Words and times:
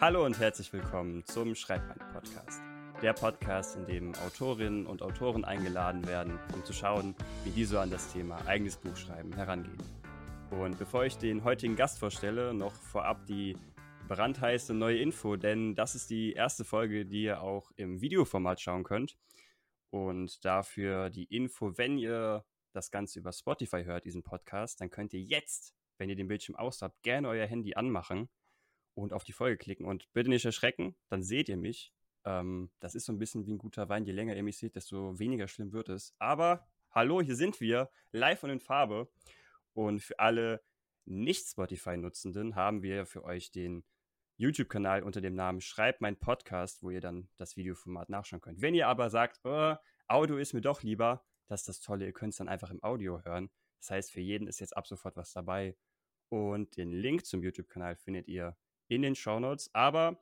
Hallo 0.00 0.24
und 0.24 0.38
herzlich 0.38 0.72
willkommen 0.72 1.24
zum 1.24 1.56
Schreibmein 1.56 1.98
Podcast. 2.12 2.60
Der 3.02 3.14
Podcast, 3.14 3.74
in 3.74 3.84
dem 3.84 4.14
Autorinnen 4.14 4.86
und 4.86 5.02
Autoren 5.02 5.44
eingeladen 5.44 6.06
werden, 6.06 6.38
um 6.54 6.64
zu 6.64 6.72
schauen, 6.72 7.16
wie 7.42 7.50
die 7.50 7.64
so 7.64 7.80
an 7.80 7.90
das 7.90 8.12
Thema 8.12 8.46
eigenes 8.46 8.76
Buchschreiben 8.76 9.32
herangehen. 9.32 9.82
Und 10.52 10.78
bevor 10.78 11.04
ich 11.04 11.18
den 11.18 11.42
heutigen 11.42 11.74
Gast 11.74 11.98
vorstelle, 11.98 12.54
noch 12.54 12.74
vorab 12.74 13.26
die 13.26 13.56
brandheiße 14.06 14.72
neue 14.72 14.98
Info, 14.98 15.34
denn 15.34 15.74
das 15.74 15.96
ist 15.96 16.10
die 16.10 16.32
erste 16.32 16.64
Folge, 16.64 17.04
die 17.04 17.24
ihr 17.24 17.42
auch 17.42 17.72
im 17.74 18.00
Videoformat 18.00 18.60
schauen 18.60 18.84
könnt. 18.84 19.18
Und 19.90 20.44
dafür 20.44 21.10
die 21.10 21.24
Info, 21.24 21.76
wenn 21.76 21.98
ihr 21.98 22.44
das 22.72 22.92
Ganze 22.92 23.18
über 23.18 23.32
Spotify 23.32 23.82
hört, 23.82 24.04
diesen 24.04 24.22
Podcast, 24.22 24.80
dann 24.80 24.90
könnt 24.90 25.12
ihr 25.12 25.22
jetzt, 25.22 25.74
wenn 25.96 26.08
ihr 26.08 26.14
den 26.14 26.28
Bildschirm 26.28 26.54
aus 26.54 26.82
habt, 26.82 27.02
gerne 27.02 27.26
euer 27.26 27.48
Handy 27.48 27.74
anmachen 27.74 28.28
und 28.98 29.12
auf 29.12 29.24
die 29.24 29.32
Folge 29.32 29.56
klicken. 29.56 29.86
Und 29.86 30.12
bitte 30.12 30.30
nicht 30.30 30.44
erschrecken, 30.44 30.96
dann 31.08 31.22
seht 31.22 31.48
ihr 31.48 31.56
mich. 31.56 31.92
Ähm, 32.24 32.70
das 32.80 32.94
ist 32.94 33.06
so 33.06 33.12
ein 33.12 33.18
bisschen 33.18 33.46
wie 33.46 33.52
ein 33.52 33.58
guter 33.58 33.88
Wein. 33.88 34.04
Je 34.04 34.12
länger 34.12 34.36
ihr 34.36 34.42
mich 34.42 34.58
seht, 34.58 34.74
desto 34.74 35.18
weniger 35.18 35.48
schlimm 35.48 35.72
wird 35.72 35.88
es. 35.88 36.14
Aber 36.18 36.66
hallo, 36.90 37.22
hier 37.22 37.36
sind 37.36 37.60
wir, 37.60 37.90
live 38.12 38.42
und 38.42 38.50
in 38.50 38.60
Farbe. 38.60 39.08
Und 39.72 40.02
für 40.02 40.18
alle 40.18 40.62
Nicht-Spotify-Nutzenden 41.04 42.56
haben 42.56 42.82
wir 42.82 43.06
für 43.06 43.24
euch 43.24 43.52
den 43.52 43.84
YouTube-Kanal 44.36 45.02
unter 45.02 45.20
dem 45.20 45.34
Namen 45.34 45.60
Schreib 45.60 46.00
mein 46.00 46.18
Podcast, 46.18 46.82
wo 46.82 46.90
ihr 46.90 47.00
dann 47.00 47.28
das 47.36 47.56
Videoformat 47.56 48.08
nachschauen 48.08 48.40
könnt. 48.40 48.60
Wenn 48.60 48.74
ihr 48.74 48.88
aber 48.88 49.10
sagt, 49.10 49.40
oh, 49.44 49.74
Audio 50.08 50.38
ist 50.38 50.54
mir 50.54 50.60
doch 50.60 50.82
lieber, 50.82 51.24
das 51.46 51.60
ist 51.60 51.68
das 51.68 51.80
Tolle, 51.80 52.06
ihr 52.06 52.12
könnt 52.12 52.32
es 52.32 52.38
dann 52.38 52.48
einfach 52.48 52.70
im 52.70 52.82
Audio 52.82 53.24
hören. 53.24 53.50
Das 53.80 53.90
heißt, 53.90 54.12
für 54.12 54.20
jeden 54.20 54.48
ist 54.48 54.60
jetzt 54.60 54.76
ab 54.76 54.86
sofort 54.86 55.16
was 55.16 55.32
dabei. 55.32 55.76
Und 56.28 56.76
den 56.76 56.92
Link 56.92 57.24
zum 57.26 57.42
YouTube-Kanal 57.42 57.96
findet 57.96 58.28
ihr 58.28 58.56
in 58.88 59.02
den 59.02 59.14
Show 59.14 59.38
Notes. 59.38 59.70
Aber 59.74 60.18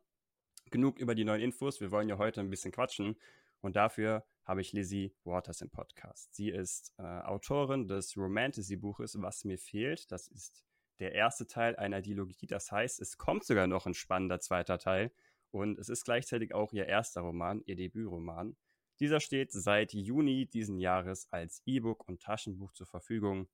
genug 0.71 0.99
über 0.99 1.15
die 1.15 1.25
neuen 1.25 1.41
Infos. 1.41 1.81
Wir 1.81 1.91
wollen 1.91 2.09
ja 2.09 2.19
heute 2.19 2.41
ein 2.41 2.51
bisschen 2.51 2.73
quatschen. 2.73 3.17
Und 3.61 3.77
dafür 3.77 4.25
habe 4.45 4.61
ich 4.61 4.73
Lizzie 4.73 5.15
Waters 5.25 5.61
im 5.61 5.71
Podcast. 5.71 6.35
Sie 6.35 6.51
ist 6.51 6.95
äh, 6.99 7.03
Autorin 7.03 7.89
des 7.89 8.17
Romantasy-Buches 8.17 9.21
Was 9.21 9.45
mir 9.45 9.59
fehlt. 9.59 10.11
Das 10.13 10.29
ist 10.29 10.65
der 10.99 11.13
erste 11.13 11.47
Teil 11.47 11.77
einer 11.77 12.01
Dialogie. 12.01 12.47
Das 12.47 12.71
heißt, 12.71 13.01
es 13.01 13.19
kommt 13.19 13.45
sogar 13.45 13.67
noch 13.67 13.87
ein 13.87 13.95
spannender 13.95 14.41
zweiter 14.41 14.79
Teil. 14.79 15.13
Und 15.51 15.79
es 15.79 15.89
ist 15.89 16.05
gleichzeitig 16.05 16.55
auch 16.55 16.73
ihr 16.73 16.87
erster 16.87 17.23
Roman, 17.23 17.63
ihr 17.67 17.77
Debütroman. 17.77 18.57
Dieser 19.01 19.21
steht 19.21 19.53
seit 19.53 19.93
Juni 19.93 20.47
diesen 20.47 20.79
Jahres 20.79 21.29
als 21.31 21.63
E-Book 21.67 22.09
und 22.09 22.23
Taschenbuch 22.23 22.73
zur 22.73 22.87
Verfügung. 22.87 23.49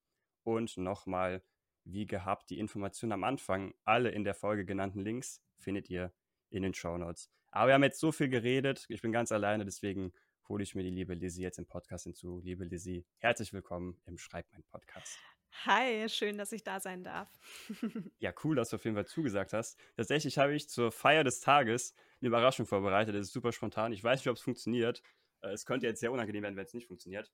Und 0.45 0.77
nochmal, 0.77 1.43
wie 1.85 2.07
gehabt, 2.07 2.51
die 2.51 2.59
Informationen 2.59 3.13
am 3.13 3.25
Anfang, 3.25 3.75
alle 3.85 4.11
in 4.11 4.25
der 4.25 4.35
Folge 4.35 4.65
genannten 4.65 5.01
Links, 5.01 5.43
findet 5.59 5.91
ihr 5.91 6.13
in 6.51 6.63
den 6.63 6.75
Show 6.75 6.97
Notes. 6.97 7.31
Aber 7.51 7.69
wir 7.69 7.75
haben 7.75 7.83
jetzt 7.83 8.01
so 8.01 8.13
viel 8.13 8.29
geredet, 8.29 8.87
ich 8.89 9.03
bin 9.03 9.13
ganz 9.13 9.33
alleine, 9.33 9.65
deswegen 9.65 10.13
hole 10.49 10.63
ich 10.63 10.75
mir 10.75 10.83
die 10.83 10.91
liebe 10.91 11.15
Lizzie 11.15 11.43
jetzt 11.43 11.59
im 11.59 11.67
Podcast 11.67 12.05
hinzu. 12.05 12.41
Liebe 12.41 12.65
Lizzie, 12.65 13.07
herzlich 13.19 13.53
willkommen 13.53 14.01
im 14.07 14.19
Schreib 14.19 14.47
mein 14.53 14.63
Podcast. 14.65 15.19
Hi, 15.65 16.09
schön, 16.09 16.39
dass 16.39 16.51
ich 16.53 16.65
da 16.65 16.81
sein 16.81 17.05
darf. 17.05 17.29
ja, 18.19 18.33
cool, 18.43 18.57
dass 18.57 18.71
du 18.71 18.77
auf 18.77 18.85
jeden 18.85 18.97
Fall 18.97 19.07
zugesagt 19.07 19.53
hast. 19.53 19.79
Tatsächlich 19.97 20.39
habe 20.39 20.55
ich 20.55 20.69
zur 20.69 20.91
Feier 20.91 21.25
des 21.25 21.41
Tages 21.41 21.95
eine 22.21 22.29
Überraschung 22.29 22.67
vorbereitet. 22.67 23.15
Das 23.15 23.27
ist 23.27 23.33
super 23.33 23.53
spontan. 23.53 23.93
Ich 23.93 24.03
weiß 24.03 24.21
nicht, 24.21 24.29
ob 24.29 24.37
es 24.37 24.43
funktioniert. 24.43 25.03
Äh, 25.43 25.51
es 25.51 25.67
könnte 25.67 25.87
jetzt 25.87 26.01
sehr 26.01 26.11
unangenehm 26.11 26.43
werden, 26.43 26.57
wenn 26.57 26.65
es 26.65 26.75
nicht 26.75 26.87
funktioniert. 26.87 27.31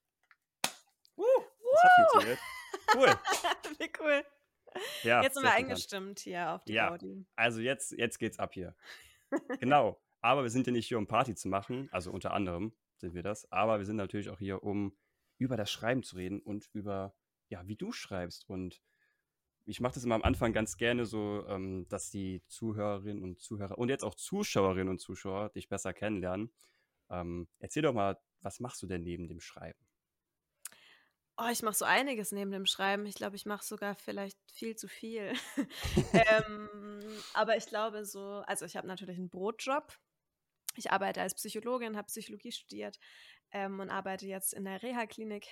Uh, 1.15 1.23
das 1.71 1.83
hat 1.83 1.91
funktioniert. 1.95 2.39
Cool. 2.93 3.07
Wie 3.79 3.91
cool. 3.99 4.23
Ja, 5.03 5.21
jetzt 5.23 5.35
sind 5.35 5.43
wir 5.43 5.53
eingestimmt 5.53 6.19
hier 6.19 6.51
auf 6.51 6.63
die 6.63 6.73
ja, 6.73 6.91
Audi. 6.91 7.25
Also 7.35 7.61
jetzt, 7.61 7.91
jetzt 7.91 8.19
geht's 8.19 8.39
ab 8.39 8.53
hier. 8.53 8.75
genau. 9.59 10.01
Aber 10.21 10.43
wir 10.43 10.49
sind 10.49 10.67
ja 10.67 10.73
nicht 10.73 10.87
hier, 10.87 10.97
um 10.97 11.07
Party 11.07 11.35
zu 11.35 11.47
machen. 11.47 11.89
Also 11.91 12.11
unter 12.11 12.33
anderem 12.33 12.73
sind 12.97 13.13
wir 13.13 13.23
das. 13.23 13.49
Aber 13.51 13.79
wir 13.79 13.85
sind 13.85 13.95
natürlich 13.95 14.29
auch 14.29 14.39
hier, 14.39 14.63
um 14.63 14.97
über 15.37 15.55
das 15.55 15.71
Schreiben 15.71 16.03
zu 16.03 16.17
reden 16.17 16.41
und 16.41 16.69
über 16.73 17.15
ja, 17.47 17.67
wie 17.67 17.75
du 17.75 17.91
schreibst. 17.91 18.47
Und 18.47 18.81
ich 19.65 19.79
mache 19.79 19.93
das 19.93 20.03
immer 20.03 20.15
am 20.15 20.23
Anfang 20.23 20.53
ganz 20.53 20.77
gerne 20.77 21.05
so, 21.05 21.45
ähm, 21.47 21.87
dass 21.89 22.09
die 22.09 22.43
Zuhörerinnen 22.47 23.23
und 23.23 23.39
Zuhörer 23.39 23.77
und 23.77 23.89
jetzt 23.89 24.03
auch 24.03 24.15
Zuschauerinnen 24.15 24.89
und 24.89 24.99
Zuschauer 24.99 25.49
dich 25.49 25.69
besser 25.69 25.93
kennenlernen. 25.93 26.51
Ähm, 27.09 27.47
erzähl 27.59 27.83
doch 27.83 27.93
mal, 27.93 28.19
was 28.41 28.59
machst 28.59 28.81
du 28.81 28.87
denn 28.87 29.03
neben 29.03 29.27
dem 29.27 29.39
Schreiben? 29.39 29.79
Oh, 31.41 31.47
ich 31.49 31.63
mache 31.63 31.75
so 31.75 31.85
einiges 31.85 32.33
neben 32.33 32.51
dem 32.51 32.65
Schreiben. 32.65 33.05
Ich 33.05 33.15
glaube, 33.15 33.37
ich 33.37 33.45
mache 33.45 33.63
sogar 33.63 33.95
vielleicht 33.95 34.37
viel 34.51 34.75
zu 34.75 34.89
viel. 34.89 35.31
ähm, 36.13 36.99
aber 37.33 37.55
ich 37.55 37.65
glaube 37.67 38.05
so, 38.05 38.43
also 38.45 38.65
ich 38.65 38.75
habe 38.75 38.87
natürlich 38.87 39.17
einen 39.17 39.29
Brotjob. 39.29 39.97
Ich 40.75 40.91
arbeite 40.91 41.21
als 41.21 41.35
Psychologin, 41.35 41.95
habe 41.95 42.07
Psychologie 42.07 42.51
studiert 42.51 42.99
ähm, 43.51 43.79
und 43.79 43.89
arbeite 43.89 44.27
jetzt 44.27 44.53
in 44.53 44.65
der 44.65 44.83
Reha-Klinik 44.83 45.47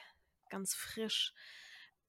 ganz 0.50 0.76
frisch. 0.76 1.34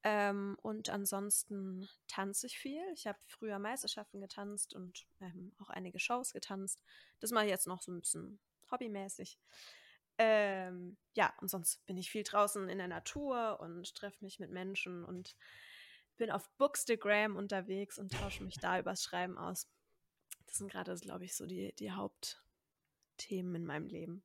Ähm, 0.03 0.57
und 0.63 0.91
ansonsten 0.91 1.89
tanze 2.09 2.49
ich 2.49 2.59
viel. 2.59 2.83
Ich 2.95 3.07
habe 3.07 3.19
früher 3.27 3.61
Meisterschaften 3.61 4.21
getanzt 4.21 4.75
und 4.75 5.07
ähm, 5.21 5.53
auch 5.59 5.71
einige 5.71 6.01
Shows 6.01 6.33
getanzt. 6.33 6.83
Das 7.21 7.31
mache 7.31 7.45
ich 7.45 7.51
jetzt 7.51 7.69
noch 7.69 7.83
so 7.83 7.93
ein 7.93 8.01
bisschen 8.01 8.41
hobbymäßig. 8.73 9.39
Ähm, 10.19 10.97
ja, 11.15 11.33
und 11.41 11.49
sonst 11.49 11.85
bin 11.87 11.97
ich 11.97 12.11
viel 12.11 12.25
draußen 12.25 12.69
in 12.69 12.79
der 12.79 12.89
Natur 12.89 13.61
und 13.61 13.95
treffe 13.95 14.25
mich 14.25 14.41
mit 14.41 14.51
Menschen 14.51 15.05
und 15.05 15.37
bin 16.17 16.31
auf 16.31 16.51
Bookstagram 16.59 17.37
unterwegs 17.37 17.99
und 17.99 18.13
tausche 18.13 18.43
mich 18.43 18.57
da 18.57 18.79
übers 18.81 19.05
Schreiben 19.05 19.39
aus. 19.39 19.69
Das 20.47 20.57
sind 20.57 20.71
gerade, 20.71 20.95
glaube 20.97 21.25
ich, 21.25 21.37
so 21.37 21.47
die, 21.47 21.73
die 21.79 21.93
Hauptthemen 21.93 23.55
in 23.55 23.65
meinem 23.65 23.87
Leben. 23.87 24.25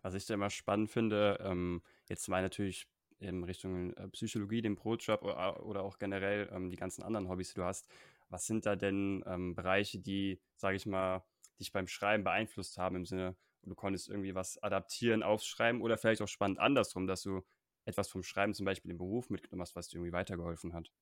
Was 0.00 0.14
ich 0.14 0.24
da 0.24 0.34
immer 0.34 0.50
spannend 0.50 0.90
finde, 0.90 1.38
ähm, 1.42 1.82
jetzt 2.08 2.28
mal 2.28 2.40
natürlich 2.40 2.88
in 3.18 3.44
Richtung 3.44 3.92
äh, 3.94 4.08
Psychologie, 4.08 4.62
den 4.62 4.76
Brotjob 4.76 5.22
oder, 5.22 5.64
oder 5.64 5.82
auch 5.82 5.98
generell 5.98 6.48
ähm, 6.52 6.70
die 6.70 6.76
ganzen 6.76 7.02
anderen 7.02 7.28
Hobbys, 7.28 7.50
die 7.50 7.60
du 7.60 7.64
hast. 7.64 7.88
Was 8.28 8.46
sind 8.46 8.64
da 8.64 8.76
denn 8.76 9.22
ähm, 9.26 9.54
Bereiche, 9.54 9.98
die, 9.98 10.40
sage 10.56 10.76
ich 10.76 10.86
mal, 10.86 11.22
dich 11.60 11.72
beim 11.72 11.86
Schreiben 11.86 12.24
beeinflusst 12.24 12.78
haben 12.78 12.96
im 12.96 13.04
Sinne, 13.04 13.36
du 13.70 13.74
konntest 13.74 14.08
irgendwie 14.08 14.34
was 14.34 14.62
adaptieren, 14.62 15.22
aufschreiben 15.22 15.82
oder 15.82 15.98
vielleicht 15.98 16.22
auch 16.22 16.28
spannend 16.28 16.58
andersrum, 16.58 17.06
dass 17.06 17.22
du 17.22 17.42
etwas 17.84 18.08
vom 18.08 18.22
Schreiben 18.22 18.54
zum 18.54 18.66
Beispiel 18.66 18.90
im 18.90 18.98
Beruf 18.98 19.30
mitgenommen 19.30 19.62
hast, 19.62 19.76
was 19.76 19.88
dir 19.88 19.96
irgendwie 19.98 20.12
weitergeholfen 20.12 20.72
hat? 20.74 20.92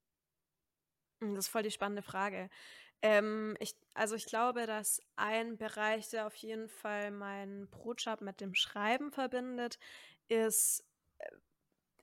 Hm, 1.23 1.35
das 1.35 1.47
ist 1.47 1.51
voll 1.51 1.63
die 1.63 1.71
spannende 1.71 2.03
Frage. 2.03 2.49
Ähm, 3.03 3.57
ich, 3.61 3.77
also 3.95 4.15
ich 4.17 4.27
glaube, 4.27 4.67
dass 4.67 5.01
ein 5.17 5.59
Bereich, 5.59 6.11
der 6.11 6.27
auf 6.27 6.35
jeden 6.37 6.69
Fall 6.69 7.11
meinen 7.11 7.71
Brotjob 7.71 8.21
mit 8.23 8.41
dem 8.41 8.55
Schreiben 8.55 9.13
verbindet, 9.13 9.79
ist 10.29 10.85
äh, 11.19 11.27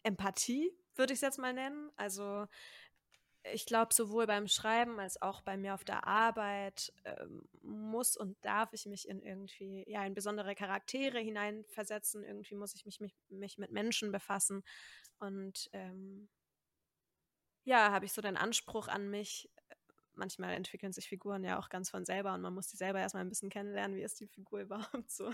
Empathie, 0.03 0.71
würde 0.95 1.13
ich 1.13 1.17
es 1.19 1.21
jetzt 1.21 1.39
mal 1.39 1.53
nennen. 1.53 1.91
Also 1.97 2.47
ich 3.53 3.65
glaube, 3.65 3.93
sowohl 3.93 4.27
beim 4.27 4.47
Schreiben 4.47 4.99
als 4.99 5.21
auch 5.21 5.41
bei 5.41 5.57
mir 5.57 5.73
auf 5.73 5.83
der 5.83 6.07
Arbeit 6.07 6.93
ähm, 7.05 7.43
muss 7.61 8.17
und 8.17 8.37
darf 8.43 8.73
ich 8.73 8.85
mich 8.85 9.07
in 9.07 9.21
irgendwie, 9.21 9.83
ja, 9.87 10.05
in 10.05 10.13
besondere 10.13 10.55
Charaktere 10.55 11.19
hineinversetzen. 11.19 12.23
Irgendwie 12.23 12.55
muss 12.55 12.75
ich 12.75 12.85
mich, 12.85 12.99
mich, 12.99 13.15
mich 13.29 13.57
mit 13.57 13.71
Menschen 13.71 14.11
befassen. 14.11 14.63
Und 15.19 15.69
ähm, 15.73 16.29
ja, 17.63 17.91
habe 17.91 18.05
ich 18.05 18.13
so 18.13 18.21
den 18.21 18.37
Anspruch 18.37 18.87
an 18.87 19.09
mich, 19.09 19.49
manchmal 20.17 20.53
entwickeln 20.53 20.93
sich 20.93 21.07
Figuren 21.07 21.43
ja 21.43 21.59
auch 21.59 21.69
ganz 21.69 21.89
von 21.89 22.05
selber 22.05 22.33
und 22.33 22.41
man 22.41 22.53
muss 22.53 22.67
die 22.67 22.77
selber 22.77 22.99
erstmal 22.99 23.23
ein 23.23 23.29
bisschen 23.29 23.49
kennenlernen, 23.49 23.95
wie 23.95 24.03
ist 24.03 24.19
die 24.19 24.27
Figur 24.27 24.59
überhaupt 24.61 25.09
so. 25.11 25.31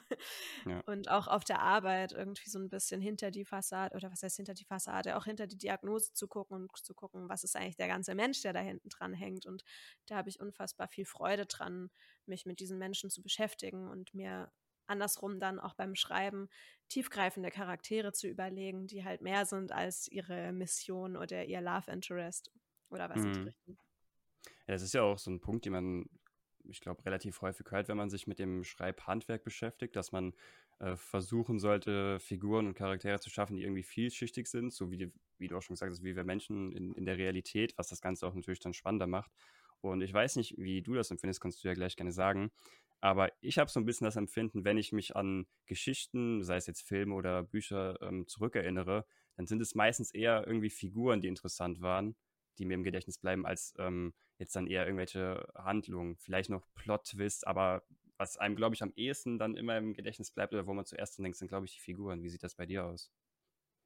Ja. 0.65 0.81
Und 0.85 1.09
auch 1.09 1.27
auf 1.27 1.43
der 1.43 1.59
Arbeit 1.59 2.11
irgendwie 2.11 2.49
so 2.49 2.59
ein 2.59 2.69
bisschen 2.69 3.01
hinter 3.01 3.31
die 3.31 3.45
Fassade, 3.45 3.95
oder 3.95 4.11
was 4.11 4.23
heißt 4.23 4.37
hinter 4.37 4.53
die 4.53 4.65
Fassade, 4.65 5.17
auch 5.17 5.25
hinter 5.25 5.47
die 5.47 5.57
Diagnose 5.57 6.13
zu 6.13 6.27
gucken 6.27 6.55
und 6.55 6.77
zu 6.77 6.93
gucken, 6.93 7.29
was 7.29 7.43
ist 7.43 7.55
eigentlich 7.55 7.77
der 7.77 7.87
ganze 7.87 8.15
Mensch, 8.15 8.41
der 8.41 8.53
da 8.53 8.59
hinten 8.59 8.89
dran 8.89 9.13
hängt. 9.13 9.45
Und 9.45 9.63
da 10.07 10.17
habe 10.17 10.29
ich 10.29 10.39
unfassbar 10.39 10.87
viel 10.87 11.05
Freude 11.05 11.45
dran, 11.45 11.89
mich 12.25 12.45
mit 12.45 12.59
diesen 12.59 12.77
Menschen 12.77 13.09
zu 13.09 13.21
beschäftigen 13.21 13.87
und 13.87 14.13
mir 14.13 14.51
andersrum 14.87 15.39
dann 15.39 15.59
auch 15.59 15.73
beim 15.75 15.95
Schreiben 15.95 16.49
tiefgreifende 16.89 17.49
Charaktere 17.49 18.11
zu 18.13 18.27
überlegen, 18.27 18.87
die 18.87 19.03
halt 19.03 19.21
mehr 19.21 19.45
sind 19.45 19.71
als 19.71 20.07
ihre 20.07 20.51
Mission 20.51 21.15
oder 21.15 21.45
ihr 21.45 21.61
Love 21.61 21.91
Interest 21.91 22.51
oder 22.89 23.09
was 23.09 23.17
mhm. 23.19 23.25
in 23.25 23.33
die 23.33 23.39
mhm. 23.39 23.45
Richtung. 23.47 23.77
Ja, 24.67 24.73
das 24.73 24.81
ist 24.83 24.93
ja 24.93 25.01
auch 25.03 25.17
so 25.17 25.29
ein 25.31 25.41
Punkt, 25.41 25.65
den 25.65 25.73
man, 25.73 26.05
ich 26.65 26.79
glaube, 26.79 27.05
relativ 27.05 27.41
häufig 27.41 27.69
hört, 27.71 27.87
wenn 27.89 27.97
man 27.97 28.09
sich 28.09 28.27
mit 28.27 28.39
dem 28.39 28.63
Schreibhandwerk 28.63 29.43
beschäftigt, 29.43 29.95
dass 29.95 30.11
man 30.11 30.33
äh, 30.79 30.95
versuchen 30.95 31.59
sollte, 31.59 32.19
Figuren 32.19 32.67
und 32.67 32.73
Charaktere 32.75 33.19
zu 33.19 33.29
schaffen, 33.29 33.55
die 33.57 33.63
irgendwie 33.63 33.83
vielschichtig 33.83 34.47
sind, 34.47 34.73
so 34.73 34.89
wie, 34.91 34.97
die, 34.97 35.11
wie 35.37 35.47
du 35.47 35.57
auch 35.57 35.61
schon 35.61 35.73
gesagt 35.75 35.91
hast, 35.91 36.03
wie 36.03 36.15
wir 36.15 36.23
Menschen 36.23 36.71
in, 36.71 36.93
in 36.93 37.05
der 37.05 37.17
Realität, 37.17 37.77
was 37.77 37.89
das 37.89 38.01
Ganze 38.01 38.25
auch 38.27 38.33
natürlich 38.33 38.59
dann 38.59 38.73
spannender 38.73 39.07
macht. 39.07 39.31
Und 39.81 40.01
ich 40.01 40.13
weiß 40.13 40.37
nicht, 40.37 40.55
wie 40.57 40.81
du 40.81 40.93
das 40.93 41.11
empfindest, 41.11 41.41
kannst 41.41 41.63
du 41.63 41.67
ja 41.67 41.73
gleich 41.73 41.97
gerne 41.97 42.13
sagen. 42.13 42.51
Aber 43.01 43.29
ich 43.41 43.57
habe 43.57 43.69
so 43.69 43.81
ein 43.81 43.85
bisschen 43.85 44.05
das 44.05 44.15
Empfinden, 44.15 44.63
wenn 44.63 44.77
ich 44.77 44.93
mich 44.93 45.13
an 45.13 45.45
Geschichten, 45.65 46.41
sei 46.41 46.55
es 46.55 46.67
jetzt 46.67 46.83
Filme 46.83 47.13
oder 47.15 47.43
Bücher, 47.43 48.01
ähm, 48.01 48.25
zurückerinnere, 48.27 49.05
dann 49.35 49.45
sind 49.45 49.61
es 49.61 49.75
meistens 49.75 50.11
eher 50.11 50.47
irgendwie 50.47 50.69
Figuren, 50.69 51.19
die 51.19 51.27
interessant 51.27 51.81
waren, 51.81 52.15
die 52.57 52.65
mir 52.65 52.75
im 52.75 52.83
Gedächtnis 52.83 53.17
bleiben, 53.17 53.45
als 53.45 53.73
ähm, 53.77 54.13
jetzt 54.37 54.55
dann 54.55 54.67
eher 54.67 54.85
irgendwelche 54.85 55.47
Handlungen. 55.55 56.17
Vielleicht 56.17 56.49
noch 56.49 56.65
Plot-Twist, 56.75 57.47
aber 57.47 57.83
was 58.17 58.37
einem, 58.37 58.55
glaube 58.55 58.75
ich, 58.75 58.83
am 58.83 58.93
ehesten 58.95 59.37
dann 59.37 59.55
immer 59.55 59.77
im 59.77 59.93
Gedächtnis 59.93 60.31
bleibt 60.31 60.53
oder 60.53 60.67
wo 60.67 60.73
man 60.73 60.85
zuerst 60.85 61.17
denkt, 61.19 61.37
sind, 61.37 61.47
glaube 61.47 61.65
ich, 61.65 61.73
die 61.73 61.79
Figuren. 61.79 62.23
Wie 62.23 62.29
sieht 62.29 62.43
das 62.43 62.55
bei 62.55 62.65
dir 62.65 62.85
aus? 62.85 63.11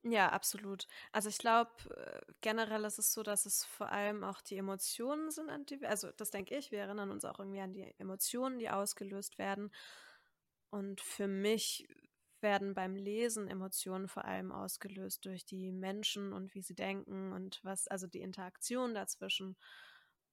Ja, 0.03 0.29
absolut. 0.29 0.87
Also 1.11 1.27
ich 1.29 1.37
glaube, 1.37 1.71
äh, 1.95 2.21
generell 2.41 2.85
ist 2.85 2.99
es 2.99 3.13
so, 3.13 3.23
dass 3.23 3.45
es 3.45 3.65
vor 3.65 3.89
allem 3.91 4.23
auch 4.23 4.41
die 4.41 4.57
Emotionen 4.57 5.31
sind, 5.31 5.49
also 5.83 6.11
das 6.11 6.31
denke 6.31 6.55
ich, 6.55 6.71
wir 6.71 6.79
erinnern 6.79 7.09
uns 7.11 7.25
auch 7.25 7.39
irgendwie 7.39 7.59
an 7.59 7.73
die 7.73 7.93
Emotionen, 7.97 8.59
die 8.59 8.69
ausgelöst 8.69 9.37
werden. 9.37 9.71
Und 10.69 11.01
für 11.01 11.27
mich 11.27 11.87
werden 12.47 12.73
beim 12.73 12.95
Lesen 12.95 13.49
Emotionen 13.49 14.07
vor 14.07 14.23
allem 14.23 14.53
ausgelöst 14.53 15.25
durch 15.25 15.45
die 15.45 15.73
Menschen 15.73 16.31
und 16.31 16.55
wie 16.55 16.61
sie 16.61 16.75
denken 16.75 17.33
und 17.33 17.59
was, 17.61 17.89
also 17.89 18.07
die 18.07 18.21
Interaktion 18.21 18.93
dazwischen. 18.93 19.57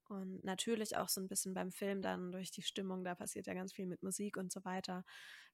Und 0.08 0.44
natürlich 0.44 0.96
auch 0.96 1.08
so 1.08 1.20
ein 1.20 1.26
bisschen 1.26 1.54
beim 1.54 1.72
Film 1.72 2.02
dann 2.02 2.30
durch 2.30 2.52
die 2.52 2.62
Stimmung, 2.62 3.02
da 3.02 3.16
passiert 3.16 3.48
ja 3.48 3.54
ganz 3.54 3.72
viel 3.72 3.86
mit 3.86 4.04
Musik 4.04 4.36
und 4.36 4.52
so 4.52 4.64
weiter. 4.64 5.04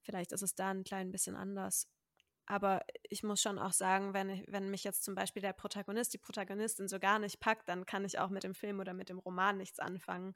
Vielleicht 0.02 0.32
ist 0.32 0.42
es 0.42 0.54
da 0.54 0.68
ein 0.68 0.84
klein 0.84 1.10
bisschen 1.12 1.34
anders. 1.34 1.88
Aber 2.44 2.82
ich 3.08 3.22
muss 3.22 3.40
schon 3.40 3.58
auch 3.58 3.72
sagen, 3.72 4.12
wenn, 4.12 4.44
wenn 4.48 4.70
mich 4.70 4.84
jetzt 4.84 5.02
zum 5.02 5.14
Beispiel 5.14 5.40
der 5.40 5.54
Protagonist, 5.54 6.12
die 6.12 6.18
Protagonistin 6.18 6.88
so 6.88 6.98
gar 6.98 7.18
nicht 7.20 7.40
packt, 7.40 7.70
dann 7.70 7.86
kann 7.86 8.04
ich 8.04 8.18
auch 8.18 8.28
mit 8.28 8.44
dem 8.44 8.54
Film 8.54 8.80
oder 8.80 8.92
mit 8.92 9.08
dem 9.08 9.18
Roman 9.18 9.56
nichts 9.56 9.78
anfangen. 9.78 10.34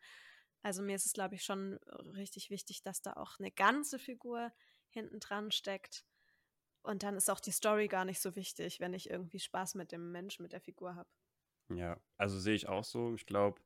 Also 0.63 0.81
mir 0.81 0.97
ist 0.97 1.05
es, 1.05 1.13
glaube 1.13 1.35
ich, 1.35 1.45
schon 1.45 1.75
richtig 2.17 2.49
wichtig, 2.49 2.83
dass 2.83 3.03
da 3.03 3.13
auch 3.13 3.39
eine 3.39 3.51
ganze 3.51 3.99
Figur 3.99 4.51
hinten 4.89 5.21
dran 5.21 5.51
steckt. 5.51 6.05
Und 6.85 7.03
dann 7.03 7.17
ist 7.17 7.31
auch 7.31 7.41
die 7.41 7.51
Story 7.51 7.89
gar 7.89 8.05
nicht 8.05 8.21
so 8.21 8.37
wichtig, 8.37 8.79
wenn 8.79 8.93
ich 8.93 9.09
irgendwie 9.09 9.41
Spaß 9.41 9.75
mit 9.75 9.91
dem 9.91 10.13
Mensch, 10.13 10.39
mit 10.39 10.53
der 10.53 10.61
Figur 10.61 10.95
habe. 10.95 11.09
Ja, 11.71 11.99
also 12.19 12.39
sehe 12.39 12.55
ich 12.55 12.69
auch 12.69 12.85
so. 12.85 13.15
Ich 13.15 13.25
glaube, 13.25 13.59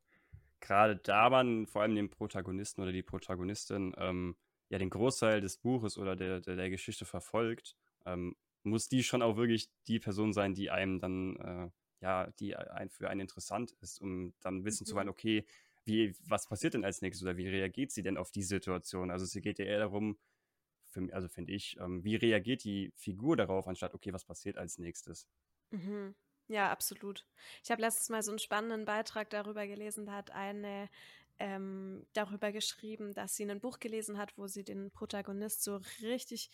gerade 0.61 0.95
da 0.95 1.29
man 1.29 1.67
vor 1.67 1.81
allem 1.81 1.95
den 1.95 2.09
Protagonisten 2.09 2.81
oder 2.81 2.93
die 2.93 3.03
Protagonistin 3.03 3.93
ähm, 3.97 4.37
ja 4.69 4.77
den 4.77 4.89
Großteil 4.89 5.41
des 5.41 5.57
Buches 5.57 5.97
oder 5.97 6.15
der, 6.15 6.39
der, 6.39 6.55
der 6.55 6.69
Geschichte 6.69 7.03
verfolgt, 7.03 7.75
ähm, 8.05 8.37
muss 8.63 8.87
die 8.87 9.03
schon 9.03 9.21
auch 9.21 9.35
wirklich 9.35 9.69
die 9.87 9.99
Person 9.99 10.31
sein, 10.31 10.53
die 10.53 10.69
einem 10.69 10.99
dann, 11.01 11.35
äh, 11.37 11.69
ja, 12.01 12.31
die 12.39 12.55
ein, 12.55 12.89
für 12.89 13.09
einen 13.09 13.21
interessant 13.21 13.73
ist, 13.81 13.99
um 13.99 14.33
dann 14.39 14.63
wissen 14.63 14.83
mhm. 14.83 14.87
zu 14.87 14.95
wollen, 14.95 15.09
okay, 15.09 15.45
wie, 15.83 16.15
was 16.25 16.47
passiert 16.47 16.73
denn 16.73 16.85
als 16.85 17.01
nächstes 17.01 17.23
oder 17.23 17.35
wie 17.35 17.49
reagiert 17.49 17.91
sie 17.91 18.03
denn 18.03 18.17
auf 18.17 18.31
die 18.31 18.43
Situation? 18.43 19.11
Also 19.11 19.25
es 19.25 19.33
geht 19.33 19.59
ja 19.59 19.65
eher 19.65 19.79
darum, 19.79 20.17
für, 20.89 21.13
also 21.13 21.27
finde 21.27 21.53
ich, 21.53 21.77
ähm, 21.79 22.03
wie 22.03 22.15
reagiert 22.15 22.63
die 22.63 22.91
Figur 22.95 23.37
darauf, 23.37 23.67
anstatt, 23.67 23.93
okay, 23.93 24.13
was 24.13 24.25
passiert 24.25 24.57
als 24.57 24.77
nächstes? 24.77 25.27
Mhm. 25.71 26.15
Ja, 26.47 26.71
absolut. 26.71 27.25
Ich 27.63 27.69
habe 27.69 27.81
letztes 27.81 28.09
Mal 28.09 28.23
so 28.23 28.31
einen 28.31 28.39
spannenden 28.39 28.85
Beitrag 28.85 29.29
darüber 29.29 29.67
gelesen, 29.67 30.05
da 30.05 30.13
hat 30.13 30.31
eine 30.31 30.89
ähm, 31.37 32.05
darüber 32.13 32.51
geschrieben, 32.51 33.13
dass 33.13 33.35
sie 33.35 33.49
ein 33.49 33.61
Buch 33.61 33.79
gelesen 33.79 34.17
hat, 34.17 34.37
wo 34.37 34.47
sie 34.47 34.63
den 34.63 34.91
Protagonist 34.91 35.63
so 35.63 35.79
richtig 36.01 36.49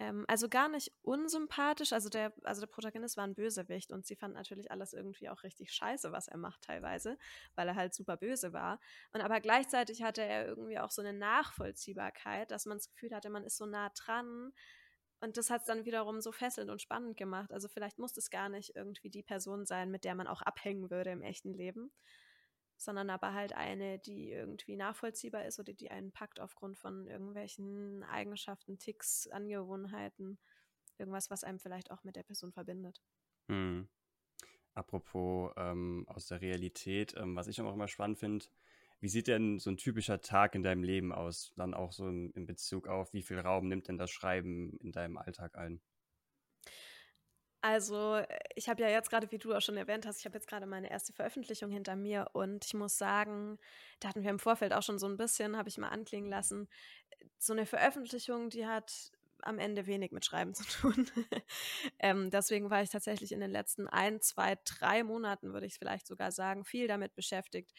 ähm, 0.00 0.24
also 0.28 0.48
gar 0.48 0.68
nicht 0.68 0.92
unsympathisch. 1.02 1.92
Also 1.92 2.08
der, 2.08 2.32
also 2.42 2.62
der 2.62 2.68
Protagonist 2.68 3.18
war 3.18 3.24
ein 3.24 3.34
Bösewicht 3.34 3.92
und 3.92 4.06
sie 4.06 4.16
fand 4.16 4.34
natürlich 4.34 4.70
alles 4.70 4.94
irgendwie 4.94 5.28
auch 5.28 5.42
richtig 5.42 5.72
scheiße, 5.72 6.10
was 6.10 6.26
er 6.26 6.38
macht 6.38 6.62
teilweise, 6.62 7.18
weil 7.54 7.68
er 7.68 7.76
halt 7.76 7.94
super 7.94 8.16
böse 8.16 8.52
war. 8.54 8.80
Und 9.12 9.20
aber 9.20 9.40
gleichzeitig 9.40 10.02
hatte 10.02 10.22
er 10.22 10.46
irgendwie 10.46 10.78
auch 10.78 10.90
so 10.90 11.02
eine 11.02 11.12
Nachvollziehbarkeit, 11.12 12.50
dass 12.50 12.64
man 12.64 12.78
das 12.78 12.88
Gefühl 12.88 13.14
hatte, 13.14 13.28
man 13.28 13.44
ist 13.44 13.58
so 13.58 13.66
nah 13.66 13.90
dran. 13.90 14.52
Und 15.20 15.36
das 15.36 15.50
hat 15.50 15.60
es 15.60 15.66
dann 15.66 15.84
wiederum 15.84 16.22
so 16.22 16.32
fesselnd 16.32 16.70
und 16.70 16.80
spannend 16.80 17.18
gemacht. 17.18 17.52
Also 17.52 17.68
vielleicht 17.68 17.98
muss 17.98 18.16
es 18.16 18.30
gar 18.30 18.48
nicht 18.48 18.74
irgendwie 18.74 19.10
die 19.10 19.22
Person 19.22 19.66
sein, 19.66 19.90
mit 19.90 20.04
der 20.04 20.14
man 20.14 20.26
auch 20.26 20.40
abhängen 20.40 20.90
würde 20.90 21.10
im 21.10 21.20
echten 21.20 21.52
Leben 21.52 21.92
sondern 22.80 23.10
aber 23.10 23.34
halt 23.34 23.52
eine, 23.52 23.98
die 23.98 24.30
irgendwie 24.30 24.74
nachvollziehbar 24.74 25.44
ist 25.44 25.60
oder 25.60 25.74
die 25.74 25.90
einen 25.90 26.12
packt 26.12 26.40
aufgrund 26.40 26.78
von 26.78 27.06
irgendwelchen 27.06 28.02
Eigenschaften, 28.04 28.78
Ticks, 28.78 29.28
Angewohnheiten, 29.28 30.38
irgendwas, 30.96 31.30
was 31.30 31.44
einem 31.44 31.58
vielleicht 31.58 31.90
auch 31.90 32.04
mit 32.04 32.16
der 32.16 32.22
Person 32.22 32.52
verbindet. 32.52 33.02
Hm. 33.48 33.86
Apropos 34.72 35.52
ähm, 35.58 36.06
aus 36.08 36.28
der 36.28 36.40
Realität, 36.40 37.14
ähm, 37.18 37.36
was 37.36 37.48
ich 37.48 37.60
auch 37.60 37.74
immer 37.74 37.88
spannend 37.88 38.18
finde, 38.18 38.46
wie 39.00 39.08
sieht 39.08 39.28
denn 39.28 39.58
so 39.58 39.70
ein 39.70 39.76
typischer 39.76 40.22
Tag 40.22 40.54
in 40.54 40.62
deinem 40.62 40.82
Leben 40.82 41.12
aus? 41.12 41.52
Dann 41.56 41.74
auch 41.74 41.92
so 41.92 42.08
in, 42.08 42.30
in 42.30 42.46
Bezug 42.46 42.88
auf, 42.88 43.12
wie 43.12 43.22
viel 43.22 43.40
Raum 43.40 43.68
nimmt 43.68 43.88
denn 43.88 43.98
das 43.98 44.10
Schreiben 44.10 44.78
in 44.78 44.92
deinem 44.92 45.18
Alltag 45.18 45.56
ein? 45.56 45.82
Also, 47.62 48.22
ich 48.54 48.70
habe 48.70 48.80
ja 48.82 48.88
jetzt 48.88 49.10
gerade, 49.10 49.30
wie 49.30 49.38
du 49.38 49.54
auch 49.54 49.60
schon 49.60 49.76
erwähnt 49.76 50.06
hast, 50.06 50.20
ich 50.20 50.24
habe 50.24 50.36
jetzt 50.36 50.48
gerade 50.48 50.64
meine 50.66 50.90
erste 50.90 51.12
Veröffentlichung 51.12 51.70
hinter 51.70 51.94
mir 51.94 52.28
und 52.32 52.64
ich 52.64 52.72
muss 52.72 52.96
sagen, 52.96 53.58
da 54.00 54.08
hatten 54.08 54.22
wir 54.22 54.30
im 54.30 54.38
Vorfeld 54.38 54.72
auch 54.72 54.82
schon 54.82 54.98
so 54.98 55.06
ein 55.06 55.18
bisschen, 55.18 55.56
habe 55.58 55.68
ich 55.68 55.76
mal 55.76 55.90
anklingen 55.90 56.30
lassen, 56.30 56.68
so 57.38 57.52
eine 57.52 57.66
Veröffentlichung, 57.66 58.48
die 58.48 58.66
hat 58.66 59.12
am 59.42 59.58
Ende 59.58 59.86
wenig 59.86 60.10
mit 60.12 60.24
Schreiben 60.24 60.54
zu 60.54 60.64
tun. 60.64 61.10
ähm, 61.98 62.30
deswegen 62.30 62.70
war 62.70 62.82
ich 62.82 62.90
tatsächlich 62.90 63.32
in 63.32 63.40
den 63.40 63.50
letzten 63.50 63.88
ein, 63.88 64.20
zwei, 64.22 64.56
drei 64.64 65.04
Monaten, 65.04 65.52
würde 65.52 65.66
ich 65.66 65.78
vielleicht 65.78 66.06
sogar 66.06 66.32
sagen, 66.32 66.64
viel 66.64 66.88
damit 66.88 67.14
beschäftigt, 67.14 67.72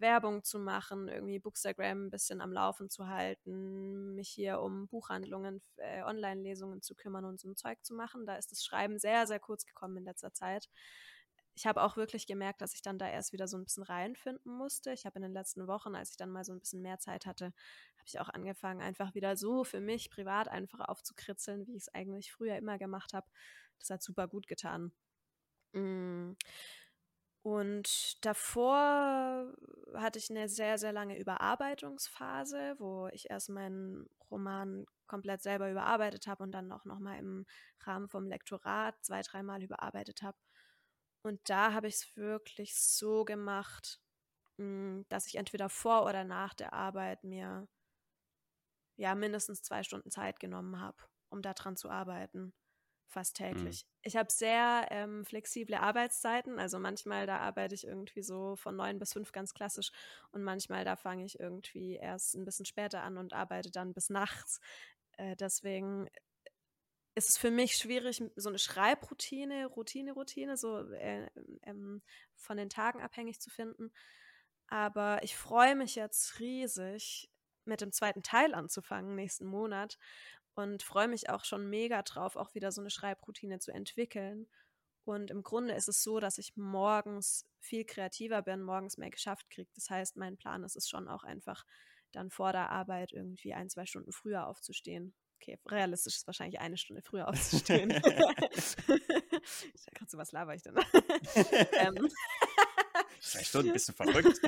Werbung 0.00 0.44
zu 0.44 0.58
machen, 0.58 1.08
irgendwie 1.08 1.38
Bookstagram 1.38 2.06
ein 2.06 2.10
bisschen 2.10 2.40
am 2.40 2.52
Laufen 2.52 2.90
zu 2.90 3.08
halten, 3.08 4.14
mich 4.14 4.28
hier 4.28 4.60
um 4.60 4.88
Buchhandlungen, 4.88 5.62
äh, 5.76 6.02
Online-Lesungen 6.02 6.82
zu 6.82 6.94
kümmern 6.94 7.24
und 7.24 7.40
so 7.40 7.48
ein 7.48 7.56
Zeug 7.56 7.78
zu 7.84 7.94
machen. 7.94 8.26
Da 8.26 8.36
ist 8.36 8.52
das 8.52 8.64
Schreiben 8.64 8.98
sehr, 8.98 9.26
sehr 9.26 9.40
kurz 9.40 9.64
gekommen 9.66 9.98
in 9.98 10.04
letzter 10.04 10.32
Zeit. 10.32 10.68
Ich 11.56 11.66
habe 11.66 11.82
auch 11.82 11.96
wirklich 11.96 12.26
gemerkt, 12.26 12.60
dass 12.62 12.74
ich 12.74 12.82
dann 12.82 12.98
da 12.98 13.08
erst 13.08 13.32
wieder 13.32 13.46
so 13.46 13.56
ein 13.56 13.64
bisschen 13.64 13.84
reinfinden 13.84 14.52
musste. 14.52 14.92
Ich 14.92 15.06
habe 15.06 15.16
in 15.16 15.22
den 15.22 15.32
letzten 15.32 15.68
Wochen, 15.68 15.94
als 15.94 16.10
ich 16.10 16.16
dann 16.16 16.30
mal 16.30 16.44
so 16.44 16.52
ein 16.52 16.58
bisschen 16.58 16.82
mehr 16.82 16.98
Zeit 16.98 17.26
hatte, 17.26 17.46
habe 17.46 18.06
ich 18.06 18.18
auch 18.20 18.28
angefangen, 18.28 18.82
einfach 18.82 19.14
wieder 19.14 19.36
so 19.36 19.62
für 19.62 19.80
mich 19.80 20.10
privat 20.10 20.48
einfach 20.48 20.80
aufzukritzeln, 20.80 21.66
wie 21.66 21.76
ich 21.76 21.82
es 21.82 21.94
eigentlich 21.94 22.32
früher 22.32 22.56
immer 22.56 22.76
gemacht 22.78 23.12
habe. 23.12 23.26
Das 23.78 23.90
hat 23.90 24.02
super 24.02 24.26
gut 24.26 24.48
getan. 24.48 24.92
Mm. 25.72 26.32
Und 27.44 28.24
davor 28.24 29.52
hatte 29.92 30.18
ich 30.18 30.30
eine 30.30 30.48
sehr, 30.48 30.78
sehr 30.78 30.94
lange 30.94 31.18
Überarbeitungsphase, 31.18 32.74
wo 32.78 33.08
ich 33.08 33.28
erst 33.28 33.50
meinen 33.50 34.08
Roman 34.30 34.86
komplett 35.06 35.42
selber 35.42 35.70
überarbeitet 35.70 36.26
habe 36.26 36.42
und 36.42 36.52
dann 36.52 36.72
auch 36.72 36.86
nochmal 36.86 37.18
im 37.18 37.44
Rahmen 37.80 38.08
vom 38.08 38.26
Lektorat 38.26 38.96
zwei, 39.04 39.20
dreimal 39.20 39.62
überarbeitet 39.62 40.22
habe. 40.22 40.38
Und 41.22 41.38
da 41.50 41.74
habe 41.74 41.86
ich 41.88 41.96
es 41.96 42.16
wirklich 42.16 42.80
so 42.80 43.26
gemacht, 43.26 44.00
hm, 44.56 45.04
dass 45.10 45.26
ich 45.26 45.34
entweder 45.34 45.68
vor 45.68 46.06
oder 46.06 46.24
nach 46.24 46.54
der 46.54 46.72
Arbeit 46.72 47.24
mir 47.24 47.68
ja 48.96 49.14
mindestens 49.14 49.60
zwei 49.62 49.82
Stunden 49.82 50.10
Zeit 50.10 50.40
genommen 50.40 50.80
habe, 50.80 50.96
um 51.28 51.42
daran 51.42 51.76
zu 51.76 51.90
arbeiten 51.90 52.54
fast 53.14 53.40
mhm. 53.40 53.44
täglich. 53.44 53.84
Mhm. 53.84 53.90
Ich 54.02 54.16
habe 54.16 54.30
sehr 54.30 54.86
ähm, 54.90 55.24
flexible 55.24 55.76
Arbeitszeiten. 55.76 56.58
Also 56.58 56.78
manchmal 56.78 57.26
da 57.26 57.38
arbeite 57.38 57.74
ich 57.74 57.86
irgendwie 57.86 58.22
so 58.22 58.56
von 58.56 58.76
neun 58.76 58.98
bis 58.98 59.14
fünf 59.14 59.32
ganz 59.32 59.54
klassisch 59.54 59.90
und 60.32 60.42
manchmal 60.42 60.84
da 60.84 60.96
fange 60.96 61.24
ich 61.24 61.40
irgendwie 61.40 61.96
erst 61.96 62.34
ein 62.34 62.44
bisschen 62.44 62.66
später 62.66 63.02
an 63.02 63.16
und 63.16 63.32
arbeite 63.32 63.70
dann 63.70 63.94
bis 63.94 64.10
nachts. 64.10 64.60
Äh, 65.16 65.36
deswegen 65.36 66.08
ist 67.14 67.30
es 67.30 67.38
für 67.38 67.50
mich 67.50 67.76
schwierig, 67.76 68.22
so 68.36 68.48
eine 68.48 68.58
Schreibroutine, 68.58 69.66
Routine, 69.66 70.12
Routine, 70.12 70.56
so 70.56 70.80
äh, 70.90 71.30
ähm, 71.62 72.02
von 72.34 72.56
den 72.56 72.68
Tagen 72.68 73.00
abhängig 73.00 73.40
zu 73.40 73.50
finden. 73.50 73.92
Aber 74.66 75.22
ich 75.22 75.36
freue 75.36 75.76
mich 75.76 75.94
jetzt 75.94 76.40
riesig, 76.40 77.30
mit 77.64 77.80
dem 77.80 77.92
zweiten 77.92 78.22
Teil 78.22 78.54
anzufangen 78.54 79.14
nächsten 79.14 79.46
Monat 79.46 79.98
und 80.54 80.82
freue 80.82 81.08
mich 81.08 81.30
auch 81.30 81.44
schon 81.44 81.68
mega 81.68 82.02
drauf, 82.02 82.36
auch 82.36 82.54
wieder 82.54 82.72
so 82.72 82.80
eine 82.80 82.90
Schreibroutine 82.90 83.58
zu 83.58 83.72
entwickeln. 83.72 84.46
Und 85.04 85.30
im 85.30 85.42
Grunde 85.42 85.74
ist 85.74 85.88
es 85.88 86.02
so, 86.02 86.18
dass 86.18 86.38
ich 86.38 86.56
morgens 86.56 87.46
viel 87.60 87.84
kreativer 87.84 88.42
bin, 88.42 88.62
morgens 88.62 88.96
mehr 88.96 89.10
geschafft 89.10 89.50
kriege. 89.50 89.70
Das 89.74 89.90
heißt, 89.90 90.16
mein 90.16 90.36
Plan 90.36 90.64
ist 90.64 90.76
es 90.76 90.88
schon 90.88 91.08
auch 91.08 91.24
einfach, 91.24 91.64
dann 92.12 92.30
vor 92.30 92.52
der 92.52 92.70
Arbeit 92.70 93.12
irgendwie 93.12 93.52
ein, 93.52 93.68
zwei 93.68 93.86
Stunden 93.86 94.12
früher 94.12 94.46
aufzustehen. 94.46 95.14
Okay, 95.40 95.58
realistisch 95.66 96.16
ist 96.16 96.26
wahrscheinlich 96.26 96.60
eine 96.60 96.78
Stunde 96.78 97.02
früher 97.02 97.28
aufzustehen. 97.28 97.90
ich 98.00 98.02
gerade 99.92 100.10
so, 100.10 100.16
was 100.16 100.32
laber 100.32 100.54
ich 100.54 100.62
denn? 100.62 100.74
ähm. 101.72 102.08
Zwei 103.20 103.42
Stunden, 103.42 103.72
bist 103.72 103.88
du 103.88 103.92
verrückt? 103.92 104.40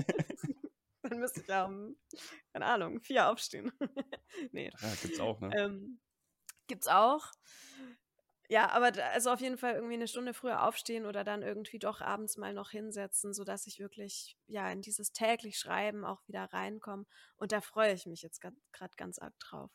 Dann 1.02 1.18
müsste 1.18 1.40
ich 1.40 1.48
um, 1.48 1.96
keine 2.52 2.66
Ahnung, 2.66 3.00
vier 3.00 3.28
aufstehen. 3.28 3.72
nee. 4.52 4.70
Ja, 4.80 4.94
gibt's 5.02 5.20
auch, 5.20 5.40
ne? 5.40 5.50
Ähm, 5.56 5.98
gibt's 6.66 6.88
auch. 6.88 7.32
Ja, 8.48 8.70
aber 8.70 8.92
also 9.12 9.30
auf 9.30 9.40
jeden 9.40 9.58
Fall 9.58 9.74
irgendwie 9.74 9.94
eine 9.94 10.06
Stunde 10.06 10.32
früher 10.32 10.66
aufstehen 10.66 11.04
oder 11.04 11.24
dann 11.24 11.42
irgendwie 11.42 11.80
doch 11.80 12.00
abends 12.00 12.36
mal 12.36 12.54
noch 12.54 12.70
hinsetzen, 12.70 13.34
sodass 13.34 13.66
ich 13.66 13.80
wirklich 13.80 14.36
ja 14.46 14.70
in 14.70 14.82
dieses 14.82 15.12
täglich 15.12 15.58
Schreiben 15.58 16.04
auch 16.04 16.26
wieder 16.28 16.44
reinkomme. 16.44 17.06
Und 17.36 17.50
da 17.50 17.60
freue 17.60 17.92
ich 17.92 18.06
mich 18.06 18.22
jetzt 18.22 18.40
gerade 18.40 18.96
ganz 18.96 19.18
arg 19.18 19.36
drauf. 19.40 19.72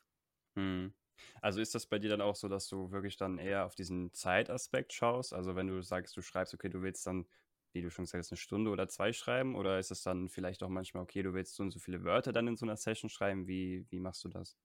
Hm. 0.56 0.94
Also 1.42 1.60
ist 1.60 1.76
das 1.76 1.86
bei 1.86 2.00
dir 2.00 2.10
dann 2.10 2.22
auch 2.22 2.36
so, 2.36 2.48
dass 2.48 2.68
du 2.68 2.92
wirklich 2.92 3.18
dann 3.18 3.38
eher 3.38 3.66
auf 3.66 3.76
diesen 3.76 4.14
Zeitaspekt 4.14 4.94
schaust? 4.94 5.34
Also 5.34 5.56
wenn 5.56 5.68
du 5.68 5.82
sagst, 5.82 6.16
du 6.16 6.22
schreibst, 6.22 6.54
okay, 6.54 6.70
du 6.70 6.82
willst 6.82 7.06
dann 7.06 7.28
wie 7.74 7.82
du 7.82 7.90
schon 7.90 8.06
gesagt 8.06 8.24
hast, 8.24 8.32
eine 8.32 8.38
Stunde 8.38 8.72
oder 8.72 8.88
zwei 8.88 9.14
schreiben? 9.14 9.56
Oder 9.56 9.80
ist 9.80 9.92
es 9.92 10.04
dann 10.04 10.30
vielleicht 10.30 10.64
auch 10.64 10.70
manchmal, 10.70 11.04
okay, 11.04 11.24
du 11.24 11.34
willst 11.34 11.56
so 11.56 11.64
und 11.64 11.72
so 11.72 11.80
viele 11.80 12.04
Wörter 12.04 12.32
dann 12.32 12.48
in 12.48 12.56
so 12.56 12.66
einer 12.66 12.78
Session 12.78 13.10
schreiben? 13.10 13.48
Wie, 13.48 13.86
wie 13.90 14.00
machst 14.00 14.24
du 14.24 14.30
das? 14.30 14.58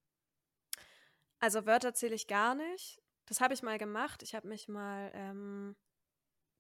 Also 1.39 1.67
Wörter 1.67 1.95
zähle 1.95 2.15
ich 2.15 2.27
gar 2.27 2.55
nicht. 2.55 3.03
Das 3.27 3.41
habe 3.41 3.55
ich 3.55 3.63
mal 3.63 3.79
gemacht. 3.79 4.23
Ich 4.23 4.35
habe 4.35 4.49
mich 4.49 4.69
mal, 4.69 5.11
ähm, 5.15 5.77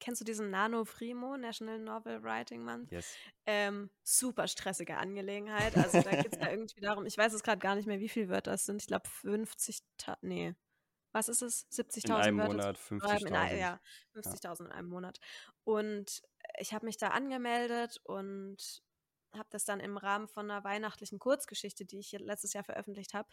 kennst 0.01 0.21
du 0.21 0.25
diesen 0.25 0.51
Nano 0.51 0.85
Frimo, 0.85 1.37
National 1.37 1.79
Novel 1.79 2.23
Writing 2.23 2.65
Month? 2.65 2.91
Yes. 2.91 3.17
Ähm, 3.47 3.91
super 4.03 4.49
stressige 4.49 4.97
Angelegenheit. 4.97 5.77
Also 5.77 6.03
da 6.03 6.11
geht 6.11 6.35
es 6.35 6.41
ja 6.41 6.51
irgendwie 6.51 6.81
darum, 6.81 7.07
ich 7.07 7.17
weiß 7.17 7.33
es 7.33 7.43
gerade 7.43 7.59
gar 7.59 7.77
nicht 7.77 7.87
mehr, 7.87 8.01
wie 8.01 8.09
viele 8.09 8.29
Wörter 8.29 8.53
es 8.53 8.67
sind. 8.67 8.83
Ich 8.83 8.89
glaube 8.89 9.09
50, 9.09 9.81
nee, 10.23 10.55
was 11.17 11.31
ist 11.31 11.41
es? 11.41 11.67
70.000 11.71 12.09
Wörter. 12.11 12.29
In 12.29 12.41
einem 12.41 12.47
Monat 12.49 12.79
50.000. 12.79 13.57
Ja, 13.57 13.81
50.000 14.15 14.45
ja. 14.45 14.67
in 14.67 14.73
einem 14.73 14.89
Monat. 14.89 15.19
Und 15.65 16.23
ich 16.59 16.73
habe 16.73 16.87
mich 16.87 16.97
da 16.97 17.09
angemeldet 17.09 18.01
und 18.05 18.83
habe 19.35 19.49
das 19.51 19.65
dann 19.65 19.81
im 19.81 19.97
Rahmen 19.97 20.29
von 20.29 20.51
einer 20.51 20.65
weihnachtlichen 20.65 21.19
Kurzgeschichte, 21.19 21.85
die 21.85 21.99
ich 21.99 22.13
letztes 22.13 22.53
Jahr 22.53 22.65
veröffentlicht 22.65 23.15
habe, 23.15 23.29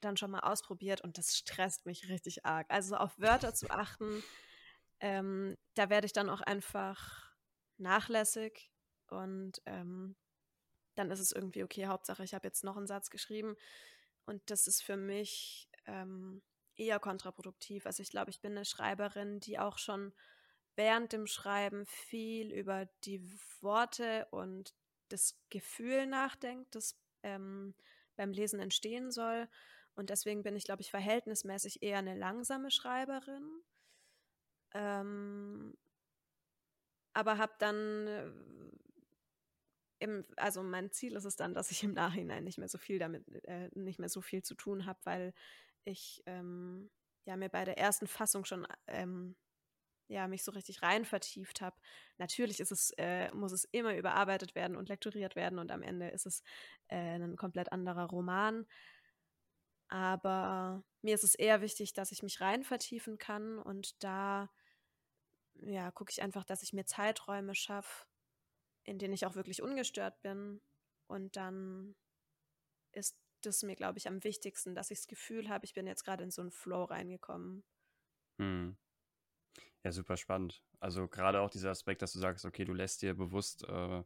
dann 0.00 0.16
schon 0.16 0.30
mal 0.30 0.40
ausprobiert 0.40 1.00
und 1.00 1.18
das 1.18 1.36
stresst 1.36 1.86
mich 1.86 2.08
richtig 2.08 2.44
arg. 2.44 2.66
Also 2.70 2.96
auf 2.96 3.18
Wörter 3.18 3.54
zu 3.54 3.70
achten, 3.70 4.22
ähm, 5.00 5.56
da 5.74 5.90
werde 5.90 6.06
ich 6.06 6.12
dann 6.12 6.28
auch 6.28 6.40
einfach 6.40 7.32
nachlässig 7.78 8.70
und 9.08 9.60
ähm, 9.66 10.16
dann 10.94 11.10
ist 11.10 11.20
es 11.20 11.32
irgendwie 11.32 11.64
okay. 11.64 11.86
Hauptsache, 11.86 12.24
ich 12.24 12.34
habe 12.34 12.46
jetzt 12.46 12.64
noch 12.64 12.76
einen 12.76 12.86
Satz 12.86 13.10
geschrieben 13.10 13.56
und 14.26 14.42
das 14.50 14.66
ist 14.66 14.82
für 14.82 14.96
mich 14.96 15.70
ähm, 15.86 16.42
eher 16.76 16.98
kontraproduktiv. 16.98 17.86
Also 17.86 18.02
ich 18.02 18.10
glaube, 18.10 18.30
ich 18.30 18.40
bin 18.40 18.52
eine 18.52 18.64
Schreiberin, 18.64 19.40
die 19.40 19.58
auch 19.58 19.78
schon 19.78 20.12
während 20.76 21.12
dem 21.12 21.26
Schreiben 21.26 21.86
viel 21.86 22.52
über 22.52 22.86
die 23.04 23.22
Worte 23.60 24.26
und 24.30 24.74
das 25.08 25.38
Gefühl 25.50 26.06
nachdenkt, 26.06 26.74
das 26.74 26.98
ähm, 27.22 27.74
beim 28.16 28.32
Lesen 28.32 28.60
entstehen 28.60 29.10
soll. 29.10 29.48
Und 29.94 30.10
deswegen 30.10 30.42
bin 30.42 30.56
ich, 30.56 30.64
glaube 30.64 30.82
ich, 30.82 30.90
verhältnismäßig 30.90 31.82
eher 31.82 31.98
eine 31.98 32.16
langsame 32.16 32.70
Schreiberin. 32.70 33.62
Ähm, 34.74 35.76
aber 37.12 37.36
habe 37.36 37.52
dann, 37.58 38.06
äh, 38.06 38.32
im, 39.98 40.24
also 40.36 40.62
mein 40.62 40.90
Ziel 40.90 41.14
ist 41.14 41.26
es 41.26 41.36
dann, 41.36 41.52
dass 41.54 41.70
ich 41.70 41.82
im 41.84 41.92
Nachhinein 41.92 42.44
nicht 42.44 42.58
mehr 42.58 42.68
so 42.68 42.78
viel 42.78 42.98
damit, 42.98 43.28
äh, 43.44 43.68
nicht 43.74 43.98
mehr 43.98 44.08
so 44.08 44.22
viel 44.22 44.42
zu 44.42 44.54
tun 44.54 44.86
habe, 44.86 44.98
weil 45.04 45.34
ich 45.84 46.22
ähm, 46.26 46.90
ja 47.24 47.36
mir 47.36 47.50
bei 47.50 47.64
der 47.64 47.78
ersten 47.78 48.06
Fassung 48.06 48.44
schon 48.44 48.66
ähm, 48.86 49.36
ja, 50.08 50.28
mich 50.28 50.44
so 50.44 50.52
richtig 50.52 50.82
rein 50.82 51.04
vertieft 51.04 51.60
habe. 51.60 51.76
Natürlich 52.18 52.60
ist 52.60 52.72
es, 52.72 52.90
äh, 52.98 53.32
muss 53.34 53.52
es 53.52 53.64
immer 53.64 53.96
überarbeitet 53.96 54.54
werden 54.54 54.76
und 54.76 54.88
lektoriert 54.88 55.36
werden 55.36 55.58
und 55.58 55.70
am 55.70 55.82
Ende 55.82 56.08
ist 56.08 56.26
es 56.26 56.42
äh, 56.88 56.96
ein 56.96 57.36
komplett 57.36 57.72
anderer 57.72 58.04
Roman. 58.04 58.66
Aber 59.88 60.82
mir 61.02 61.14
ist 61.14 61.24
es 61.24 61.34
eher 61.34 61.60
wichtig, 61.60 61.92
dass 61.92 62.12
ich 62.12 62.22
mich 62.22 62.40
rein 62.40 62.64
vertiefen 62.64 63.18
kann 63.18 63.58
und 63.58 64.02
da 64.02 64.50
ja, 65.54 65.90
gucke 65.90 66.10
ich 66.10 66.22
einfach, 66.22 66.44
dass 66.44 66.62
ich 66.62 66.72
mir 66.72 66.86
Zeiträume 66.86 67.54
schaffe, 67.54 68.06
in 68.84 68.98
denen 68.98 69.14
ich 69.14 69.26
auch 69.26 69.34
wirklich 69.34 69.62
ungestört 69.62 70.20
bin. 70.22 70.60
Und 71.06 71.36
dann 71.36 71.94
ist 72.92 73.18
das 73.42 73.62
mir, 73.62 73.76
glaube 73.76 73.98
ich, 73.98 74.08
am 74.08 74.24
wichtigsten, 74.24 74.74
dass 74.74 74.90
ich 74.90 74.98
das 74.98 75.08
Gefühl 75.08 75.48
habe, 75.48 75.64
ich 75.64 75.74
bin 75.74 75.86
jetzt 75.86 76.04
gerade 76.04 76.24
in 76.24 76.30
so 76.30 76.42
einen 76.42 76.50
Flow 76.50 76.84
reingekommen. 76.84 77.64
Hm. 78.38 78.76
Ja, 79.84 79.90
super 79.90 80.16
spannend. 80.16 80.62
Also 80.78 81.08
gerade 81.08 81.40
auch 81.40 81.50
dieser 81.50 81.70
Aspekt, 81.70 82.02
dass 82.02 82.12
du 82.12 82.20
sagst, 82.20 82.44
okay, 82.44 82.64
du 82.64 82.72
lässt 82.72 83.02
dir 83.02 83.14
bewusst 83.14 83.64
äh, 83.68 84.02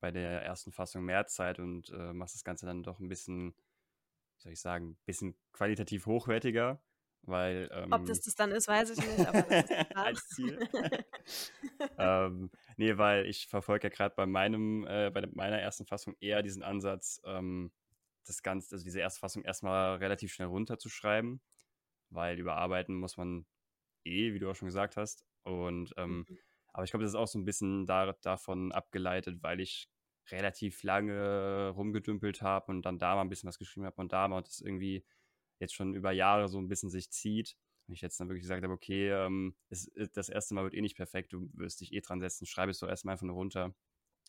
bei 0.00 0.10
der 0.10 0.42
ersten 0.42 0.72
Fassung 0.72 1.04
mehr 1.04 1.26
Zeit 1.26 1.58
und 1.58 1.90
äh, 1.90 2.12
machst 2.12 2.34
das 2.34 2.44
Ganze 2.44 2.66
dann 2.66 2.82
doch 2.82 3.00
ein 3.00 3.08
bisschen, 3.08 3.54
wie 4.36 4.42
soll 4.42 4.52
ich 4.52 4.60
sagen, 4.60 4.90
ein 4.90 4.98
bisschen 5.04 5.36
qualitativ 5.52 6.06
hochwertiger, 6.06 6.80
weil. 7.22 7.68
Ähm, 7.72 7.92
Ob 7.92 8.06
das 8.06 8.20
das 8.20 8.36
dann 8.36 8.52
ist, 8.52 8.68
weiß 8.68 8.90
ich 8.90 8.98
nicht, 8.98 9.26
aber 9.26 9.42
das 9.42 9.64
ist 9.64 9.70
als 9.96 10.28
Ziel. 10.28 10.68
ähm, 11.98 12.50
nee, 12.76 12.96
weil 12.96 13.26
ich 13.26 13.48
verfolge 13.48 13.88
ja 13.88 13.94
gerade 13.94 14.14
bei 14.14 14.26
meinem, 14.26 14.86
äh, 14.86 15.10
bei 15.10 15.26
meiner 15.32 15.58
ersten 15.58 15.86
Fassung 15.86 16.14
eher 16.20 16.42
diesen 16.42 16.62
Ansatz, 16.62 17.20
ähm, 17.24 17.72
das 18.24 18.42
Ganze, 18.42 18.74
also 18.76 18.84
diese 18.84 19.00
erste 19.00 19.20
Fassung 19.20 19.42
erstmal 19.44 19.96
relativ 19.96 20.32
schnell 20.32 20.48
runterzuschreiben, 20.48 21.40
weil 22.10 22.38
überarbeiten 22.38 22.94
muss 22.94 23.16
man 23.16 23.46
eh, 24.06 24.34
wie 24.34 24.38
du 24.38 24.50
auch 24.50 24.56
schon 24.56 24.66
gesagt 24.66 24.96
hast. 24.96 25.24
Und 25.42 25.92
ähm, 25.96 26.24
mhm. 26.28 26.38
aber 26.72 26.84
ich 26.84 26.90
glaube, 26.90 27.04
das 27.04 27.12
ist 27.12 27.16
auch 27.16 27.28
so 27.28 27.38
ein 27.38 27.44
bisschen 27.44 27.86
da, 27.86 28.12
davon 28.22 28.72
abgeleitet, 28.72 29.42
weil 29.42 29.60
ich 29.60 29.88
relativ 30.30 30.82
lange 30.82 31.70
rumgedümpelt 31.70 32.42
habe 32.42 32.72
und 32.72 32.82
dann 32.82 32.98
da 32.98 33.14
mal 33.14 33.22
ein 33.22 33.28
bisschen 33.28 33.48
was 33.48 33.58
geschrieben 33.58 33.86
habe 33.86 34.00
und 34.00 34.12
da 34.12 34.26
mal 34.26 34.38
und 34.38 34.48
das 34.48 34.60
irgendwie 34.60 35.04
jetzt 35.58 35.74
schon 35.74 35.94
über 35.94 36.12
Jahre 36.12 36.48
so 36.48 36.58
ein 36.58 36.68
bisschen 36.68 36.90
sich 36.90 37.10
zieht. 37.10 37.56
Und 37.86 37.94
ich 37.94 38.00
jetzt 38.00 38.18
dann 38.18 38.28
wirklich 38.28 38.42
gesagt 38.42 38.64
habe, 38.64 38.72
okay, 38.72 39.10
ähm, 39.10 39.54
es, 39.68 39.86
äh, 39.88 40.08
das 40.12 40.28
erste 40.28 40.54
Mal 40.54 40.64
wird 40.64 40.74
eh 40.74 40.80
nicht 40.80 40.96
perfekt, 40.96 41.32
du 41.32 41.48
wirst 41.54 41.80
dich 41.80 41.92
eh 41.92 42.00
dran 42.00 42.20
setzen, 42.20 42.46
schreib 42.46 42.68
es 42.68 42.80
doch 42.80 42.88
erstmal 42.88 43.12
einfach 43.12 43.26
nur 43.26 43.36
runter, 43.36 43.74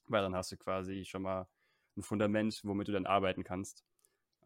weil 0.05 0.21
dann 0.21 0.35
hast 0.35 0.51
du 0.51 0.57
quasi 0.57 1.05
schon 1.05 1.23
mal 1.23 1.47
ein 1.97 2.03
Fundament, 2.03 2.61
womit 2.63 2.87
du 2.87 2.91
dann 2.91 3.07
arbeiten 3.07 3.43
kannst. 3.43 3.83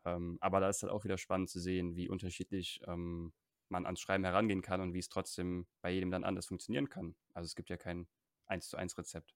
Ähm, 0.06 0.38
aber 0.42 0.62
da 0.62 0.70
ist 0.70 0.82
halt 0.82 0.92
auch 0.92 1.04
wieder 1.04 1.18
spannend 1.18 1.50
zu 1.50 1.60
sehen, 1.60 1.96
wie 1.96 2.10
unterschiedlich 2.10 2.82
ähm, 2.88 3.34
man 3.72 3.86
ans 3.86 4.00
Schreiben 4.00 4.24
herangehen 4.24 4.62
kann 4.62 4.82
und 4.82 4.94
wie 4.94 5.00
es 5.00 5.10
trotzdem 5.10 5.68
bei 5.82 5.92
jedem 5.92 6.12
dann 6.12 6.24
anders 6.24 6.48
funktionieren 6.48 6.90
kann. 6.90 7.16
Also 7.34 7.46
es 7.46 7.56
gibt 7.56 7.70
ja 7.70 7.78
kein 7.78 8.08
eins 8.46 8.70
zu 8.70 8.78
eins 8.78 8.98
Rezept. 8.98 9.36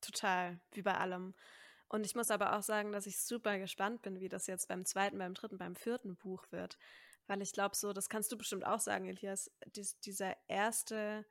Total, 0.00 0.60
wie 0.72 0.82
bei 0.82 0.94
allem. 0.94 1.34
Und 1.88 2.04
ich 2.06 2.14
muss 2.14 2.30
aber 2.30 2.56
auch 2.56 2.62
sagen, 2.62 2.92
dass 2.92 3.06
ich 3.06 3.20
super 3.20 3.58
gespannt 3.58 4.02
bin, 4.02 4.20
wie 4.20 4.28
das 4.28 4.46
jetzt 4.46 4.68
beim 4.68 4.84
zweiten, 4.84 5.18
beim 5.18 5.34
dritten, 5.34 5.58
beim 5.58 5.76
vierten 5.76 6.16
Buch 6.16 6.44
wird. 6.50 6.78
Weil 7.26 7.40
ich 7.40 7.52
glaube, 7.52 7.76
so, 7.76 7.92
das 7.92 8.08
kannst 8.08 8.32
du 8.32 8.36
bestimmt 8.36 8.66
auch 8.66 8.80
sagen, 8.80 9.06
Elias, 9.06 9.50
dies, 9.66 9.98
dieser 10.00 10.36
erste 10.48 11.24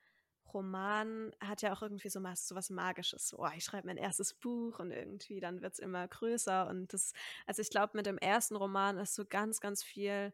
Roman 0.53 1.32
hat 1.39 1.62
ja 1.62 1.74
auch 1.74 1.82
irgendwie 1.82 2.10
so, 2.10 2.20
so 2.36 2.55
was 2.55 2.70
Magisches. 2.70 3.34
Oh, 3.38 3.48
ich 3.55 3.63
schreibe 3.63 3.88
mein 3.88 3.98
erstes 3.98 4.34
Buch 4.34 4.79
und 4.79 4.91
irgendwie 4.91 5.39
dann 5.39 5.62
wird 5.62 5.74
es 5.74 5.79
immer 5.79 6.08
größer. 6.08 6.67
Und 6.67 6.93
das, 6.93 7.13
also 7.46 7.62
ich 7.62 7.70
glaube, 7.70 7.98
mit 7.98 8.05
dem 8.05 8.17
ersten 8.17 8.55
Roman 8.55 8.98
ist 8.98 9.15
so 9.15 9.25
ganz, 9.25 9.60
ganz 9.60 9.84
viel, 9.84 10.34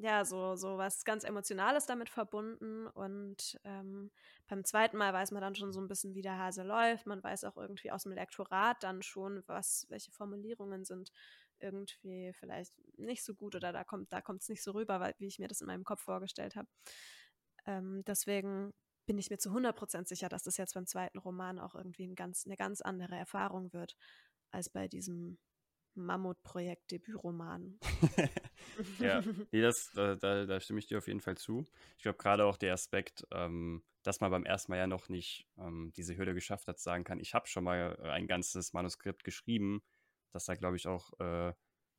ja, 0.00 0.24
so, 0.24 0.56
so 0.56 0.78
was 0.78 1.04
ganz 1.04 1.24
Emotionales 1.24 1.86
damit 1.86 2.08
verbunden. 2.08 2.86
Und 2.86 3.58
ähm, 3.64 4.10
beim 4.48 4.64
zweiten 4.64 4.96
Mal 4.96 5.12
weiß 5.12 5.30
man 5.30 5.42
dann 5.42 5.54
schon 5.54 5.72
so 5.72 5.80
ein 5.80 5.88
bisschen, 5.88 6.14
wie 6.14 6.22
der 6.22 6.38
Hase 6.38 6.62
läuft. 6.62 7.06
Man 7.06 7.22
weiß 7.22 7.44
auch 7.44 7.56
irgendwie 7.56 7.90
aus 7.90 8.04
dem 8.04 8.12
Lektorat 8.12 8.82
dann 8.82 9.02
schon, 9.02 9.42
was, 9.46 9.86
welche 9.88 10.10
Formulierungen 10.12 10.84
sind 10.84 11.12
irgendwie 11.60 12.32
vielleicht 12.32 12.72
nicht 12.96 13.22
so 13.22 13.34
gut 13.34 13.54
oder 13.54 13.72
da 13.72 13.84
kommt 13.84 14.12
da 14.12 14.22
es 14.38 14.48
nicht 14.48 14.62
so 14.62 14.72
rüber, 14.72 14.98
weil, 15.00 15.14
wie 15.18 15.26
ich 15.26 15.38
mir 15.38 15.48
das 15.48 15.60
in 15.60 15.66
meinem 15.66 15.84
Kopf 15.84 16.00
vorgestellt 16.00 16.56
habe. 16.56 16.68
Ähm, 17.66 18.02
deswegen 18.06 18.72
bin 19.06 19.18
ich 19.18 19.28
mir 19.28 19.38
zu 19.38 19.50
100% 19.50 20.08
sicher, 20.08 20.30
dass 20.30 20.44
das 20.44 20.56
jetzt 20.56 20.74
beim 20.74 20.86
zweiten 20.86 21.18
Roman 21.18 21.58
auch 21.58 21.74
irgendwie 21.74 22.06
ein 22.06 22.14
ganz, 22.14 22.46
eine 22.46 22.56
ganz 22.56 22.80
andere 22.80 23.16
Erfahrung 23.16 23.72
wird 23.74 23.96
als 24.50 24.70
bei 24.70 24.88
diesem 24.88 25.38
Mammutprojekt 25.94 26.90
Debütroman. 26.90 27.78
ja, 28.98 29.22
nee, 29.52 29.60
das, 29.60 29.90
da, 29.94 30.14
da, 30.14 30.46
da, 30.46 30.60
stimme 30.60 30.78
ich 30.78 30.86
dir 30.86 30.98
auf 30.98 31.08
jeden 31.08 31.20
Fall 31.20 31.36
zu. 31.36 31.66
Ich 31.96 32.02
glaube, 32.02 32.18
gerade 32.18 32.44
auch 32.44 32.56
der 32.56 32.72
Aspekt, 32.74 33.26
ähm, 33.32 33.82
dass 34.02 34.20
man 34.20 34.30
beim 34.30 34.44
ersten 34.44 34.72
Mal 34.72 34.78
ja 34.78 34.86
noch 34.86 35.08
nicht 35.08 35.46
ähm, 35.58 35.92
diese 35.96 36.16
Hürde 36.16 36.34
geschafft 36.34 36.68
hat, 36.68 36.78
sagen 36.78 37.04
kann, 37.04 37.20
ich 37.20 37.34
habe 37.34 37.46
schon 37.46 37.64
mal 37.64 37.98
ein 38.02 38.26
ganzes 38.26 38.72
Manuskript 38.72 39.24
geschrieben, 39.24 39.82
dass 40.32 40.46
da, 40.46 40.54
glaube 40.54 40.76
ich, 40.76 40.86
auch 40.86 41.18
äh, 41.20 41.52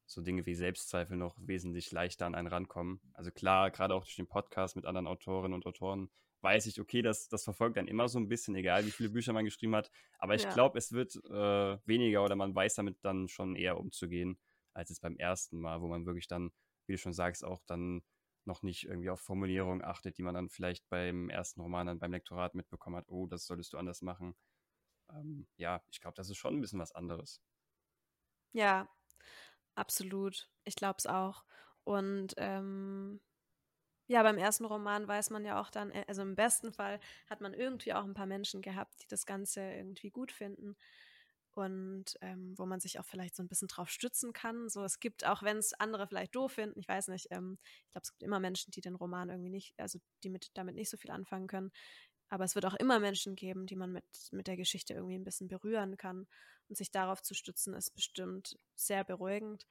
so 0.05 0.21
Dinge 0.21 0.45
wie 0.45 0.55
Selbstzweifel 0.55 1.17
noch 1.17 1.35
wesentlich 1.39 1.91
leichter 1.91 2.25
an 2.25 2.35
einen 2.35 2.47
rankommen. 2.47 3.01
Also 3.13 3.31
klar, 3.31 3.71
gerade 3.71 3.93
auch 3.93 4.03
durch 4.03 4.15
den 4.15 4.27
Podcast 4.27 4.75
mit 4.75 4.85
anderen 4.85 5.07
Autorinnen 5.07 5.53
und 5.53 5.65
Autoren 5.65 6.09
weiß 6.41 6.65
ich, 6.65 6.79
okay, 6.79 7.01
das, 7.01 7.27
das 7.27 7.43
verfolgt 7.43 7.77
dann 7.77 7.87
immer 7.87 8.07
so 8.07 8.19
ein 8.19 8.27
bisschen, 8.27 8.55
egal 8.55 8.85
wie 8.85 8.91
viele 8.91 9.09
Bücher 9.09 9.33
man 9.33 9.45
geschrieben 9.45 9.75
hat. 9.75 9.91
Aber 10.17 10.35
ich 10.35 10.43
ja. 10.43 10.53
glaube, 10.53 10.77
es 10.77 10.91
wird 10.91 11.15
äh, 11.15 11.77
weniger 11.85 12.23
oder 12.23 12.35
man 12.35 12.55
weiß 12.55 12.75
damit 12.75 12.97
dann 13.03 13.27
schon 13.27 13.55
eher 13.55 13.77
umzugehen, 13.79 14.39
als 14.73 14.89
es 14.89 14.99
beim 14.99 15.17
ersten 15.17 15.59
Mal, 15.59 15.81
wo 15.81 15.87
man 15.87 16.05
wirklich 16.05 16.27
dann, 16.27 16.51
wie 16.87 16.93
du 16.93 16.97
schon 16.97 17.13
sagst, 17.13 17.43
auch 17.43 17.61
dann 17.65 18.03
noch 18.45 18.63
nicht 18.63 18.85
irgendwie 18.85 19.11
auf 19.11 19.19
Formulierungen 19.19 19.83
achtet, 19.83 20.17
die 20.17 20.23
man 20.23 20.33
dann 20.33 20.49
vielleicht 20.49 20.89
beim 20.89 21.29
ersten 21.29 21.61
Roman 21.61 21.87
dann 21.87 21.99
beim 21.99 22.11
Lektorat 22.11 22.55
mitbekommen 22.55 22.95
hat, 22.95 23.07
oh, 23.07 23.27
das 23.27 23.45
solltest 23.45 23.73
du 23.73 23.77
anders 23.77 24.01
machen. 24.01 24.35
Ähm, 25.11 25.47
ja, 25.57 25.83
ich 25.91 26.01
glaube, 26.01 26.15
das 26.15 26.29
ist 26.29 26.37
schon 26.37 26.55
ein 26.55 26.61
bisschen 26.61 26.79
was 26.79 26.91
anderes. 26.91 27.41
Ja, 28.53 28.89
Absolut. 29.75 30.49
Ich 30.63 30.75
glaube 30.75 30.97
es 30.99 31.07
auch. 31.07 31.43
Und 31.83 32.33
ähm, 32.37 33.19
ja, 34.11 34.23
beim 34.23 34.37
ersten 34.37 34.65
Roman 34.65 35.07
weiß 35.07 35.29
man 35.29 35.45
ja 35.45 35.59
auch 35.61 35.69
dann, 35.69 35.91
äh, 35.91 36.03
also 36.07 36.21
im 36.21 36.35
besten 36.35 36.73
Fall 36.73 36.99
hat 37.29 37.41
man 37.41 37.53
irgendwie 37.53 37.93
auch 37.93 38.03
ein 38.03 38.13
paar 38.13 38.25
Menschen 38.25 38.61
gehabt, 38.61 39.01
die 39.03 39.07
das 39.07 39.25
Ganze 39.25 39.61
irgendwie 39.61 40.11
gut 40.11 40.31
finden 40.31 40.75
und 41.53 42.05
ähm, 42.21 42.53
wo 42.57 42.65
man 42.65 42.79
sich 42.79 42.99
auch 42.99 43.05
vielleicht 43.05 43.35
so 43.35 43.43
ein 43.43 43.47
bisschen 43.49 43.67
drauf 43.67 43.89
stützen 43.89 44.33
kann. 44.33 44.69
So, 44.69 44.83
es 44.83 44.99
gibt, 44.99 45.25
auch 45.25 45.43
wenn 45.43 45.57
es 45.57 45.73
andere 45.73 46.07
vielleicht 46.07 46.35
doof 46.35 46.53
finden, 46.53 46.79
ich 46.79 46.87
weiß 46.87 47.07
nicht, 47.09 47.27
ähm, 47.31 47.57
ich 47.63 47.91
glaube, 47.91 48.03
es 48.03 48.11
gibt 48.11 48.23
immer 48.23 48.39
Menschen, 48.39 48.71
die 48.71 48.81
den 48.81 48.95
Roman 48.95 49.29
irgendwie 49.29 49.49
nicht, 49.49 49.73
also 49.77 49.99
die 50.23 50.29
mit, 50.29 50.51
damit 50.55 50.75
nicht 50.75 50.89
so 50.89 50.97
viel 50.97 51.11
anfangen 51.11 51.47
können. 51.47 51.71
Aber 52.29 52.45
es 52.45 52.55
wird 52.55 52.65
auch 52.65 52.75
immer 52.75 52.99
Menschen 52.99 53.35
geben, 53.35 53.65
die 53.67 53.75
man 53.75 53.91
mit, 53.91 54.05
mit 54.31 54.47
der 54.47 54.55
Geschichte 54.57 54.93
irgendwie 54.93 55.15
ein 55.17 55.25
bisschen 55.25 55.49
berühren 55.49 55.97
kann. 55.97 56.27
Und 56.69 56.77
sich 56.77 56.91
darauf 56.91 57.21
zu 57.21 57.33
stützen, 57.33 57.73
ist 57.73 57.91
bestimmt 57.95 58.57
sehr 58.75 59.03
beruhigend. 59.03 59.65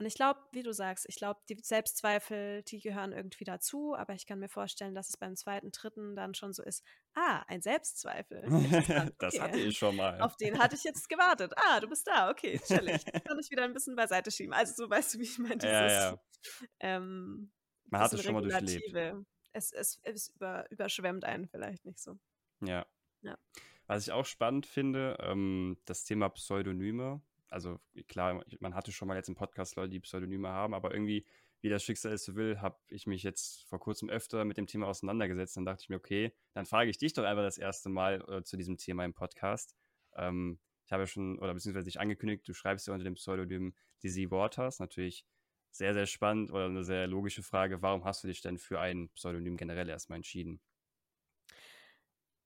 Und 0.00 0.06
ich 0.06 0.14
glaube, 0.14 0.40
wie 0.52 0.62
du 0.62 0.72
sagst, 0.72 1.04
ich 1.10 1.16
glaube, 1.16 1.40
die 1.50 1.58
Selbstzweifel, 1.62 2.62
die 2.62 2.80
gehören 2.80 3.12
irgendwie 3.12 3.44
dazu, 3.44 3.94
aber 3.94 4.14
ich 4.14 4.24
kann 4.24 4.38
mir 4.38 4.48
vorstellen, 4.48 4.94
dass 4.94 5.10
es 5.10 5.18
beim 5.18 5.36
zweiten, 5.36 5.72
dritten 5.72 6.16
dann 6.16 6.34
schon 6.34 6.54
so 6.54 6.62
ist, 6.62 6.82
ah, 7.12 7.44
ein 7.48 7.60
Selbstzweifel. 7.60 8.44
Okay. 8.80 9.10
das 9.18 9.38
hatte 9.38 9.58
ich 9.58 9.76
schon 9.76 9.96
mal. 9.96 10.18
Auf 10.22 10.36
den 10.38 10.58
hatte 10.58 10.74
ich 10.74 10.84
jetzt 10.84 11.08
gewartet. 11.08 11.52
Ah, 11.54 11.80
du 11.80 11.88
bist 11.88 12.06
da, 12.06 12.30
okay, 12.30 12.58
chillig. 12.64 13.04
kann 13.26 13.38
ich 13.38 13.50
wieder 13.50 13.64
ein 13.64 13.74
bisschen 13.74 13.94
beiseite 13.94 14.30
schieben. 14.30 14.54
Also 14.54 14.72
so 14.74 14.88
weißt 14.88 15.14
du, 15.14 15.18
wie 15.18 15.24
ich 15.24 15.38
meine, 15.38 15.58
dieses, 15.58 15.70
ja, 15.70 16.10
ja. 16.12 16.18
Ähm, 16.78 17.52
Man 17.90 18.00
hat 18.00 18.12
es 18.14 18.22
schon 18.22 18.32
mal 18.32 18.42
durchlebt. 18.42 18.94
Es, 19.52 19.70
es, 19.72 20.00
es 20.02 20.28
über, 20.30 20.70
überschwemmt 20.70 21.24
einen 21.24 21.46
vielleicht 21.46 21.84
nicht 21.84 21.98
so. 21.98 22.18
Ja. 22.62 22.86
ja. 23.20 23.36
Was 23.86 24.06
ich 24.06 24.12
auch 24.12 24.24
spannend 24.24 24.64
finde, 24.64 25.18
ähm, 25.20 25.76
das 25.84 26.04
Thema 26.04 26.30
Pseudonyme 26.30 27.20
also 27.50 27.80
klar, 28.08 28.42
man 28.60 28.74
hatte 28.74 28.92
schon 28.92 29.08
mal 29.08 29.16
jetzt 29.16 29.28
im 29.28 29.34
Podcast 29.34 29.76
Leute, 29.76 29.90
die 29.90 30.00
Pseudonyme 30.00 30.48
haben, 30.48 30.72
aber 30.72 30.92
irgendwie, 30.92 31.26
wie 31.60 31.68
das 31.68 31.82
Schicksal 31.82 32.12
es 32.12 32.24
so 32.24 32.36
will, 32.36 32.60
habe 32.60 32.78
ich 32.88 33.06
mich 33.06 33.22
jetzt 33.22 33.64
vor 33.68 33.78
kurzem 33.80 34.08
öfter 34.08 34.44
mit 34.44 34.56
dem 34.56 34.66
Thema 34.66 34.86
auseinandergesetzt. 34.86 35.56
Dann 35.56 35.64
dachte 35.64 35.82
ich 35.82 35.88
mir, 35.88 35.96
okay, 35.96 36.32
dann 36.54 36.64
frage 36.64 36.90
ich 36.90 36.98
dich 36.98 37.12
doch 37.12 37.24
einfach 37.24 37.42
das 37.42 37.58
erste 37.58 37.88
Mal 37.88 38.24
äh, 38.28 38.42
zu 38.42 38.56
diesem 38.56 38.78
Thema 38.78 39.04
im 39.04 39.12
Podcast. 39.12 39.76
Ähm, 40.14 40.58
ich 40.86 40.92
habe 40.92 41.02
ja 41.02 41.06
schon, 41.06 41.38
oder 41.38 41.54
beziehungsweise 41.54 41.84
dich 41.84 42.00
angekündigt, 42.00 42.48
du 42.48 42.54
schreibst 42.54 42.86
ja 42.86 42.92
unter 42.92 43.04
dem 43.04 43.14
Pseudonym 43.14 43.74
Dizzy 44.02 44.30
Waters. 44.30 44.78
Natürlich 44.78 45.26
sehr, 45.70 45.94
sehr 45.94 46.06
spannend 46.06 46.50
oder 46.50 46.66
eine 46.66 46.84
sehr 46.84 47.06
logische 47.06 47.42
Frage. 47.42 47.82
Warum 47.82 48.04
hast 48.04 48.24
du 48.24 48.28
dich 48.28 48.40
denn 48.40 48.58
für 48.58 48.80
ein 48.80 49.08
Pseudonym 49.10 49.56
generell 49.56 49.88
erstmal 49.88 50.16
entschieden? 50.16 50.60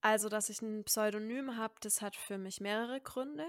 Also, 0.02 0.28
dass 0.28 0.50
ich 0.50 0.61
ein 0.61 0.84
Pseudonym 0.84 1.56
habe, 1.56 1.75
das 1.80 2.02
hat 2.02 2.16
für 2.16 2.37
mich 2.37 2.61
mehrere 2.61 3.00
Gründe. 3.00 3.46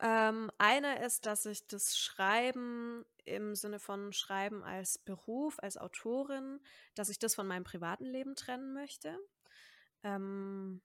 Ähm, 0.00 0.50
einer 0.58 1.04
ist, 1.04 1.26
dass 1.26 1.44
ich 1.46 1.66
das 1.66 1.98
Schreiben 1.98 3.04
im 3.24 3.54
Sinne 3.54 3.78
von 3.80 4.12
Schreiben 4.12 4.62
als 4.62 4.98
Beruf, 4.98 5.58
als 5.58 5.76
Autorin, 5.76 6.60
dass 6.94 7.08
ich 7.08 7.18
das 7.18 7.34
von 7.34 7.46
meinem 7.46 7.64
privaten 7.64 8.04
Leben 8.06 8.36
trennen 8.36 8.72
möchte. 8.72 9.18
Ähm, 10.04 10.82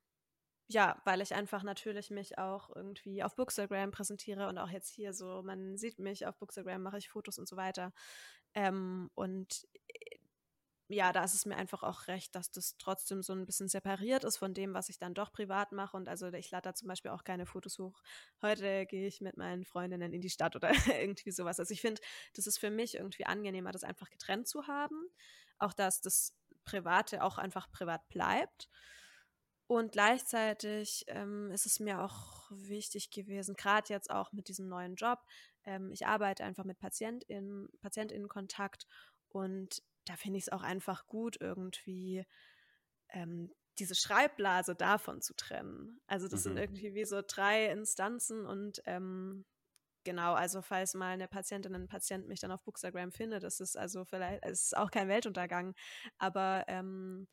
ja, 0.68 1.02
weil 1.06 1.22
ich 1.22 1.36
einfach 1.36 1.64
natürlich 1.64 2.10
mich 2.10 2.38
auch 2.40 2.76
irgendwie 2.76 3.24
auf 3.24 3.36
Bookstagram 3.36 3.92
präsentiere 3.92 4.48
und 4.48 4.58
auch 4.58 4.70
jetzt 4.70 4.90
hier 4.90 5.14
so, 5.14 5.44
man 5.44 5.78
sieht 5.78 6.00
mich 6.00 6.26
auf 6.26 6.38
Bookstagram, 6.38 6.82
mache 6.82 6.98
ich 6.98 7.10
Fotos 7.10 7.38
und 7.38 7.48
so 7.48 7.58
weiter. 7.58 7.94
Ähm, 8.56 9.12
und 9.16 9.68
ja, 10.90 11.14
da 11.14 11.24
ist 11.24 11.34
es 11.34 11.46
mir 11.46 11.56
einfach 11.56 11.84
auch 11.84 12.08
recht, 12.08 12.36
dass 12.36 12.52
das 12.52 12.78
trotzdem 12.78 13.22
so 13.22 13.34
ein 13.34 13.46
bisschen 13.46 13.70
separiert 13.70 14.24
ist 14.24 14.38
von 14.38 14.54
dem, 14.54 14.74
was 14.74 14.90
ich 14.90 14.98
dann 14.98 15.14
doch 15.14 15.32
privat 15.32 15.72
mache. 15.72 15.96
Und 15.96 16.10
also 16.10 16.28
ich 16.34 16.52
lade 16.52 16.70
da 16.70 16.74
zum 16.74 16.88
Beispiel 16.88 17.12
auch 17.12 17.24
keine 17.24 17.46
Fotos 17.46 17.80
hoch. 17.80 18.02
Heute 18.42 18.86
gehe 18.86 19.08
ich 19.08 19.22
mit 19.22 19.38
meinen 19.38 19.64
Freundinnen 19.64 20.14
in 20.14 20.22
die 20.22 20.30
Stadt 20.30 20.56
oder 20.56 20.72
irgendwie 21.02 21.32
sowas. 21.32 21.60
Also 21.60 21.74
ich 21.74 21.82
finde, 21.82 22.02
das 22.36 22.48
ist 22.48 22.58
für 22.58 22.70
mich 22.70 22.96
irgendwie 22.96 23.26
angenehmer, 23.26 23.72
das 23.72 23.84
einfach 23.84 24.10
getrennt 24.10 24.48
zu 24.48 24.68
haben. 24.68 25.08
Auch 25.58 25.74
dass 25.74 26.02
das 26.02 26.34
Private 26.66 27.24
auch 27.24 27.38
einfach 27.38 27.72
privat 27.72 28.08
bleibt. 28.10 28.70
Und 29.68 29.94
gleichzeitig 29.94 31.06
ähm, 31.08 31.50
ist 31.52 31.66
es 31.66 31.80
mir 31.80 32.02
auch 32.02 32.52
wichtig 32.52 33.10
gewesen, 33.10 33.56
gerade 33.56 33.94
jetzt 33.94 34.12
auch 34.12 34.34
mit 34.34 34.50
diesem 34.50 34.68
neuen 34.68 34.96
Job. 34.96 35.20
Ähm, 35.64 35.92
ich 35.92 36.06
arbeite 36.06 36.44
einfach 36.44 36.66
mit 36.66 36.78
PatientInnen, 36.80 37.70
PatientInnen-Kontakt 37.82 38.86
und 39.30 39.82
da 40.06 40.16
finde 40.16 40.38
ich 40.38 40.46
es 40.46 40.52
auch 40.52 40.64
einfach 40.64 41.08
gut, 41.08 41.38
irgendwie 41.40 42.26
ähm, 43.10 43.52
diese 43.80 43.96
Schreibblase 43.96 44.76
davon 44.76 45.22
zu 45.22 45.34
trennen. 45.36 46.00
Also 46.08 46.28
das 46.28 46.42
mhm. 46.42 46.50
sind 46.50 46.58
irgendwie 46.58 46.94
wie 46.94 47.06
so 47.06 47.22
drei 47.26 47.68
Instanzen 47.68 48.46
und 48.46 48.82
ähm, 48.86 49.46
genau, 50.04 50.34
also 50.34 50.62
falls 50.62 50.94
mal 50.94 51.14
eine 51.14 51.28
Patientin, 51.28 51.76
ein 51.76 51.88
Patient 51.88 52.28
mich 52.28 52.40
dann 52.40 52.52
auf 52.52 52.64
Bookstagram 52.64 53.12
findet, 53.12 53.44
das 53.44 53.60
ist 53.60 53.78
also 53.78 54.06
vielleicht, 54.06 54.44
es 54.44 54.64
ist 54.66 54.78
auch 54.78 54.92
kein 54.92 55.08
Weltuntergang, 55.08 55.76
aber 56.18 56.66
ähm, 56.68 57.28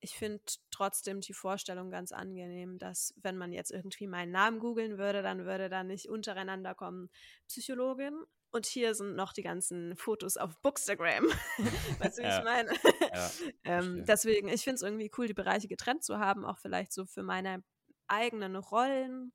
ich 0.00 0.16
finde 0.16 0.42
trotzdem 0.70 1.20
die 1.20 1.32
Vorstellung 1.32 1.90
ganz 1.90 2.12
angenehm, 2.12 2.78
dass 2.78 3.14
wenn 3.16 3.38
man 3.38 3.52
jetzt 3.52 3.70
irgendwie 3.70 4.06
meinen 4.06 4.32
Namen 4.32 4.58
googeln 4.58 4.98
würde, 4.98 5.22
dann 5.22 5.46
würde 5.46 5.70
da 5.70 5.82
nicht 5.82 6.10
untereinander 6.10 6.74
kommen 6.74 7.08
Psychologin, 7.48 8.14
und 8.54 8.66
hier 8.66 8.94
sind 8.94 9.16
noch 9.16 9.32
die 9.32 9.42
ganzen 9.42 9.96
Fotos 9.96 10.36
auf 10.36 10.56
Bookstagram. 10.60 11.24
weißt 11.98 12.18
du, 12.18 12.22
wie 12.22 12.26
ja. 12.26 12.38
ich 12.38 12.44
meine? 12.44 12.72
Ja, 13.12 13.30
ähm, 13.64 14.04
deswegen, 14.06 14.48
ich 14.48 14.62
finde 14.62 14.76
es 14.76 14.82
irgendwie 14.82 15.10
cool, 15.18 15.26
die 15.26 15.34
Bereiche 15.34 15.66
getrennt 15.66 16.04
zu 16.04 16.20
haben, 16.20 16.44
auch 16.44 16.58
vielleicht 16.58 16.92
so 16.92 17.04
für 17.04 17.24
meine 17.24 17.64
eigenen 18.06 18.54
Rollen. 18.54 19.32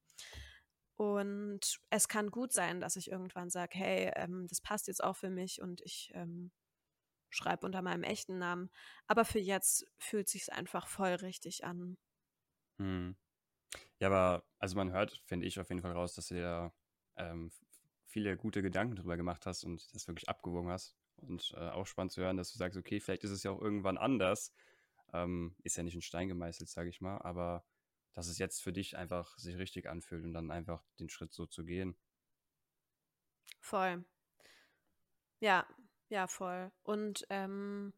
Und 0.95 1.79
es 1.89 2.07
kann 2.07 2.31
gut 2.31 2.53
sein, 2.53 2.79
dass 2.79 2.95
ich 2.95 3.11
irgendwann 3.11 3.49
sage, 3.49 3.77
hey, 3.77 4.09
ähm, 4.15 4.47
das 4.47 4.61
passt 4.61 4.87
jetzt 4.87 5.03
auch 5.03 5.17
für 5.17 5.29
mich 5.29 5.61
und 5.61 5.81
ich 5.81 6.11
ähm, 6.13 6.51
schreibe 7.29 7.65
unter 7.65 7.81
meinem 7.81 8.03
echten 8.03 8.37
Namen. 8.37 8.69
Aber 9.07 9.25
für 9.25 9.39
jetzt 9.39 9.85
fühlt 9.97 10.29
sich 10.29 10.51
einfach 10.53 10.87
voll 10.87 11.15
richtig 11.15 11.65
an. 11.65 11.97
Hm. 12.79 13.17
Ja, 13.99 14.07
aber 14.07 14.45
also 14.59 14.77
man 14.77 14.93
hört, 14.93 15.21
finde 15.25 15.45
ich 15.45 15.59
auf 15.59 15.67
jeden 15.67 15.81
Fall 15.81 15.91
raus, 15.91 16.13
dass 16.13 16.31
ihr 16.31 16.73
ähm, 17.17 17.51
viele 18.09 18.35
gute 18.37 18.61
Gedanken 18.61 18.95
drüber 18.95 19.17
gemacht 19.17 19.45
hast 19.45 19.63
und 19.63 19.93
das 19.93 20.07
wirklich 20.07 20.29
abgewogen 20.29 20.71
hast. 20.71 20.95
Und 21.17 21.53
äh, 21.55 21.69
auch 21.69 21.85
spannend 21.85 22.11
zu 22.11 22.21
hören, 22.21 22.37
dass 22.37 22.51
du 22.51 22.57
sagst, 22.57 22.77
okay, 22.77 22.99
vielleicht 22.99 23.23
ist 23.23 23.31
es 23.31 23.43
ja 23.43 23.51
auch 23.51 23.61
irgendwann 23.61 23.97
anders. 23.97 24.53
Ähm, 25.13 25.55
ist 25.63 25.77
ja 25.77 25.83
nicht 25.83 25.95
in 25.95 26.01
Stein 26.01 26.27
gemeißelt, 26.27 26.69
sage 26.69 26.89
ich 26.89 27.01
mal, 27.01 27.19
aber 27.19 27.65
dass 28.13 28.27
es 28.27 28.37
jetzt 28.39 28.61
für 28.61 28.73
dich 28.73 28.97
einfach 28.97 29.37
sich 29.37 29.57
richtig 29.57 29.87
anfühlt 29.87 30.23
und 30.23 30.33
dann 30.33 30.51
einfach 30.51 30.83
den 30.99 31.09
Schritt 31.09 31.33
so 31.33 31.45
zu 31.45 31.63
gehen. 31.65 31.95
Voll. 33.59 34.03
Ja, 35.39 35.67
ja, 36.09 36.27
voll. 36.27 36.71
Und 36.83 37.25
ähm, 37.29 37.93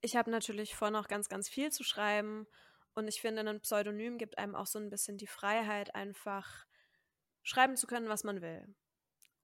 ich 0.00 0.16
habe 0.16 0.30
natürlich 0.30 0.74
vor, 0.76 0.90
noch 0.90 1.08
ganz, 1.08 1.28
ganz 1.28 1.48
viel 1.48 1.72
zu 1.72 1.84
schreiben. 1.84 2.46
Und 2.94 3.08
ich 3.08 3.20
finde, 3.20 3.42
ein 3.42 3.60
Pseudonym 3.60 4.18
gibt 4.18 4.38
einem 4.38 4.54
auch 4.54 4.66
so 4.66 4.78
ein 4.78 4.90
bisschen 4.90 5.16
die 5.16 5.26
Freiheit, 5.26 5.94
einfach 5.94 6.66
schreiben 7.42 7.76
zu 7.76 7.86
können, 7.86 8.08
was 8.08 8.24
man 8.24 8.42
will 8.42 8.74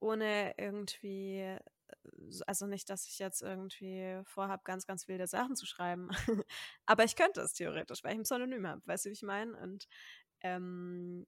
ohne 0.03 0.55
irgendwie, 0.59 1.39
äh, 1.41 1.61
also 2.47 2.67
nicht, 2.67 2.91
dass 2.91 3.07
ich 3.07 3.19
jetzt 3.19 3.43
irgendwie 3.43 4.21
vorhabe, 4.25 4.63
ganz, 4.65 4.87
ganz 4.87 5.09
wilde 5.09 5.27
Sachen 5.27 5.57
zu 5.57 5.67
schreiben. 5.67 6.11
Aber 6.87 7.05
ich 7.05 7.17
könnte 7.17 7.41
es 7.41 7.55
theoretisch, 7.55 8.03
weil 8.05 8.13
ich 8.13 8.21
ein 8.21 8.25
Pseudonym 8.25 8.67
habe, 8.67 8.87
weißt 8.87 9.05
du, 9.05 9.09
wie 9.11 9.15
ich 9.15 9.23
meine? 9.23 9.57
Und 9.59 9.89
ähm, 10.41 11.27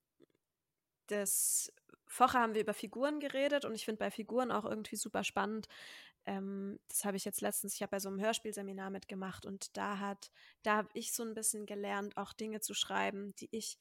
das 1.06 1.72
vorher 2.06 2.40
haben 2.40 2.54
wir 2.54 2.60
über 2.62 2.74
Figuren 2.74 3.20
geredet 3.20 3.64
und 3.64 3.74
ich 3.74 3.84
finde 3.84 3.98
bei 3.98 4.10
Figuren 4.10 4.52
auch 4.52 4.64
irgendwie 4.64 4.96
super 4.96 5.24
spannend. 5.24 5.68
Ähm, 6.26 6.78
das 6.88 7.04
habe 7.04 7.16
ich 7.16 7.24
jetzt 7.24 7.40
letztens, 7.40 7.74
ich 7.74 7.82
habe 7.82 7.90
bei 7.90 7.98
so 8.00 8.08
einem 8.08 8.20
Hörspielseminar 8.20 8.90
mitgemacht 8.90 9.46
und 9.46 9.76
da 9.76 9.98
hat, 9.98 10.30
da 10.62 10.76
habe 10.76 10.88
ich 10.94 11.12
so 11.12 11.22
ein 11.22 11.34
bisschen 11.34 11.66
gelernt, 11.66 12.16
auch 12.16 12.32
Dinge 12.32 12.60
zu 12.60 12.72
schreiben, 12.74 13.34
die 13.36 13.48
ich 13.50 13.78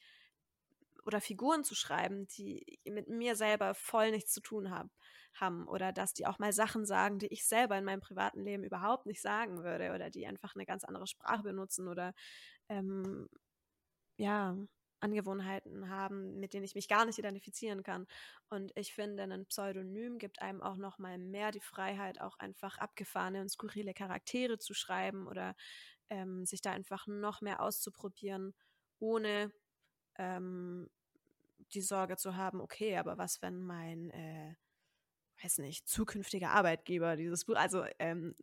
oder 1.06 1.22
Figuren 1.22 1.64
zu 1.64 1.76
schreiben, 1.76 2.28
die 2.28 2.80
mit 2.86 3.08
mir 3.10 3.36
selber 3.36 3.74
voll 3.76 4.12
nichts 4.12 4.34
zu 4.34 4.42
tun 4.42 4.72
hab, 4.72 4.88
haben 5.34 5.68
oder 5.68 5.92
dass 5.92 6.14
die 6.14 6.28
auch 6.28 6.40
mal 6.40 6.54
Sachen 6.54 6.86
sagen, 6.86 7.20
die 7.20 7.28
ich 7.28 7.46
selber 7.48 7.78
in 7.78 7.86
meinem 7.86 8.02
privaten 8.02 8.42
Leben 8.44 8.64
überhaupt 8.64 9.06
nicht 9.06 9.22
sagen 9.22 9.64
würde 9.64 9.94
oder 9.94 10.10
die 10.10 10.28
einfach 10.28 10.56
eine 10.56 10.66
ganz 10.66 10.84
andere 10.84 11.08
Sprache 11.08 11.44
benutzen 11.44 11.88
oder 11.88 12.14
ähm, 12.70 13.28
ja, 14.18 14.56
Angewohnheiten 15.00 15.90
haben, 15.90 16.40
mit 16.40 16.54
denen 16.54 16.64
ich 16.64 16.76
mich 16.76 16.88
gar 16.88 17.06
nicht 17.06 17.20
identifizieren 17.20 17.84
kann. 17.84 18.08
Und 18.50 18.72
ich 18.76 18.94
finde, 18.94 19.24
ein 19.24 19.46
Pseudonym 19.48 20.18
gibt 20.18 20.42
einem 20.42 20.62
auch 20.62 20.78
noch 20.78 20.98
mal 20.98 21.18
mehr 21.18 21.52
die 21.52 21.60
Freiheit, 21.60 22.22
auch 22.22 22.40
einfach 22.40 22.78
abgefahrene 22.78 23.42
und 23.42 23.50
skurrile 23.50 23.94
Charaktere 23.94 24.60
zu 24.60 24.74
schreiben 24.74 25.28
oder 25.28 25.56
ähm, 26.10 26.46
sich 26.46 26.62
da 26.62 26.72
einfach 26.72 27.06
noch 27.08 27.42
mehr 27.42 27.62
auszuprobieren, 27.62 28.54
ohne 29.00 29.52
ähm, 30.18 30.90
die 31.74 31.82
Sorge 31.82 32.18
zu 32.18 32.36
haben, 32.36 32.62
okay, 32.62 32.98
aber 32.98 33.18
was, 33.18 33.42
wenn 33.42 33.62
mein, 33.64 34.10
äh, 34.12 34.56
weiß 35.42 35.60
nicht, 35.60 35.88
zukünftiger 35.88 36.52
Arbeitgeber 36.52 37.16
dieses 37.16 37.46
Buch, 37.46 37.56
also 37.56 37.86
ähm, 38.00 38.36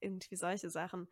irgendwie 0.00 0.36
solche 0.36 0.70
Sachen. 0.70 1.08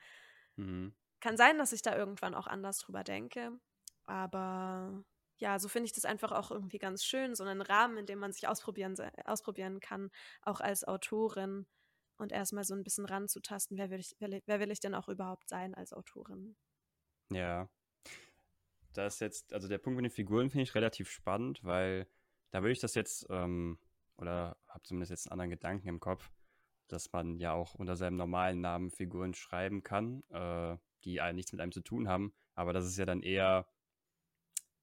Mhm. 0.56 0.94
Kann 1.20 1.36
sein, 1.36 1.58
dass 1.58 1.72
ich 1.72 1.82
da 1.82 1.96
irgendwann 1.96 2.34
auch 2.34 2.46
anders 2.46 2.78
drüber 2.78 3.02
denke, 3.04 3.58
aber 4.06 5.04
ja, 5.38 5.58
so 5.58 5.68
finde 5.68 5.86
ich 5.86 5.92
das 5.92 6.04
einfach 6.04 6.32
auch 6.32 6.50
irgendwie 6.50 6.78
ganz 6.78 7.04
schön, 7.04 7.34
so 7.34 7.44
einen 7.44 7.62
Rahmen, 7.62 7.96
in 7.96 8.06
dem 8.06 8.18
man 8.18 8.32
sich 8.32 8.46
ausprobieren, 8.46 8.94
ausprobieren 9.24 9.80
kann, 9.80 10.10
auch 10.42 10.60
als 10.60 10.84
Autorin 10.84 11.66
und 12.18 12.30
erstmal 12.30 12.64
so 12.64 12.74
ein 12.74 12.84
bisschen 12.84 13.06
ranzutasten, 13.06 13.76
wer 13.76 13.90
will 13.90 14.00
ich, 14.00 14.14
wer 14.18 14.60
will 14.60 14.70
ich 14.70 14.80
denn 14.80 14.94
auch 14.94 15.08
überhaupt 15.08 15.48
sein 15.48 15.74
als 15.74 15.92
Autorin? 15.92 16.56
Ja, 17.30 17.68
da 18.94 19.06
ist 19.06 19.20
jetzt, 19.20 19.52
also 19.52 19.68
der 19.68 19.78
Punkt 19.78 19.96
mit 19.96 20.04
den 20.04 20.14
Figuren 20.14 20.50
finde 20.50 20.62
ich 20.62 20.74
relativ 20.74 21.10
spannend, 21.10 21.62
weil 21.64 22.06
da 22.50 22.62
würde 22.62 22.72
ich 22.72 22.80
das 22.80 22.94
jetzt, 22.94 23.26
ähm, 23.30 23.78
oder 24.16 24.56
habe 24.68 24.82
zumindest 24.84 25.10
jetzt 25.10 25.26
einen 25.26 25.32
anderen 25.32 25.50
Gedanken 25.50 25.88
im 25.88 26.00
Kopf, 26.00 26.30
dass 26.88 27.12
man 27.12 27.38
ja 27.38 27.52
auch 27.52 27.74
unter 27.74 27.96
seinem 27.96 28.16
normalen 28.16 28.60
Namen 28.60 28.90
Figuren 28.90 29.34
schreiben 29.34 29.82
kann, 29.82 30.22
äh, 30.30 30.76
die 31.04 31.20
nichts 31.32 31.52
mit 31.52 31.60
einem 31.60 31.72
zu 31.72 31.80
tun 31.80 32.08
haben. 32.08 32.32
Aber 32.54 32.72
das 32.72 32.86
ist 32.86 32.96
ja 32.96 33.04
dann 33.04 33.20
eher, 33.20 33.66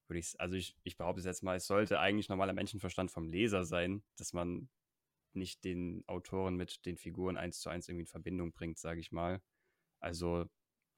würde 0.08 0.18
ich, 0.18 0.38
also 0.38 0.56
ich, 0.56 0.76
ich 0.84 0.96
behaupte 0.96 1.20
es 1.20 1.26
jetzt 1.26 1.42
mal, 1.42 1.56
es 1.56 1.66
sollte 1.66 1.98
eigentlich 1.98 2.28
normaler 2.28 2.52
Menschenverstand 2.52 3.10
vom 3.10 3.28
Leser 3.28 3.64
sein, 3.64 4.02
dass 4.16 4.32
man 4.32 4.68
nicht 5.32 5.64
den 5.64 6.04
Autoren 6.06 6.56
mit 6.56 6.84
den 6.84 6.96
Figuren 6.98 7.36
eins 7.36 7.60
zu 7.60 7.70
eins 7.70 7.88
irgendwie 7.88 8.02
in 8.02 8.06
Verbindung 8.06 8.52
bringt, 8.52 8.78
sage 8.78 9.00
ich 9.00 9.12
mal. 9.12 9.40
Also 10.00 10.46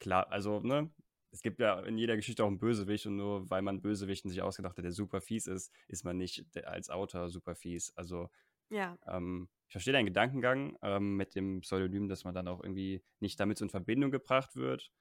klar, 0.00 0.30
also 0.32 0.60
ne, 0.60 0.90
es 1.34 1.42
gibt 1.42 1.58
ja 1.58 1.80
in 1.80 1.98
jeder 1.98 2.14
Geschichte 2.14 2.44
auch 2.44 2.48
einen 2.48 2.60
Bösewicht 2.60 3.06
und 3.06 3.16
nur 3.16 3.50
weil 3.50 3.60
man 3.60 3.82
Bösewichten 3.82 4.30
sich 4.30 4.40
ausgedacht 4.40 4.78
hat, 4.78 4.84
der 4.84 4.92
super 4.92 5.20
fies 5.20 5.48
ist, 5.48 5.72
ist 5.88 6.04
man 6.04 6.16
nicht 6.16 6.46
als 6.64 6.90
Autor 6.90 7.28
super 7.28 7.56
fies. 7.56 7.92
Also 7.96 8.30
ja. 8.70 8.96
Ähm, 9.06 9.48
ich 9.66 9.72
verstehe 9.72 9.92
deinen 9.92 10.06
Gedankengang 10.06 10.78
ähm, 10.80 11.16
mit 11.16 11.34
dem 11.34 11.60
Pseudonym, 11.62 12.08
dass 12.08 12.22
man 12.22 12.34
dann 12.34 12.46
auch 12.46 12.62
irgendwie 12.62 13.02
nicht 13.18 13.38
damit 13.40 13.58
so 13.58 13.64
in 13.64 13.70
Verbindung 13.70 14.12
gebracht 14.12 14.54
wird. 14.54 14.92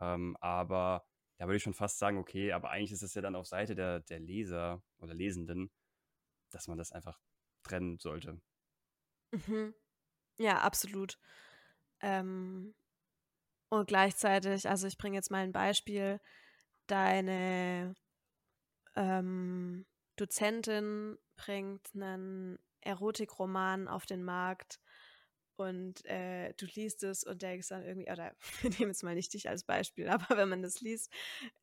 Ähm, 0.00 0.36
aber 0.40 1.04
da 1.38 1.46
würde 1.46 1.56
ich 1.56 1.62
schon 1.64 1.74
fast 1.74 1.98
sagen, 1.98 2.16
okay, 2.18 2.52
aber 2.52 2.70
eigentlich 2.70 2.92
ist 2.92 3.02
es 3.02 3.14
ja 3.14 3.22
dann 3.22 3.34
auf 3.34 3.48
Seite 3.48 3.74
der, 3.74 4.00
der 4.00 4.20
Leser 4.20 4.84
oder 4.98 5.14
Lesenden, 5.14 5.72
dass 6.50 6.68
man 6.68 6.78
das 6.78 6.92
einfach 6.92 7.18
trennen 7.64 7.98
sollte. 7.98 8.40
Mhm. 9.32 9.74
Ja, 10.38 10.60
absolut. 10.60 11.18
Ähm, 12.00 12.74
und 13.72 13.86
gleichzeitig, 13.86 14.68
also 14.68 14.86
ich 14.86 14.98
bringe 14.98 15.16
jetzt 15.16 15.30
mal 15.30 15.38
ein 15.38 15.52
Beispiel, 15.52 16.20
deine 16.88 17.94
ähm, 18.96 19.86
Dozentin 20.16 21.16
bringt 21.36 21.80
einen 21.94 22.58
Erotikroman 22.82 23.88
auf 23.88 24.04
den 24.04 24.24
Markt 24.24 24.78
und 25.56 26.04
äh, 26.04 26.52
du 26.58 26.66
liest 26.66 27.02
es 27.02 27.24
und 27.24 27.40
denkst 27.40 27.68
dann 27.68 27.82
irgendwie, 27.82 28.10
oder 28.12 28.36
wir 28.60 28.68
nehmen 28.68 28.90
jetzt 28.90 29.04
mal 29.04 29.14
nicht 29.14 29.32
dich 29.32 29.48
als 29.48 29.64
Beispiel, 29.64 30.06
aber 30.10 30.36
wenn 30.36 30.50
man 30.50 30.60
das 30.60 30.82
liest, 30.82 31.10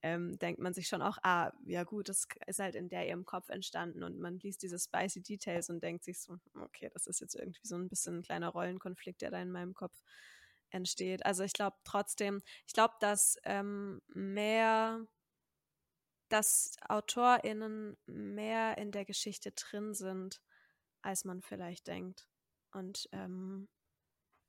ähm, 0.01 0.39
denkt 0.39 0.59
man 0.59 0.73
sich 0.73 0.87
schon 0.87 1.03
auch, 1.03 1.19
ah, 1.21 1.51
ja 1.63 1.83
gut, 1.83 2.09
das 2.09 2.27
ist 2.47 2.57
halt 2.57 2.73
in 2.73 2.89
der 2.89 3.07
ihrem 3.07 3.25
Kopf 3.25 3.49
entstanden 3.49 4.01
und 4.01 4.17
man 4.17 4.39
liest 4.39 4.63
diese 4.63 4.79
spicy 4.79 5.21
Details 5.21 5.69
und 5.69 5.83
denkt 5.83 6.03
sich 6.05 6.19
so, 6.19 6.39
okay, 6.55 6.89
das 6.91 7.05
ist 7.05 7.21
jetzt 7.21 7.35
irgendwie 7.35 7.67
so 7.67 7.75
ein 7.75 7.87
bisschen 7.87 8.17
ein 8.17 8.23
kleiner 8.23 8.49
Rollenkonflikt, 8.49 9.21
der 9.21 9.29
da 9.29 9.39
in 9.39 9.51
meinem 9.51 9.75
Kopf 9.75 10.01
entsteht. 10.69 11.25
Also 11.25 11.43
ich 11.43 11.53
glaube 11.53 11.77
trotzdem, 11.83 12.41
ich 12.65 12.73
glaube, 12.73 12.95
dass 12.99 13.37
ähm, 13.43 14.01
mehr 14.07 15.05
dass 16.29 16.77
AutorInnen 16.87 17.97
mehr 18.05 18.77
in 18.77 18.91
der 18.91 19.03
Geschichte 19.03 19.51
drin 19.51 19.93
sind, 19.93 20.41
als 21.01 21.25
man 21.25 21.41
vielleicht 21.41 21.87
denkt. 21.87 22.27
Und 22.71 23.09
ähm, 23.11 23.67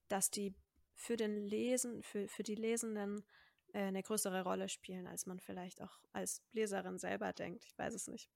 dass 0.08 0.30
die 0.30 0.54
für 0.94 1.16
den 1.16 1.46
Lesen, 1.46 2.02
für, 2.02 2.28
für 2.28 2.42
die 2.42 2.54
Lesenden 2.54 3.24
äh, 3.72 3.84
eine 3.84 4.02
größere 4.02 4.42
Rolle 4.42 4.68
spielen, 4.68 5.06
als 5.06 5.24
man 5.24 5.40
vielleicht 5.40 5.80
auch 5.80 5.98
als 6.12 6.42
Leserin 6.52 6.98
selber 6.98 7.32
denkt. 7.32 7.64
Ich 7.64 7.78
weiß 7.78 7.94
es 7.94 8.06
nicht. 8.06 8.30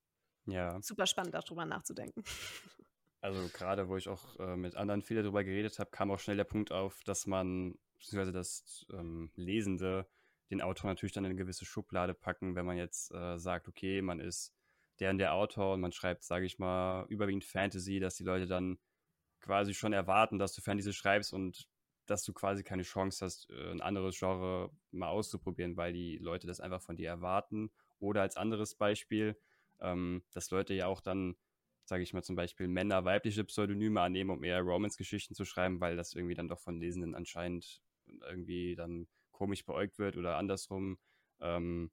Ja. 0.47 0.81
Super 0.83 1.07
spannend, 1.07 1.35
darüber 1.35 1.66
nachzudenken. 1.66 2.25
Also 3.25 3.49
gerade, 3.55 3.89
wo 3.89 3.97
ich 3.97 4.07
auch 4.07 4.39
äh, 4.39 4.55
mit 4.55 4.77
anderen 4.77 5.01
viel 5.01 5.17
darüber 5.17 5.43
geredet 5.45 5.79
habe, 5.79 5.91
kam 5.91 6.11
auch 6.11 6.19
schnell 6.19 6.37
der 6.37 6.45
Punkt 6.45 6.71
auf, 6.71 7.03
dass 7.05 7.27
man, 7.27 7.79
beziehungsweise 7.99 8.33
das 8.33 8.85
ähm, 8.93 9.31
Lesende, 9.35 10.07
den 10.51 10.61
Autor 10.61 10.91
natürlich 10.91 11.15
dann 11.15 11.25
in 11.25 11.31
eine 11.31 11.39
gewisse 11.39 11.65
Schublade 11.65 12.13
packen, 12.13 12.55
wenn 12.55 12.67
man 12.67 12.77
jetzt 12.77 13.15
äh, 13.15 13.39
sagt, 13.39 13.67
okay, 13.67 14.03
man 14.03 14.21
ist 14.21 14.53
der 15.01 15.09
und 15.09 15.17
der 15.17 15.33
Autor 15.33 15.73
und 15.73 15.81
man 15.81 15.91
schreibt, 15.91 16.23
sage 16.23 16.45
ich 16.45 16.59
mal, 16.59 17.07
überwiegend 17.09 17.45
Fantasy, 17.45 17.99
dass 17.99 18.17
die 18.17 18.25
Leute 18.25 18.45
dann 18.45 18.77
quasi 19.41 19.73
schon 19.73 19.95
erwarten, 19.95 20.39
dass 20.39 20.53
du 20.53 20.61
Fantasy 20.61 20.93
schreibst 20.93 21.33
und 21.33 21.67
dass 22.05 22.25
du 22.25 22.35
quasi 22.35 22.63
keine 22.63 22.83
Chance 22.83 23.25
hast, 23.25 23.49
äh, 23.49 23.71
ein 23.71 23.81
anderes 23.81 24.19
Genre 24.19 24.71
mal 24.91 25.09
auszuprobieren, 25.09 25.79
weil 25.79 25.95
die 25.95 26.19
Leute 26.19 26.47
das 26.47 26.61
einfach 26.61 26.83
von 26.83 26.97
dir 26.97 27.09
erwarten. 27.09 27.71
Oder 28.01 28.21
als 28.21 28.37
anderes 28.37 28.75
Beispiel, 28.75 29.35
ähm, 29.81 30.23
dass 30.35 30.51
Leute 30.51 30.75
ja 30.75 30.89
auch 30.89 31.01
dann, 31.01 31.37
sage 31.85 32.03
ich 32.03 32.12
mal 32.12 32.23
zum 32.23 32.37
Beispiel, 32.37 32.68
Männer 32.68 33.05
weibliche 33.05 33.44
Pseudonyme 33.44 34.01
annehmen, 34.01 34.31
um 34.31 34.44
eher 34.44 34.61
Romance-Geschichten 34.61 35.35
zu 35.35 35.44
schreiben, 35.44 35.81
weil 35.81 35.97
das 35.97 36.14
irgendwie 36.14 36.35
dann 36.35 36.49
doch 36.49 36.61
von 36.61 36.79
Lesenden 36.79 37.14
anscheinend 37.14 37.83
irgendwie 38.29 38.75
dann 38.75 39.07
komisch 39.33 39.64
beäugt 39.64 39.99
wird 39.99 40.16
oder 40.16 40.37
andersrum. 40.37 40.99
Ähm, 41.40 41.90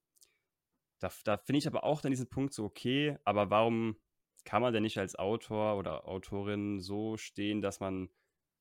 da, 1.00 1.12
da 1.24 1.38
finde 1.38 1.60
ich 1.60 1.68
aber 1.68 1.84
auch 1.84 2.02
dann 2.02 2.12
diesen 2.12 2.30
Punkt 2.30 2.54
so, 2.54 2.64
okay, 2.64 3.18
aber 3.24 3.50
warum 3.50 3.98
kann 4.46 4.62
man 4.62 4.74
denn 4.74 4.84
nicht 4.84 4.98
als 4.98 5.16
Autor 5.16 5.78
oder 5.78 6.08
Autorin 6.08 6.80
so 6.80 7.18
stehen, 7.18 7.62
dass 7.62 7.80
man 7.80 8.10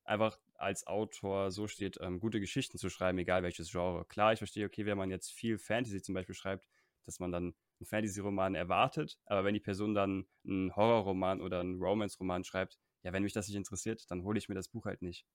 einfach 0.03 0.37
als 0.55 0.85
Autor 0.87 1.51
so 1.51 1.67
steht, 1.67 1.97
ähm, 2.01 2.19
gute 2.19 2.39
Geschichten 2.39 2.77
zu 2.77 2.89
schreiben, 2.89 3.17
egal 3.17 3.43
welches 3.43 3.71
Genre. 3.71 4.05
Klar, 4.05 4.33
ich 4.33 4.39
verstehe, 4.39 4.65
okay, 4.65 4.85
wenn 4.85 4.97
man 4.97 5.09
jetzt 5.09 5.31
viel 5.31 5.57
Fantasy 5.57 6.01
zum 6.01 6.13
Beispiel 6.13 6.35
schreibt, 6.35 6.67
dass 7.05 7.19
man 7.19 7.31
dann 7.31 7.55
einen 7.81 7.87
Fantasy-Roman 7.87 8.55
erwartet, 8.55 9.19
aber 9.25 9.43
wenn 9.43 9.53
die 9.53 9.59
Person 9.59 9.93
dann 9.93 10.27
einen 10.45 10.75
Horrorroman 10.75 11.41
oder 11.41 11.59
einen 11.59 11.81
Romance-Roman 11.81 12.43
schreibt, 12.43 12.77
ja, 13.03 13.11
wenn 13.11 13.23
mich 13.23 13.33
das 13.33 13.47
nicht 13.47 13.57
interessiert, 13.57 14.09
dann 14.09 14.23
hole 14.23 14.37
ich 14.37 14.47
mir 14.47 14.55
das 14.55 14.69
Buch 14.69 14.85
halt 14.85 15.01
nicht. 15.01 15.25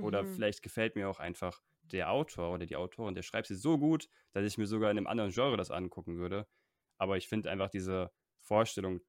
Oder 0.00 0.22
mhm. 0.22 0.34
vielleicht 0.34 0.62
gefällt 0.62 0.94
mir 0.94 1.08
auch 1.08 1.18
einfach 1.18 1.60
der 1.82 2.10
Autor 2.10 2.54
oder 2.54 2.66
die 2.66 2.76
Autorin, 2.76 3.14
der 3.14 3.22
schreibt 3.22 3.48
sie 3.48 3.56
so 3.56 3.78
gut, 3.78 4.08
dass 4.32 4.44
ich 4.44 4.58
mir 4.58 4.66
sogar 4.66 4.90
in 4.90 4.98
einem 4.98 5.06
anderen 5.08 5.32
Genre 5.32 5.56
das 5.56 5.72
angucken 5.72 6.18
würde. 6.18 6.46
Aber 6.98 7.16
ich 7.16 7.28
finde 7.28 7.50
einfach 7.50 7.70
diese 7.70 8.12
Vorstellung 8.40 9.00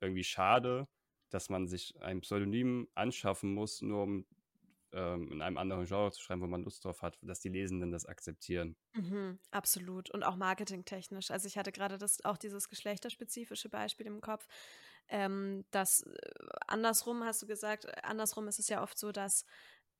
irgendwie 0.00 0.24
schade, 0.24 0.88
dass 1.30 1.48
man 1.48 1.66
sich 1.66 2.00
ein 2.00 2.20
Pseudonym 2.20 2.88
anschaffen 2.94 3.54
muss, 3.54 3.82
nur 3.82 4.02
um 4.04 4.26
ähm, 4.92 5.30
in 5.32 5.42
einem 5.42 5.56
anderen 5.58 5.86
Genre 5.86 6.12
zu 6.12 6.20
schreiben, 6.22 6.42
wo 6.42 6.46
man 6.46 6.62
Lust 6.64 6.84
drauf 6.84 7.02
hat, 7.02 7.18
dass 7.22 7.40
die 7.40 7.48
Lesenden 7.48 7.92
das 7.92 8.06
akzeptieren. 8.06 8.76
Mhm, 8.94 9.38
absolut. 9.52 10.10
Und 10.10 10.24
auch 10.24 10.36
marketingtechnisch. 10.36 11.30
Also 11.30 11.46
ich 11.46 11.56
hatte 11.56 11.70
gerade 11.72 11.96
das 11.98 12.24
auch 12.24 12.36
dieses 12.36 12.68
geschlechterspezifische 12.68 13.68
Beispiel 13.68 14.06
im 14.06 14.20
Kopf. 14.20 14.46
Ähm, 15.08 15.64
das 15.70 16.02
äh, 16.02 16.18
andersrum 16.66 17.24
hast 17.24 17.42
du 17.42 17.46
gesagt, 17.46 17.86
andersrum 18.04 18.48
ist 18.48 18.58
es 18.58 18.68
ja 18.68 18.82
oft 18.82 18.98
so, 18.98 19.12
dass 19.12 19.44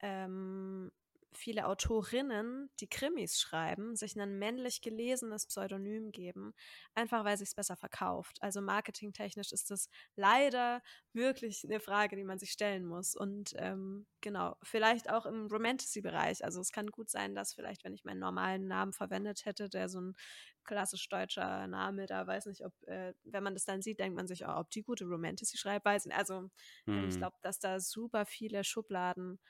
ähm, 0.00 0.90
viele 1.32 1.66
Autorinnen, 1.66 2.70
die 2.80 2.88
Krimis 2.88 3.40
schreiben, 3.40 3.96
sich 3.96 4.18
ein 4.18 4.38
männlich 4.38 4.80
gelesenes 4.80 5.46
Pseudonym 5.46 6.10
geben, 6.10 6.52
einfach 6.94 7.24
weil 7.24 7.36
sich 7.38 7.48
es 7.48 7.54
besser 7.54 7.76
verkauft. 7.76 8.38
Also 8.40 8.60
marketingtechnisch 8.60 9.52
ist 9.52 9.70
das 9.70 9.88
leider 10.16 10.82
wirklich 11.12 11.64
eine 11.64 11.80
Frage, 11.80 12.16
die 12.16 12.24
man 12.24 12.38
sich 12.38 12.50
stellen 12.50 12.84
muss. 12.84 13.14
Und 13.14 13.54
ähm, 13.56 14.06
genau, 14.20 14.56
vielleicht 14.62 15.10
auch 15.10 15.26
im 15.26 15.46
Romantasy-Bereich. 15.46 16.44
Also 16.44 16.60
es 16.60 16.72
kann 16.72 16.88
gut 16.88 17.10
sein, 17.10 17.34
dass 17.34 17.54
vielleicht, 17.54 17.84
wenn 17.84 17.94
ich 17.94 18.04
meinen 18.04 18.20
normalen 18.20 18.66
Namen 18.66 18.92
verwendet 18.92 19.44
hätte, 19.44 19.68
der 19.68 19.88
so 19.88 20.00
ein 20.00 20.14
klassisch 20.64 21.08
deutscher 21.08 21.66
Name, 21.66 22.06
da 22.06 22.26
weiß 22.26 22.46
nicht, 22.46 22.64
ob, 22.64 22.72
äh, 22.86 23.14
wenn 23.24 23.42
man 23.42 23.54
das 23.54 23.64
dann 23.64 23.82
sieht, 23.82 23.98
denkt 23.98 24.16
man 24.16 24.26
sich, 24.26 24.44
oh, 24.46 24.52
ob 24.56 24.70
die 24.70 24.82
gute 24.82 25.04
Romantasy 25.04 25.56
schreibt, 25.56 25.84
weiß 25.84 26.06
nicht. 26.06 26.16
Also 26.16 26.50
hm. 26.86 27.08
ich 27.08 27.16
glaube, 27.16 27.36
dass 27.42 27.58
da 27.58 27.80
super 27.80 28.26
viele 28.26 28.62
Schubladen 28.64 29.40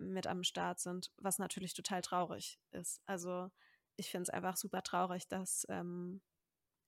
mit 0.00 0.26
am 0.26 0.42
Start 0.42 0.80
sind, 0.80 1.12
was 1.18 1.38
natürlich 1.38 1.74
total 1.74 2.02
traurig 2.02 2.58
ist. 2.72 3.00
Also 3.06 3.50
ich 3.96 4.10
finde 4.10 4.22
es 4.22 4.30
einfach 4.30 4.56
super 4.56 4.82
traurig, 4.82 5.28
dass 5.28 5.66
ähm, 5.68 6.20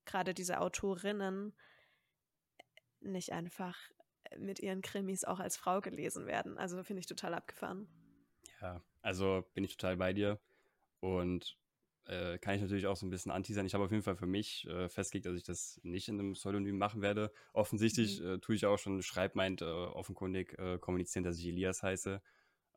gerade 0.04 0.34
diese 0.34 0.60
Autorinnen 0.60 1.54
nicht 3.00 3.32
einfach 3.32 3.78
mit 4.38 4.60
ihren 4.60 4.82
Krimis 4.82 5.24
auch 5.24 5.40
als 5.40 5.56
Frau 5.56 5.80
gelesen 5.80 6.26
werden. 6.26 6.58
Also 6.58 6.82
finde 6.82 7.00
ich 7.00 7.06
total 7.06 7.34
abgefahren. 7.34 7.88
Ja, 8.60 8.82
also 9.02 9.44
bin 9.54 9.64
ich 9.64 9.76
total 9.76 9.96
bei 9.96 10.12
dir. 10.12 10.40
Und 11.00 11.58
äh, 12.06 12.38
kann 12.38 12.54
ich 12.54 12.62
natürlich 12.62 12.86
auch 12.86 12.96
so 12.96 13.06
ein 13.06 13.10
bisschen 13.10 13.32
anti 13.32 13.52
sein. 13.52 13.66
Ich 13.66 13.74
habe 13.74 13.84
auf 13.84 13.90
jeden 13.90 14.02
Fall 14.02 14.16
für 14.16 14.26
mich 14.26 14.66
äh, 14.66 14.88
festgelegt, 14.88 15.26
dass 15.26 15.36
ich 15.36 15.44
das 15.44 15.80
nicht 15.82 16.08
in 16.08 16.18
einem 16.18 16.32
Pseudonym 16.32 16.78
machen 16.78 17.02
werde. 17.02 17.32
Offensichtlich 17.52 18.20
mhm. 18.20 18.26
äh, 18.26 18.38
tue 18.38 18.54
ich 18.54 18.66
auch 18.66 18.78
schon 18.78 19.02
schreibmeint 19.02 19.62
äh, 19.62 19.64
offenkundig 19.64 20.58
äh, 20.58 20.78
kommunizieren, 20.78 21.24
dass 21.24 21.38
ich 21.38 21.46
Elias 21.46 21.82
heiße 21.82 22.22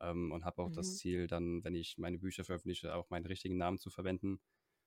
ähm, 0.00 0.32
und 0.32 0.44
habe 0.44 0.62
auch 0.62 0.68
mhm. 0.68 0.74
das 0.74 0.96
Ziel, 0.98 1.26
dann, 1.26 1.64
wenn 1.64 1.74
ich 1.74 1.98
meine 1.98 2.18
Bücher 2.18 2.44
veröffentliche, 2.44 2.94
auch 2.94 3.10
meinen 3.10 3.26
richtigen 3.26 3.56
Namen 3.56 3.78
zu 3.78 3.90
verwenden. 3.90 4.40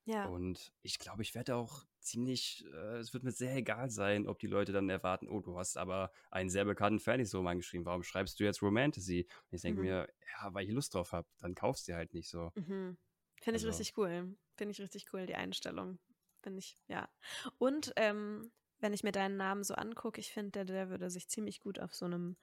Ja. 0.05 0.25
Und 0.25 0.73
ich 0.81 0.97
glaube, 0.97 1.21
ich 1.21 1.35
werde 1.35 1.55
auch 1.55 1.85
ziemlich, 1.99 2.65
äh, 2.73 2.97
es 2.97 3.13
wird 3.13 3.23
mir 3.23 3.31
sehr 3.31 3.55
egal 3.55 3.89
sein, 3.89 4.27
ob 4.27 4.39
die 4.39 4.47
Leute 4.47 4.71
dann 4.71 4.89
erwarten, 4.89 5.27
oh, 5.27 5.39
du 5.39 5.57
hast 5.57 5.77
aber 5.77 6.11
einen 6.31 6.49
sehr 6.49 6.65
bekannten 6.65 6.99
Fantasy-Roman 6.99 7.57
geschrieben, 7.57 7.85
warum 7.85 8.03
schreibst 8.03 8.39
du 8.39 8.43
jetzt 8.43 8.61
Romantasy? 8.61 9.27
Und 9.29 9.55
ich 9.55 9.61
denke 9.61 9.81
mhm. 9.81 9.85
mir, 9.85 10.09
ja, 10.33 10.53
weil 10.53 10.65
ich 10.65 10.71
Lust 10.71 10.95
drauf 10.95 11.11
habe, 11.11 11.27
dann 11.39 11.53
kaufst 11.53 11.87
du 11.87 11.93
halt 11.93 12.13
nicht 12.13 12.29
so. 12.29 12.51
Mhm. 12.55 12.97
Finde 13.41 13.57
ich 13.57 13.65
also. 13.65 13.67
richtig 13.67 13.97
cool. 13.97 14.35
Finde 14.55 14.71
ich 14.71 14.81
richtig 14.81 15.05
cool, 15.13 15.25
die 15.25 15.35
Einstellung. 15.35 15.99
Finde 16.41 16.59
ich, 16.59 16.77
ja. 16.87 17.09
Und 17.57 17.93
ähm, 17.95 18.51
wenn 18.79 18.93
ich 18.93 19.03
mir 19.03 19.11
deinen 19.11 19.37
Namen 19.37 19.63
so 19.63 19.75
angucke, 19.75 20.19
ich 20.19 20.31
finde, 20.31 20.51
der, 20.51 20.65
der 20.65 20.89
würde 20.89 21.09
sich 21.09 21.27
ziemlich 21.27 21.59
gut 21.59 21.79
auf 21.79 21.93
so 21.93 22.05
einem 22.05 22.37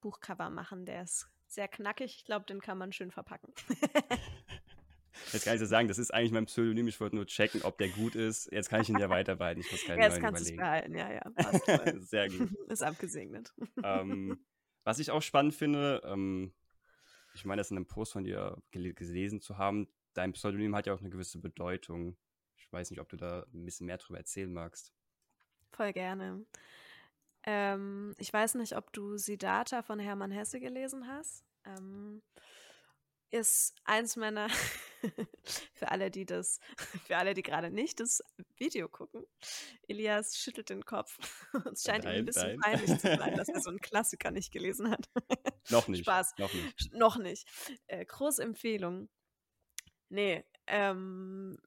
Buchcover 0.00 0.50
machen. 0.50 0.84
Der 0.84 1.02
ist 1.02 1.28
sehr 1.46 1.68
knackig. 1.68 2.16
Ich 2.16 2.24
glaube, 2.24 2.46
den 2.46 2.60
kann 2.60 2.78
man 2.78 2.92
schön 2.92 3.10
verpacken. 3.10 3.52
Jetzt 5.32 5.44
kann 5.44 5.54
ich 5.54 5.60
so 5.60 5.66
sagen, 5.66 5.88
das 5.88 5.98
ist 5.98 6.12
eigentlich 6.12 6.32
mein 6.32 6.46
Pseudonym. 6.46 6.88
Ich 6.88 7.00
wollte 7.00 7.16
nur 7.16 7.26
checken, 7.26 7.62
ob 7.62 7.78
der 7.78 7.88
gut 7.88 8.14
ist. 8.14 8.50
Jetzt 8.52 8.68
kann 8.68 8.82
ich 8.82 8.88
ihn 8.88 8.98
ja 8.98 9.08
weiterbehalten. 9.08 9.60
Ich 9.60 9.72
muss 9.72 9.84
keinen 9.84 9.98
Jetzt 10.02 10.20
kannst 10.20 10.46
du 10.46 10.50
es 10.50 10.56
behalten, 10.56 10.94
ja, 10.94 11.10
ja. 11.10 11.22
Sehr 12.00 12.28
gut. 12.28 12.50
ist 12.68 12.82
abgesegnet. 12.82 13.52
Ähm, 13.82 14.38
was 14.84 14.98
ich 14.98 15.10
auch 15.10 15.22
spannend 15.22 15.54
finde, 15.54 16.02
ähm, 16.04 16.52
ich 17.34 17.44
meine, 17.44 17.60
das 17.60 17.70
in 17.70 17.76
einem 17.76 17.86
Post 17.86 18.12
von 18.12 18.24
dir 18.24 18.62
gel 18.70 18.92
gelesen 18.94 19.40
zu 19.40 19.58
haben, 19.58 19.88
dein 20.14 20.32
Pseudonym 20.32 20.76
hat 20.76 20.86
ja 20.86 20.94
auch 20.94 21.00
eine 21.00 21.10
gewisse 21.10 21.38
Bedeutung. 21.38 22.16
Ich 22.56 22.70
weiß 22.72 22.90
nicht, 22.90 23.00
ob 23.00 23.08
du 23.08 23.16
da 23.16 23.46
ein 23.52 23.64
bisschen 23.64 23.86
mehr 23.86 23.98
drüber 23.98 24.18
erzählen 24.18 24.52
magst. 24.52 24.92
Voll 25.72 25.92
gerne. 25.92 26.44
Ähm, 27.46 28.14
ich 28.18 28.32
weiß 28.32 28.56
nicht, 28.56 28.76
ob 28.76 28.92
du 28.92 29.16
Siddhartha 29.16 29.82
von 29.82 30.00
Hermann 30.00 30.32
Hesse 30.32 30.58
gelesen 30.58 31.06
hast. 31.06 31.44
Ähm, 31.64 32.22
ist 33.30 33.74
eins 33.84 34.16
meiner, 34.16 34.48
für 35.74 35.90
alle, 35.90 36.10
die 36.10 36.26
das, 36.26 36.58
für 37.06 37.16
alle, 37.16 37.34
die 37.34 37.42
gerade 37.42 37.70
nicht 37.70 38.00
das 38.00 38.22
Video 38.56 38.88
gucken, 38.88 39.24
Elias 39.86 40.36
schüttelt 40.36 40.70
den 40.70 40.84
Kopf. 40.84 41.18
es 41.72 41.82
scheint 41.82 42.04
nein, 42.04 42.14
ihm 42.14 42.18
ein 42.20 42.26
bisschen 42.26 42.58
nein. 42.58 42.60
peinlich 42.60 42.98
zu 42.98 43.16
sein, 43.16 43.36
dass 43.36 43.48
er 43.48 43.60
so 43.60 43.70
einen 43.70 43.80
Klassiker 43.80 44.30
nicht 44.30 44.52
gelesen 44.52 44.90
hat. 44.90 45.08
noch 45.70 45.86
nicht. 45.88 46.04
Spaß. 46.04 46.34
Noch 46.38 46.52
nicht. 46.52 46.92
Noch 46.94 47.18
nicht. 47.18 47.48
Äh, 47.86 48.04
große 48.04 48.42
Empfehlung. 48.42 49.08
Nee, 50.08 50.44
ähm, 50.66 51.58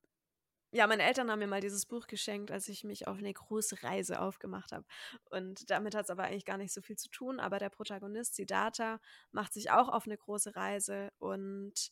ja, 0.71 0.85
meine 0.85 1.03
Eltern 1.03 1.31
haben 1.31 1.39
mir 1.39 1.47
mal 1.47 1.61
dieses 1.61 1.85
Buch 1.85 2.05
geschenkt, 2.05 2.51
als 2.51 2.67
ich 2.67 2.83
mich 2.83 3.07
auf 3.07 3.17
eine 3.17 3.33
große 3.33 3.81
Reise 3.81 4.21
aufgemacht 4.21 4.71
habe. 4.71 4.85
Und 5.31 5.69
damit 5.71 5.95
hat 5.95 6.05
es 6.05 6.11
aber 6.11 6.23
eigentlich 6.23 6.45
gar 6.45 6.57
nicht 6.57 6.73
so 6.73 6.81
viel 6.81 6.95
zu 6.95 7.09
tun. 7.09 7.39
Aber 7.39 7.57
der 7.57 7.69
Protagonist, 7.69 8.35
Siddhartha, 8.35 8.99
macht 9.31 9.53
sich 9.53 9.71
auch 9.71 9.89
auf 9.89 10.05
eine 10.05 10.17
große 10.17 10.55
Reise. 10.55 11.11
Und 11.17 11.91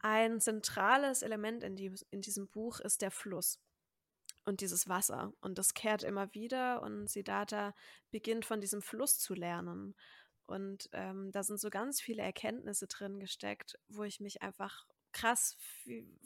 ein 0.00 0.40
zentrales 0.40 1.22
Element 1.22 1.64
in, 1.64 1.74
die, 1.74 1.94
in 2.10 2.20
diesem 2.20 2.48
Buch 2.48 2.80
ist 2.80 3.00
der 3.00 3.10
Fluss 3.10 3.58
und 4.44 4.60
dieses 4.60 4.88
Wasser. 4.88 5.32
Und 5.40 5.56
das 5.56 5.72
kehrt 5.72 6.02
immer 6.02 6.32
wieder. 6.34 6.82
Und 6.82 7.08
Siddhartha 7.08 7.74
beginnt 8.10 8.44
von 8.44 8.60
diesem 8.60 8.82
Fluss 8.82 9.18
zu 9.18 9.32
lernen. 9.32 9.94
Und 10.44 10.90
ähm, 10.92 11.32
da 11.32 11.42
sind 11.42 11.58
so 11.58 11.70
ganz 11.70 12.00
viele 12.00 12.22
Erkenntnisse 12.22 12.86
drin 12.86 13.20
gesteckt, 13.20 13.78
wo 13.88 14.04
ich 14.04 14.20
mich 14.20 14.42
einfach 14.42 14.86
krass, 15.16 15.56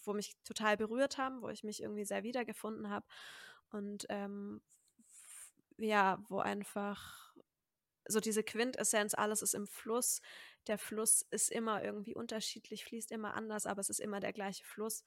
wo 0.02 0.12
mich 0.12 0.36
total 0.44 0.76
berührt 0.76 1.16
haben, 1.16 1.42
wo 1.42 1.48
ich 1.48 1.62
mich 1.62 1.80
irgendwie 1.82 2.04
sehr 2.04 2.24
wiedergefunden 2.24 2.90
habe. 2.90 3.06
Und 3.70 4.04
ähm, 4.08 4.60
ja, 5.78 6.18
wo 6.28 6.40
einfach 6.40 7.32
so 8.08 8.18
diese 8.18 8.42
Quintessenz, 8.42 9.14
alles 9.14 9.42
ist 9.42 9.54
im 9.54 9.68
Fluss. 9.68 10.20
Der 10.66 10.76
Fluss 10.78 11.22
ist 11.30 11.52
immer 11.52 11.84
irgendwie 11.84 12.14
unterschiedlich, 12.14 12.84
fließt 12.84 13.12
immer 13.12 13.34
anders, 13.34 13.66
aber 13.66 13.80
es 13.80 13.90
ist 13.90 14.00
immer 14.00 14.18
der 14.18 14.32
gleiche 14.32 14.64
Fluss. 14.64 15.04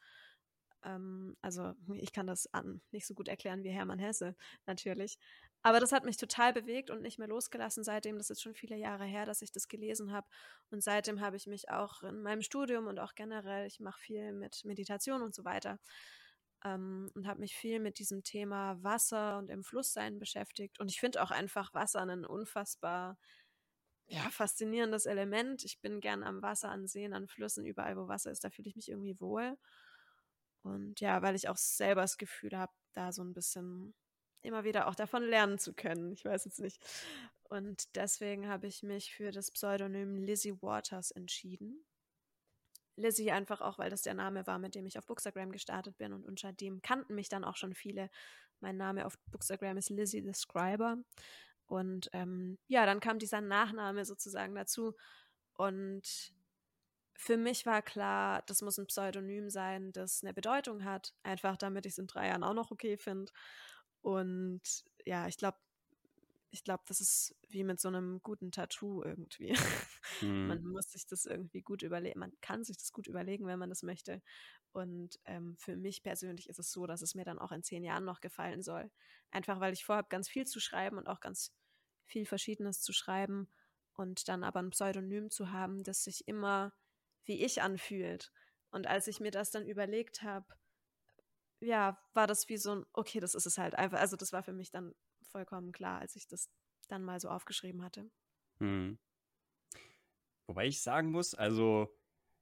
Ähm, 0.83 1.35
also 1.41 1.73
ich 1.95 2.13
kann 2.13 2.27
das 2.27 2.51
an, 2.53 2.81
nicht 2.91 3.05
so 3.05 3.13
gut 3.13 3.27
erklären 3.27 3.63
wie 3.63 3.69
Hermann 3.71 3.99
Hesse, 3.99 4.35
natürlich. 4.65 5.17
Aber 5.63 5.80
das 5.80 5.93
hat 5.93 6.04
mich 6.04 6.17
total 6.17 6.54
bewegt 6.54 6.89
und 6.89 7.02
nicht 7.02 7.17
mehr 7.17 7.28
losgelassen 7.28 7.84
seitdem. 7.84 8.17
Das 8.17 8.30
ist 8.30 8.41
schon 8.41 8.54
viele 8.54 8.76
Jahre 8.76 9.06
her, 9.06 9.26
dass 9.26 9.41
ich 9.41 9.52
das 9.52 9.69
gelesen 9.69 10.12
habe. 10.12 10.28
Und 10.69 10.84
seitdem 10.84 11.21
habe 11.21 11.38
ich 11.38 11.47
mich 11.47 11.69
auch 11.69 12.04
in 12.04 12.21
meinem 12.21 12.41
Studium 12.41 12.88
und 12.88 12.99
auch 12.99 13.15
generell, 13.15 13.65
ich 13.65 13.80
mache 13.80 13.99
viel 13.99 14.34
mit 14.34 14.65
Meditation 14.65 15.21
und 15.21 15.34
so 15.34 15.45
weiter 15.45 15.80
ähm, 16.65 17.10
und 17.15 17.28
habe 17.28 17.39
mich 17.39 17.56
viel 17.56 17.80
mit 17.80 17.99
diesem 17.99 18.23
Thema 18.23 18.82
Wasser 18.84 19.38
und 19.38 19.49
im 19.49 19.63
Flusssein 19.63 20.19
beschäftigt. 20.19 20.80
Und 20.80 20.91
ich 20.91 20.99
finde 20.99 21.23
auch 21.23 21.32
einfach 21.32 21.73
Wasser 21.73 22.02
ein 22.02 22.26
unfassbar 22.26 23.17
ja, 24.08 24.30
faszinierendes 24.30 25.06
Element. 25.06 25.63
Ich 25.63 25.80
bin 25.82 25.99
gern 26.02 26.23
am 26.23 26.41
Wasser, 26.41 26.69
an 26.69 26.88
Seen, 26.88 27.13
an 27.13 27.28
Flüssen, 27.28 27.65
überall, 27.65 27.97
wo 27.97 28.08
Wasser 28.08 28.32
ist, 28.32 28.43
da 28.43 28.49
fühle 28.49 28.69
ich 28.69 28.76
mich 28.76 28.89
irgendwie 28.89 29.19
wohl. 29.19 29.58
Und 30.63 30.99
ja, 31.02 31.21
weil 31.21 31.36
ich 31.36 31.49
auch 31.49 31.58
selber 31.58 32.02
das 32.02 32.17
Gefühl 32.17 32.58
habe, 32.58 32.71
da 32.93 33.12
so 33.12 33.23
ein 33.23 33.34
bisschen 33.34 33.93
immer 34.43 34.63
wieder 34.63 34.88
auch 34.88 34.95
davon 34.95 35.23
lernen 35.23 35.58
zu 35.60 35.73
können. 35.73 36.12
Ich 36.12 36.25
weiß 36.25 36.45
jetzt 36.45 36.60
nicht. 36.60 36.82
Und 37.43 37.95
deswegen 37.95 38.47
habe 38.47 38.67
ich 38.67 38.84
mich 38.84 39.13
für 39.13 39.32
das 39.32 39.51
Pseudonym 39.51 40.15
Lizzie 40.15 40.62
Waters 40.62 41.12
entschieden. 41.12 41.86
Lizzie 42.95 43.32
einfach 43.32 43.62
auch, 43.62 43.79
weil 43.79 43.89
das 43.89 44.03
der 44.03 44.13
Name 44.13 44.45
war, 44.45 44.60
mit 44.60 44.75
dem 44.75 44.86
ich 44.86 44.97
auf 44.97 45.06
Bookstagram 45.06 45.51
gestartet 45.51 45.97
bin 45.97 46.13
und 46.13 46.25
unter 46.25 46.53
dem 46.53 46.82
kannten 46.82 47.15
mich 47.15 47.29
dann 47.29 47.43
auch 47.43 47.56
schon 47.56 47.73
viele. 47.73 48.10
Mein 48.60 48.77
Name 48.77 49.06
auf 49.06 49.17
Bookstagram 49.32 49.77
ist 49.77 49.89
Lizzie 49.89 50.21
the 50.21 50.34
Scriber. 50.34 50.97
Und 51.65 52.10
ähm, 52.13 52.60
ja, 52.67 52.86
dann 52.86 52.99
kam 52.99 53.19
dieser 53.19 53.41
Nachname 53.41 54.06
sozusagen 54.06 54.53
dazu. 54.53 54.95
Und 55.56 56.34
für 57.15 57.38
mich 57.38 57.65
war 57.65 57.82
klar, 57.82 58.43
das 58.47 58.62
muss 58.62 58.77
ein 58.77 58.88
Pseudonym 58.88 59.49
sein, 59.49 59.91
das 59.91 60.23
eine 60.23 60.34
Bedeutung 60.34 60.84
hat, 60.84 61.13
einfach 61.23 61.58
damit 61.58 61.86
ich 61.86 61.93
es 61.93 61.97
in 61.97 62.08
drei 62.08 62.27
Jahren 62.27 62.43
auch 62.43 62.53
noch 62.53 62.71
okay 62.71 62.97
finde. 62.97 63.32
Und 64.03 64.61
ja, 65.05 65.27
ich 65.27 65.37
glaube, 65.37 65.57
ich 66.51 66.63
glaube, 66.63 66.83
das 66.87 67.01
ist 67.01 67.35
wie 67.49 67.63
mit 67.63 67.79
so 67.79 67.87
einem 67.87 68.21
guten 68.21 68.51
Tattoo 68.51 69.01
irgendwie. 69.03 69.55
Mhm. 70.21 70.47
Man 70.47 70.63
muss 70.63 70.91
sich 70.91 71.07
das 71.07 71.25
irgendwie 71.25 71.61
gut 71.61 71.81
überlegen. 71.81 72.19
Man 72.19 72.33
kann 72.41 72.63
sich 72.65 72.77
das 72.77 72.91
gut 72.91 73.07
überlegen, 73.07 73.47
wenn 73.47 73.57
man 73.57 73.69
das 73.69 73.83
möchte. 73.83 74.21
Und 74.73 75.17
ähm, 75.23 75.55
für 75.57 75.77
mich 75.77 76.03
persönlich 76.03 76.49
ist 76.49 76.59
es 76.59 76.71
so, 76.71 76.85
dass 76.85 77.01
es 77.01 77.15
mir 77.15 77.23
dann 77.23 77.39
auch 77.39 77.53
in 77.53 77.63
zehn 77.63 77.83
Jahren 77.83 78.03
noch 78.03 78.19
gefallen 78.19 78.61
soll. 78.61 78.91
Einfach 79.31 79.61
weil 79.61 79.71
ich 79.73 79.85
vorhabe, 79.85 80.09
ganz 80.09 80.27
viel 80.27 80.45
zu 80.45 80.59
schreiben 80.59 80.97
und 80.97 81.07
auch 81.07 81.21
ganz 81.21 81.53
viel 82.05 82.25
Verschiedenes 82.25 82.81
zu 82.81 82.91
schreiben 82.91 83.49
und 83.93 84.27
dann 84.27 84.43
aber 84.43 84.61
ein 84.61 84.71
Pseudonym 84.71 85.31
zu 85.31 85.51
haben, 85.51 85.83
das 85.83 86.03
sich 86.03 86.27
immer 86.27 86.73
wie 87.23 87.43
ich 87.43 87.61
anfühlt. 87.61 88.31
Und 88.69 88.85
als 88.85 89.07
ich 89.07 89.21
mir 89.21 89.31
das 89.31 89.51
dann 89.51 89.65
überlegt 89.65 90.21
habe, 90.21 90.45
ja, 91.63 91.97
war 92.13 92.28
das 92.28 92.49
wie 92.49 92.58
so 92.58 92.76
ein, 92.76 92.86
okay, 92.93 93.19
das 93.19 93.36
ist 93.36 93.45
es 93.45 93.58
halt 93.58 93.76
einfach. 93.76 93.99
Also 93.99 94.15
das 94.15 94.34
war 94.34 94.43
für 94.43 94.54
mich 94.54 94.71
dann 94.71 94.93
vollkommen 95.23 95.71
klar, 95.71 95.99
als 95.99 96.15
ich 96.15 96.28
das 96.28 96.49
dann 96.88 97.04
mal 97.04 97.19
so 97.19 97.30
aufgeschrieben 97.30 97.84
hatte. 97.84 98.10
Hm. 98.60 98.99
Wobei 100.47 100.67
ich 100.67 100.82
sagen 100.82 101.12
muss, 101.12 101.34
also 101.34 101.95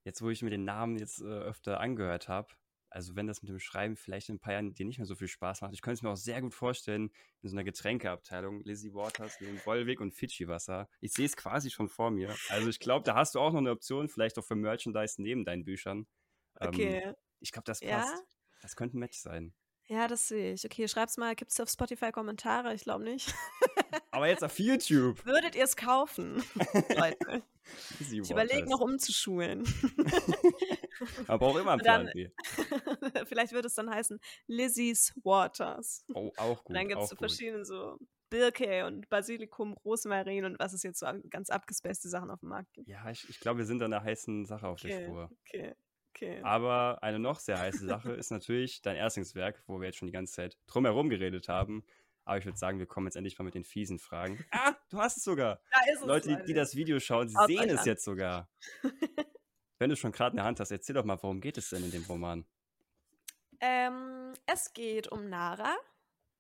jetzt, 0.04 0.22
wo 0.22 0.30
ich 0.30 0.42
mir 0.42 0.50
den 0.50 0.66
Namen 0.66 0.98
jetzt 0.98 1.22
äh, 1.22 1.26
öfter 1.26 1.80
angehört 1.80 2.28
habe, 2.28 2.50
also 2.90 3.16
wenn 3.16 3.28
das 3.28 3.42
mit 3.42 3.50
dem 3.50 3.60
Schreiben 3.60 3.96
vielleicht 3.96 4.28
in 4.28 4.36
ein 4.36 4.40
paar 4.40 4.54
Jahren 4.54 4.74
dir 4.74 4.86
nicht 4.86 4.98
mehr 4.98 5.06
so 5.06 5.16
viel 5.16 5.30
Spaß 5.30 5.62
macht, 5.62 5.74
ich 5.74 5.82
könnte 5.82 5.96
es 5.96 6.02
mir 6.02 6.10
auch 6.10 6.18
sehr 6.18 6.42
gut 6.42 6.54
vorstellen, 6.54 7.10
in 7.42 7.50
so 7.50 7.56
einer 7.56 7.64
Getränkeabteilung, 7.64 8.62
Lizzie 8.64 8.94
Waters 8.94 9.40
neben 9.40 9.66
Wollweg 9.66 10.02
und 10.02 10.12
Fidschi-Wasser. 10.12 10.90
Ich 11.00 11.14
sehe 11.14 11.26
es 11.26 11.38
quasi 11.38 11.70
schon 11.70 11.88
vor 11.88 12.12
mir. 12.12 12.36
Also 12.50 12.68
ich 12.68 12.80
glaube, 12.80 13.06
da 13.06 13.16
hast 13.16 13.36
du 13.36 13.40
auch 13.40 13.54
noch 13.54 13.60
eine 13.60 13.72
Option, 13.72 14.10
vielleicht 14.10 14.38
auch 14.38 14.44
für 14.44 14.56
Merchandise 14.56 15.22
neben 15.22 15.46
deinen 15.46 15.64
Büchern. 15.64 16.06
Ähm, 16.60 16.68
okay. 16.68 17.14
Ich 17.40 17.54
glaube, 17.54 17.66
das 17.66 17.80
passt. 17.80 18.14
Ja? 18.14 18.22
Das 18.62 18.76
könnte 18.76 18.98
ein 18.98 19.00
Match 19.00 19.18
sein. 19.18 19.54
Ja, 19.88 20.08
das 20.08 20.30
sehe 20.30 20.54
ich. 20.54 20.64
Okay, 20.64 20.88
schreib's 20.88 21.18
mal. 21.18 21.36
Gibt 21.36 21.52
es 21.52 21.60
auf 21.60 21.70
Spotify 21.70 22.12
Kommentare? 22.12 22.74
Ich 22.74 22.84
glaube 22.84 23.04
nicht. 23.04 23.34
Aber 24.12 24.28
jetzt 24.28 24.44
auf 24.44 24.58
YouTube. 24.58 25.26
Würdet 25.26 25.56
ihr 25.56 25.66
es 25.66 25.76
kaufen, 25.76 26.42
Leute? 26.96 27.44
ich 28.00 28.30
überlege 28.30 28.70
noch 28.70 28.80
umzuschulen. 28.80 29.64
Aber 31.28 31.48
auch 31.48 31.58
immer 31.58 31.74
ein 31.74 31.80
Plan 31.80 32.10
B. 32.14 32.30
vielleicht 33.26 33.52
würde 33.52 33.68
es 33.68 33.76
dann 33.76 33.90
heißen 33.90 34.20
Lizzie's 34.48 35.14
Waters. 35.24 36.06
Oh, 36.14 36.32
auch 36.38 36.60
gut. 36.60 36.70
Und 36.70 36.76
dann 36.76 36.88
gibt 36.88 37.02
es 37.02 37.10
so 37.10 37.16
verschiedene 37.16 37.66
so 37.66 37.98
Birke 38.30 38.86
und 38.86 39.10
Basilikum, 39.10 39.74
Rosmarin 39.84 40.46
und 40.46 40.60
was 40.60 40.74
es 40.74 40.84
jetzt 40.84 41.00
so 41.00 41.08
ganz 41.30 41.50
abgespacete 41.50 42.08
Sachen 42.08 42.32
auf 42.32 42.40
dem 42.40 42.50
Markt 42.50 42.72
gibt. 42.74 42.88
Ja, 42.88 43.10
ich, 43.10 43.28
ich 43.30 43.40
glaube, 43.40 43.60
wir 43.60 43.66
sind 43.66 43.82
an 43.84 43.92
einer 43.92 44.04
heißen 44.04 44.46
Sache 44.46 44.68
auf 44.68 44.80
okay, 44.80 44.88
der 44.88 45.06
Spur. 45.06 45.32
Okay. 45.46 45.76
Okay. 46.14 46.42
Aber 46.44 47.02
eine 47.02 47.20
noch 47.20 47.40
sehr 47.40 47.58
heiße 47.58 47.86
Sache 47.86 48.12
ist 48.14 48.32
natürlich 48.32 48.82
dein 48.82 48.96
Erstlingswerk, 48.96 49.64
wo 49.68 49.80
wir 49.80 49.88
jetzt 49.88 49.98
schon 49.98 50.08
die 50.08 50.14
ganze 50.14 50.34
Zeit 50.34 50.58
drumherum 50.68 51.10
geredet 51.10 51.48
haben. 51.48 51.84
Aber 52.26 52.38
ich 52.38 52.46
würde 52.46 52.58
sagen, 52.58 52.80
wir 52.80 52.86
kommen 52.86 53.08
jetzt 53.08 53.16
endlich 53.16 53.38
mal 53.40 53.46
mit 53.46 53.56
den 53.56 53.64
fiesen 53.64 53.98
Fragen. 53.98 54.46
Ah, 54.52 54.74
du 54.90 55.00
hast 55.00 55.18
es 55.18 55.24
sogar. 55.24 55.60
Da 55.72 55.92
ist 55.92 56.02
es 56.02 56.06
Leute, 56.06 56.38
die, 56.38 56.46
die 56.46 56.54
das 56.54 56.76
Video 56.76 57.00
schauen, 57.00 57.28
sie 57.30 57.38
sehen 57.48 57.70
es 57.70 57.86
jetzt 57.86 58.04
sogar. 58.04 58.50
Wenn 59.80 59.90
du 59.90 59.96
schon 59.96 60.12
gerade 60.12 60.34
in 60.34 60.38
der 60.38 60.46
Hand 60.46 60.60
hast, 60.60 60.70
erzähl 60.70 60.94
doch 60.94 61.06
mal, 61.06 61.18
worum 61.24 61.42
geht 61.42 61.58
es 61.58 61.70
denn 61.70 61.84
in 61.84 61.92
dem 61.92 62.04
Roman? 62.04 62.46
Ähm, 63.60 64.34
es 64.46 64.74
geht 64.74 65.12
um 65.12 65.30
Nara. 65.30 65.76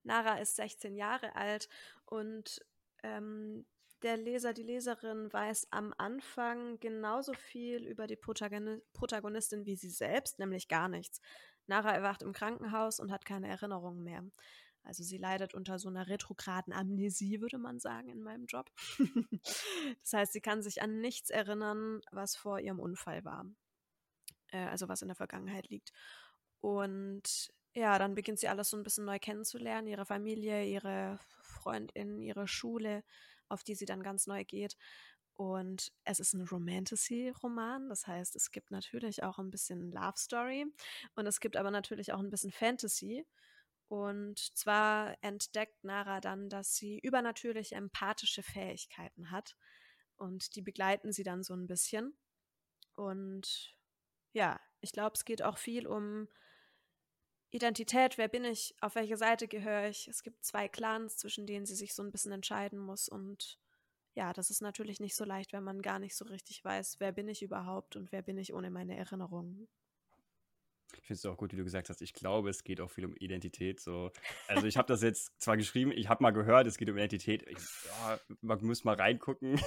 Nara 0.03 0.37
ist 0.37 0.55
16 0.55 0.95
Jahre 0.95 1.35
alt 1.35 1.69
und 2.05 2.63
ähm, 3.03 3.65
der 4.03 4.17
Leser, 4.17 4.53
die 4.53 4.63
Leserin 4.63 5.31
weiß 5.31 5.67
am 5.71 5.93
Anfang 5.97 6.79
genauso 6.79 7.33
viel 7.33 7.85
über 7.85 8.07
die 8.07 8.15
Protagonistin 8.15 9.65
wie 9.65 9.75
sie 9.75 9.89
selbst, 9.89 10.39
nämlich 10.39 10.67
gar 10.67 10.89
nichts. 10.89 11.21
Nara 11.67 11.91
erwacht 11.91 12.21
im 12.21 12.33
Krankenhaus 12.33 12.99
und 12.99 13.11
hat 13.11 13.25
keine 13.25 13.47
Erinnerungen 13.47 14.03
mehr. 14.03 14.23
Also 14.83 15.03
sie 15.03 15.17
leidet 15.17 15.53
unter 15.53 15.77
so 15.77 15.89
einer 15.89 16.07
retrograden 16.07 16.73
Amnesie, 16.73 17.39
würde 17.39 17.59
man 17.59 17.79
sagen, 17.79 18.09
in 18.09 18.23
meinem 18.23 18.45
Job. 18.47 18.71
das 20.01 20.13
heißt, 20.13 20.33
sie 20.33 20.41
kann 20.41 20.63
sich 20.63 20.81
an 20.81 20.99
nichts 20.99 21.29
erinnern, 21.29 22.01
was 22.11 22.35
vor 22.35 22.59
ihrem 22.59 22.79
Unfall 22.79 23.23
war. 23.23 23.45
Äh, 24.51 24.65
also 24.65 24.87
was 24.87 25.01
in 25.01 25.07
der 25.07 25.15
Vergangenheit 25.15 25.69
liegt. 25.69 25.91
Und 26.61 27.51
ja, 27.73 27.97
dann 27.97 28.15
beginnt 28.15 28.39
sie 28.39 28.49
alles 28.49 28.69
so 28.69 28.77
ein 28.77 28.83
bisschen 28.83 29.05
neu 29.05 29.19
kennenzulernen, 29.19 29.87
ihre 29.87 30.05
Familie, 30.05 30.65
ihre 30.65 31.19
Freundin, 31.41 32.21
ihre 32.21 32.47
Schule, 32.47 33.03
auf 33.51 33.63
die 33.63 33.75
sie 33.75 33.85
dann 33.85 34.03
ganz 34.03 34.27
neu 34.27 34.43
geht. 34.43 34.77
Und 35.35 35.91
es 36.03 36.19
ist 36.19 36.33
ein 36.33 36.45
Romantasy-Roman, 36.45 37.89
das 37.89 38.05
heißt, 38.05 38.35
es 38.35 38.51
gibt 38.51 38.69
natürlich 38.69 39.23
auch 39.23 39.39
ein 39.39 39.49
bisschen 39.49 39.91
Love 39.91 40.17
Story 40.17 40.65
und 41.15 41.25
es 41.25 41.39
gibt 41.39 41.57
aber 41.57 41.71
natürlich 41.71 42.13
auch 42.13 42.19
ein 42.19 42.29
bisschen 42.29 42.51
Fantasy. 42.51 43.25
Und 43.87 44.39
zwar 44.55 45.17
entdeckt 45.21 45.83
Nara 45.83 46.21
dann, 46.21 46.47
dass 46.47 46.75
sie 46.75 46.99
übernatürlich 46.99 47.73
empathische 47.73 48.43
Fähigkeiten 48.43 49.31
hat 49.31 49.57
und 50.15 50.55
die 50.55 50.61
begleiten 50.61 51.11
sie 51.11 51.23
dann 51.23 51.43
so 51.43 51.55
ein 51.55 51.67
bisschen. 51.67 52.15
Und 52.95 53.75
ja, 54.33 54.59
ich 54.79 54.91
glaube, 54.91 55.15
es 55.15 55.25
geht 55.25 55.41
auch 55.41 55.57
viel 55.57 55.87
um 55.87 56.27
Identität, 57.51 58.17
wer 58.17 58.29
bin 58.29 58.45
ich, 58.45 58.73
auf 58.79 58.95
welche 58.95 59.17
Seite 59.17 59.47
gehöre 59.47 59.89
ich. 59.89 60.07
Es 60.07 60.23
gibt 60.23 60.43
zwei 60.43 60.69
Clans, 60.69 61.17
zwischen 61.17 61.45
denen 61.45 61.65
sie 61.65 61.75
sich 61.75 61.93
so 61.93 62.01
ein 62.01 62.11
bisschen 62.11 62.31
entscheiden 62.31 62.79
muss. 62.79 63.09
Und 63.09 63.59
ja, 64.15 64.31
das 64.31 64.49
ist 64.49 64.61
natürlich 64.61 65.01
nicht 65.01 65.15
so 65.15 65.25
leicht, 65.25 65.51
wenn 65.51 65.63
man 65.63 65.81
gar 65.81 65.99
nicht 65.99 66.15
so 66.15 66.25
richtig 66.25 66.63
weiß, 66.63 66.99
wer 66.99 67.11
bin 67.11 67.27
ich 67.27 67.43
überhaupt 67.43 67.95
und 67.97 68.11
wer 68.11 68.21
bin 68.21 68.37
ich 68.37 68.53
ohne 68.53 68.71
meine 68.71 68.95
Erinnerungen. 68.97 69.67
Ich 70.93 71.07
finde 71.07 71.13
es 71.17 71.25
auch 71.25 71.37
gut, 71.37 71.53
wie 71.53 71.57
du 71.57 71.63
gesagt 71.63 71.89
hast. 71.89 72.01
Ich 72.01 72.13
glaube, 72.13 72.49
es 72.49 72.63
geht 72.63 72.81
auch 72.81 72.89
viel 72.89 73.05
um 73.05 73.15
Identität. 73.15 73.79
So. 73.79 74.11
Also 74.47 74.67
ich 74.67 74.77
habe 74.77 74.87
das 74.87 75.01
jetzt 75.01 75.31
zwar 75.41 75.55
geschrieben, 75.57 75.91
ich 75.91 76.09
habe 76.09 76.21
mal 76.21 76.31
gehört, 76.31 76.67
es 76.67 76.77
geht 76.77 76.89
um 76.89 76.97
Identität. 76.97 77.43
Ich, 77.47 77.57
ja, 77.85 78.19
man 78.41 78.63
muss 78.63 78.83
mal 78.83 78.95
reingucken. 78.95 79.59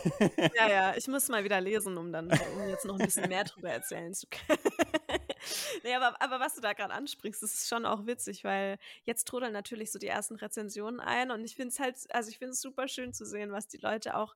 Ja, 0.55 0.69
ja, 0.69 0.95
ich 0.97 1.09
muss 1.09 1.29
mal 1.29 1.45
wieder 1.45 1.61
lesen, 1.61 1.97
um 1.97 2.13
dann 2.13 2.31
um 2.31 2.69
jetzt 2.69 2.85
noch 2.85 2.99
ein 2.99 3.05
bisschen 3.05 3.29
mehr 3.29 3.45
drüber 3.45 3.71
erzählen 3.71 4.13
zu 4.13 4.27
können. 4.29 4.59
Nee, 5.83 5.95
aber, 5.95 6.21
aber 6.21 6.41
was 6.41 6.55
du 6.55 6.61
da 6.61 6.73
gerade 6.73 6.95
ansprichst, 6.95 7.43
das 7.43 7.55
ist 7.55 7.69
schon 7.69 7.87
auch 7.87 8.07
witzig, 8.07 8.45
weil 8.45 8.79
jetzt 9.05 9.27
trudeln 9.29 9.53
natürlich 9.53 9.93
so 9.93 9.99
die 9.99 10.07
ersten 10.07 10.37
Rezensionen 10.37 11.01
ein 11.01 11.31
und 11.31 11.45
ich 11.45 11.57
finde 11.57 11.69
es 11.69 11.79
halt, 11.79 11.97
also 12.15 12.31
ich 12.31 12.39
finde 12.39 12.53
es 12.53 12.61
super 12.61 12.89
schön 12.89 13.13
zu 13.13 13.25
sehen, 13.25 13.53
was 13.53 13.69
die 13.69 13.79
Leute 13.79 14.17
auch 14.17 14.35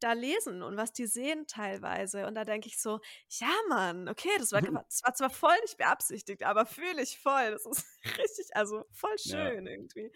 da 0.00 0.14
lesen 0.14 0.62
und 0.62 0.76
was 0.76 0.92
die 0.92 1.06
sehen 1.06 1.46
teilweise. 1.46 2.26
Und 2.26 2.34
da 2.34 2.44
denke 2.44 2.68
ich 2.68 2.80
so, 2.80 3.00
ja, 3.28 3.52
Mann, 3.68 4.08
okay, 4.08 4.30
das 4.38 4.52
war, 4.52 4.62
das 4.88 5.02
war 5.04 5.14
zwar 5.14 5.30
voll 5.30 5.56
nicht 5.62 5.76
beabsichtigt, 5.76 6.42
aber 6.42 6.66
fühle 6.66 7.02
ich 7.02 7.18
voll. 7.18 7.50
Das 7.50 7.66
ist 7.66 7.86
richtig, 8.18 8.56
also 8.56 8.84
voll 8.90 9.18
schön 9.18 9.66
ja. 9.66 9.72
irgendwie. 9.72 10.10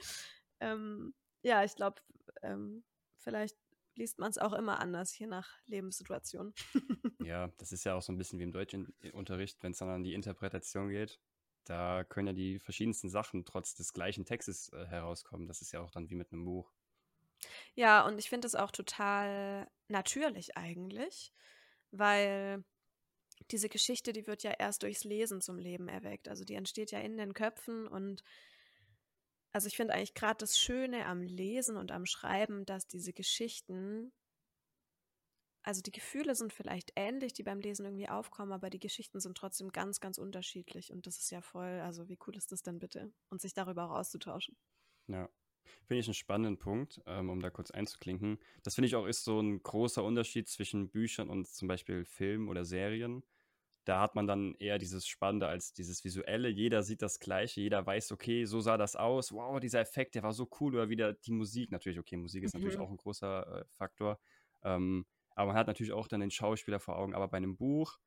Ähm, 0.60 1.14
ja, 1.42 1.62
ich 1.62 1.76
glaube, 1.76 2.00
ähm, 2.42 2.84
vielleicht 3.18 3.56
liest 3.96 4.18
man 4.18 4.30
es 4.30 4.38
auch 4.38 4.52
immer 4.52 4.80
anders, 4.80 5.18
je 5.18 5.26
nach 5.26 5.50
Lebenssituation. 5.66 6.54
ja, 7.24 7.48
das 7.58 7.72
ist 7.72 7.84
ja 7.84 7.94
auch 7.94 8.02
so 8.02 8.12
ein 8.12 8.18
bisschen 8.18 8.38
wie 8.38 8.44
im 8.44 8.52
deutschen 8.52 8.94
Unterricht, 9.12 9.62
wenn 9.62 9.72
es 9.72 9.78
dann 9.78 9.88
an 9.88 10.04
die 10.04 10.14
Interpretation 10.14 10.88
geht. 10.88 11.20
Da 11.64 12.04
können 12.04 12.28
ja 12.28 12.32
die 12.32 12.58
verschiedensten 12.58 13.08
Sachen 13.08 13.44
trotz 13.44 13.74
des 13.74 13.92
gleichen 13.92 14.24
Textes 14.24 14.70
äh, 14.72 14.86
herauskommen. 14.86 15.48
Das 15.48 15.62
ist 15.62 15.72
ja 15.72 15.80
auch 15.80 15.90
dann 15.90 16.10
wie 16.10 16.14
mit 16.14 16.32
einem 16.32 16.44
Buch. 16.44 16.72
Ja, 17.74 18.06
und 18.06 18.18
ich 18.18 18.28
finde 18.28 18.46
es 18.46 18.54
auch 18.54 18.70
total 18.70 19.70
natürlich 19.88 20.56
eigentlich, 20.56 21.32
weil 21.90 22.64
diese 23.50 23.68
Geschichte, 23.68 24.12
die 24.12 24.26
wird 24.26 24.42
ja 24.42 24.52
erst 24.52 24.82
durchs 24.82 25.04
Lesen 25.04 25.40
zum 25.40 25.58
Leben 25.58 25.88
erweckt. 25.88 26.28
Also 26.28 26.44
die 26.44 26.54
entsteht 26.54 26.90
ja 26.90 27.00
in 27.00 27.16
den 27.16 27.34
Köpfen 27.34 27.86
und 27.86 28.22
also 29.54 29.68
ich 29.68 29.76
finde 29.76 29.94
eigentlich 29.94 30.14
gerade 30.14 30.38
das 30.38 30.58
Schöne 30.58 31.06
am 31.06 31.22
Lesen 31.22 31.76
und 31.76 31.92
am 31.92 32.06
Schreiben, 32.06 32.66
dass 32.66 32.88
diese 32.88 33.12
Geschichten, 33.12 34.12
also 35.62 35.80
die 35.80 35.92
Gefühle 35.92 36.34
sind 36.34 36.52
vielleicht 36.52 36.92
ähnlich, 36.96 37.32
die 37.32 37.44
beim 37.44 37.60
Lesen 37.60 37.86
irgendwie 37.86 38.08
aufkommen, 38.08 38.52
aber 38.52 38.68
die 38.68 38.80
Geschichten 38.80 39.20
sind 39.20 39.36
trotzdem 39.36 39.70
ganz, 39.70 40.00
ganz 40.00 40.18
unterschiedlich 40.18 40.92
und 40.92 41.06
das 41.06 41.18
ist 41.18 41.30
ja 41.30 41.40
voll, 41.40 41.80
also 41.80 42.08
wie 42.08 42.18
cool 42.26 42.36
ist 42.36 42.50
das 42.52 42.62
denn 42.62 42.80
bitte? 42.80 43.12
Und 43.30 43.40
sich 43.40 43.54
darüber 43.54 43.84
auch 43.86 43.96
auszutauschen. 43.98 44.56
Ja, 45.06 45.28
Finde 45.84 46.00
ich 46.00 46.06
einen 46.06 46.14
spannenden 46.14 46.58
Punkt, 46.58 47.00
ähm, 47.06 47.30
um 47.30 47.40
da 47.40 47.50
kurz 47.50 47.70
einzuklinken. 47.70 48.38
Das 48.62 48.74
finde 48.74 48.86
ich 48.86 48.96
auch 48.96 49.06
ist 49.06 49.24
so 49.24 49.40
ein 49.40 49.62
großer 49.62 50.02
Unterschied 50.02 50.48
zwischen 50.48 50.90
Büchern 50.90 51.30
und 51.30 51.46
zum 51.46 51.68
Beispiel 51.68 52.04
Filmen 52.04 52.48
oder 52.48 52.64
Serien. 52.64 53.22
Da 53.84 54.00
hat 54.00 54.14
man 54.14 54.26
dann 54.26 54.54
eher 54.54 54.78
dieses 54.78 55.06
Spannende 55.06 55.46
als 55.46 55.74
dieses 55.74 56.04
Visuelle. 56.04 56.48
Jeder 56.48 56.82
sieht 56.82 57.02
das 57.02 57.20
Gleiche, 57.20 57.60
jeder 57.60 57.84
weiß, 57.84 58.12
okay, 58.12 58.46
so 58.46 58.60
sah 58.60 58.78
das 58.78 58.96
aus. 58.96 59.32
Wow, 59.32 59.60
dieser 59.60 59.80
Effekt, 59.80 60.14
der 60.14 60.22
war 60.22 60.32
so 60.32 60.48
cool. 60.60 60.74
Oder 60.74 60.88
wieder 60.88 61.12
die 61.12 61.32
Musik. 61.32 61.70
Natürlich, 61.70 61.98
okay, 61.98 62.16
Musik 62.16 62.44
ist 62.44 62.54
mhm. 62.54 62.60
natürlich 62.60 62.80
auch 62.80 62.90
ein 62.90 62.96
großer 62.96 63.60
äh, 63.60 63.64
Faktor. 63.68 64.18
Ähm, 64.62 65.04
aber 65.34 65.48
man 65.48 65.56
hat 65.56 65.66
natürlich 65.66 65.92
auch 65.92 66.08
dann 66.08 66.20
den 66.20 66.30
Schauspieler 66.30 66.80
vor 66.80 66.96
Augen. 66.96 67.14
Aber 67.14 67.28
bei 67.28 67.36
einem 67.36 67.56
Buch, 67.56 67.98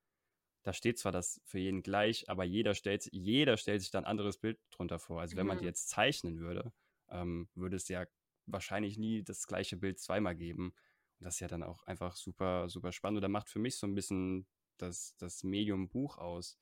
da 0.64 0.74
steht 0.74 0.98
zwar 0.98 1.12
das 1.12 1.42
für 1.46 1.60
jeden 1.60 1.84
gleich, 1.84 2.28
aber 2.28 2.44
jeder 2.44 2.74
stellt, 2.74 3.08
jeder 3.12 3.58
stellt 3.58 3.82
sich 3.82 3.92
dann 3.92 4.06
ein 4.06 4.10
anderes 4.10 4.38
Bild 4.38 4.60
drunter 4.72 4.98
vor. 4.98 5.22
Also 5.22 5.38
wenn 5.38 5.44
mhm. 5.44 5.50
man 5.50 5.58
die 5.60 5.66
jetzt 5.66 5.90
zeichnen 5.90 6.40
würde, 6.40 6.74
ähm, 7.10 7.50
würde 7.54 7.76
es 7.76 7.88
ja 7.88 8.06
wahrscheinlich 8.48 8.98
nie 8.98 9.24
das 9.24 9.46
gleiche 9.46 9.78
Bild 9.78 10.00
zweimal 10.00 10.36
geben. 10.36 10.74
Und 11.20 11.26
das 11.26 11.36
ist 11.36 11.40
ja 11.40 11.48
dann 11.48 11.64
auch 11.64 11.84
einfach 11.84 12.16
super, 12.16 12.68
super 12.70 12.92
spannend. 12.92 13.18
Oder 13.18 13.30
macht 13.30 13.50
für 13.50 13.60
mich 13.60 13.78
so 13.78 13.86
ein 13.86 13.96
bisschen 13.96 14.48
das, 14.82 15.16
das 15.18 15.44
Medium 15.44 15.90
Buch 15.90 16.18
aus. 16.18 16.58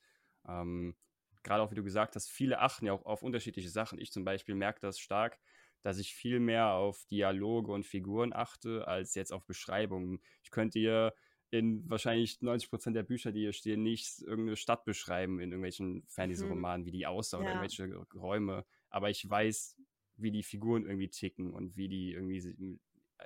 Ähm, 0.48 0.96
Gerade 1.44 1.62
auch, 1.62 1.72
wie 1.72 1.76
du 1.76 1.84
gesagt 1.84 2.16
hast, 2.16 2.30
viele 2.30 2.60
achten 2.60 2.88
ja 2.88 2.94
auch 2.94 3.06
auf 3.06 3.22
unterschiedliche 3.22 3.70
Sachen. 3.70 4.00
Ich 4.00 4.12
zum 4.12 4.26
Beispiel 4.26 4.56
merke 4.56 4.80
das 4.80 5.00
stark, 5.00 5.40
dass 5.84 6.00
ich 6.00 6.16
viel 6.16 6.40
mehr 6.40 6.72
auf 6.72 7.06
Dialoge 7.06 7.72
und 7.72 7.86
Figuren 7.86 8.34
achte, 8.34 8.88
als 8.88 9.14
jetzt 9.14 9.32
auf 9.32 9.46
Beschreibungen. 9.46 10.20
Ich 10.42 10.50
könnte 10.50 10.80
hier 10.80 11.14
in 11.52 11.88
wahrscheinlich 11.88 12.42
90 12.42 12.70
Prozent 12.70 12.96
der 12.96 13.04
Bücher, 13.04 13.32
die 13.32 13.42
hier 13.42 13.54
stehen, 13.54 13.84
nicht 13.84 14.22
irgendeine 14.22 14.56
Stadt 14.56 14.84
beschreiben 14.86 15.40
in 15.40 15.52
irgendwelchen 15.52 16.04
Fantasy-Romanen, 16.08 16.82
mhm. 16.82 16.86
wie 16.88 16.92
die 16.92 17.06
aussah 17.06 17.38
ja. 17.38 17.44
oder 17.44 17.62
irgendwelche 17.62 17.96
Räume. 18.16 18.66
Aber 18.90 19.12
ich 19.12 19.30
weiß, 19.30 19.78
wie 20.18 20.32
die 20.32 20.44
Figuren 20.44 20.86
irgendwie 20.86 21.10
ticken 21.10 21.54
und 21.54 21.78
wie 21.78 21.88
die 21.88 22.14
irgendwie 22.14 22.80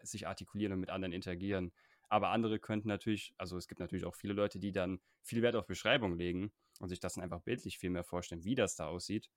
sich 0.04 0.28
artikulieren 0.28 0.74
und 0.74 0.80
mit 0.80 0.90
anderen 0.90 1.14
interagieren. 1.14 1.72
Aber 2.10 2.30
andere 2.30 2.60
könnten 2.60 2.88
natürlich, 2.88 3.34
also 3.38 3.58
es 3.58 3.68
gibt 3.68 3.80
natürlich 3.80 4.06
auch 4.06 4.16
viele 4.16 4.34
Leute, 4.34 4.60
die 4.60 4.72
dann 4.72 5.00
viel 5.24 5.42
Wert 5.42 5.56
auf 5.56 5.68
Beschreibung 5.68 6.18
legen 6.18 6.52
und 6.80 6.90
sich 6.90 7.00
das 7.00 7.14
dann 7.14 7.24
einfach 7.24 7.42
bildlich 7.42 7.78
viel 7.78 7.92
mehr 7.92 8.04
vorstellen, 8.04 8.44
wie 8.44 8.56
das 8.56 8.76
da 8.76 8.88
aussieht. 8.88 9.30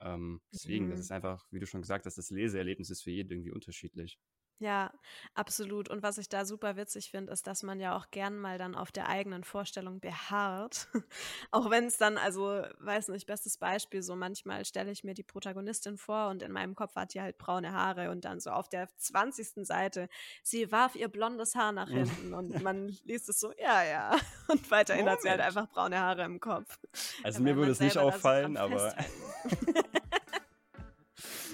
Ähm, 0.00 0.40
deswegen, 0.52 0.86
mhm. 0.86 0.90
das 0.90 1.00
ist 1.00 1.10
einfach, 1.12 1.46
wie 1.50 1.60
du 1.60 1.66
schon 1.66 1.82
gesagt 1.82 2.06
hast, 2.06 2.16
das 2.16 2.30
Leseerlebnis 2.30 2.90
ist 2.90 3.02
für 3.02 3.10
jeden 3.10 3.30
irgendwie 3.30 3.50
unterschiedlich. 3.50 4.18
Ja, 4.60 4.92
absolut. 5.34 5.88
Und 5.88 6.02
was 6.02 6.18
ich 6.18 6.28
da 6.28 6.44
super 6.44 6.76
witzig 6.76 7.10
finde, 7.10 7.32
ist, 7.32 7.46
dass 7.46 7.62
man 7.62 7.80
ja 7.80 7.96
auch 7.96 8.10
gern 8.10 8.38
mal 8.38 8.58
dann 8.58 8.74
auf 8.74 8.92
der 8.92 9.08
eigenen 9.08 9.42
Vorstellung 9.42 10.00
beharrt. 10.00 10.86
auch 11.50 11.70
wenn 11.70 11.86
es 11.86 11.96
dann, 11.96 12.18
also, 12.18 12.62
weiß 12.78 13.08
nicht, 13.08 13.26
bestes 13.26 13.56
Beispiel, 13.56 14.02
so 14.02 14.14
manchmal 14.16 14.66
stelle 14.66 14.90
ich 14.90 15.02
mir 15.02 15.14
die 15.14 15.22
Protagonistin 15.22 15.96
vor 15.96 16.28
und 16.28 16.42
in 16.42 16.52
meinem 16.52 16.74
Kopf 16.74 16.94
hat 16.94 17.14
die 17.14 17.22
halt 17.22 17.38
braune 17.38 17.72
Haare 17.72 18.10
und 18.10 18.26
dann 18.26 18.38
so 18.38 18.50
auf 18.50 18.68
der 18.68 18.94
20. 18.98 19.66
Seite, 19.66 20.10
sie 20.42 20.70
warf 20.70 20.94
ihr 20.94 21.08
blondes 21.08 21.54
Haar 21.54 21.72
nach 21.72 21.88
hinten 21.88 22.34
und 22.34 22.62
man 22.62 22.88
liest 23.04 23.30
es 23.30 23.40
so, 23.40 23.54
ja, 23.58 23.82
ja. 23.82 24.16
Und 24.48 24.68
weiterhin 24.70 25.04
Moment. 25.04 25.18
hat 25.18 25.22
sie 25.22 25.30
halt 25.30 25.40
einfach 25.40 25.68
braune 25.68 26.00
Haare 26.00 26.24
im 26.24 26.40
Kopf. 26.40 26.76
Also 27.22 27.40
mir 27.40 27.54
würde 27.54 27.70
es 27.70 27.78
nicht 27.78 27.96
auffallen, 27.96 28.56
aber. 28.56 28.94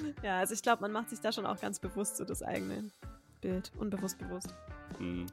Ja, 0.23 0.39
also 0.39 0.55
ich 0.55 0.63
glaube, 0.63 0.83
man 0.83 0.93
macht 0.93 1.11
sich 1.11 1.21
da 1.21 1.33
schon 1.33 1.47
auch 1.47 1.61
ganz 1.61 1.79
bewusst 1.79 2.17
so 2.17 2.25
das 2.25 2.43
eigene 2.43 2.91
Bild. 3.41 3.71
Unbewusst 3.79 4.19
bewusst. 4.19 4.55
Mhm. 4.99 5.27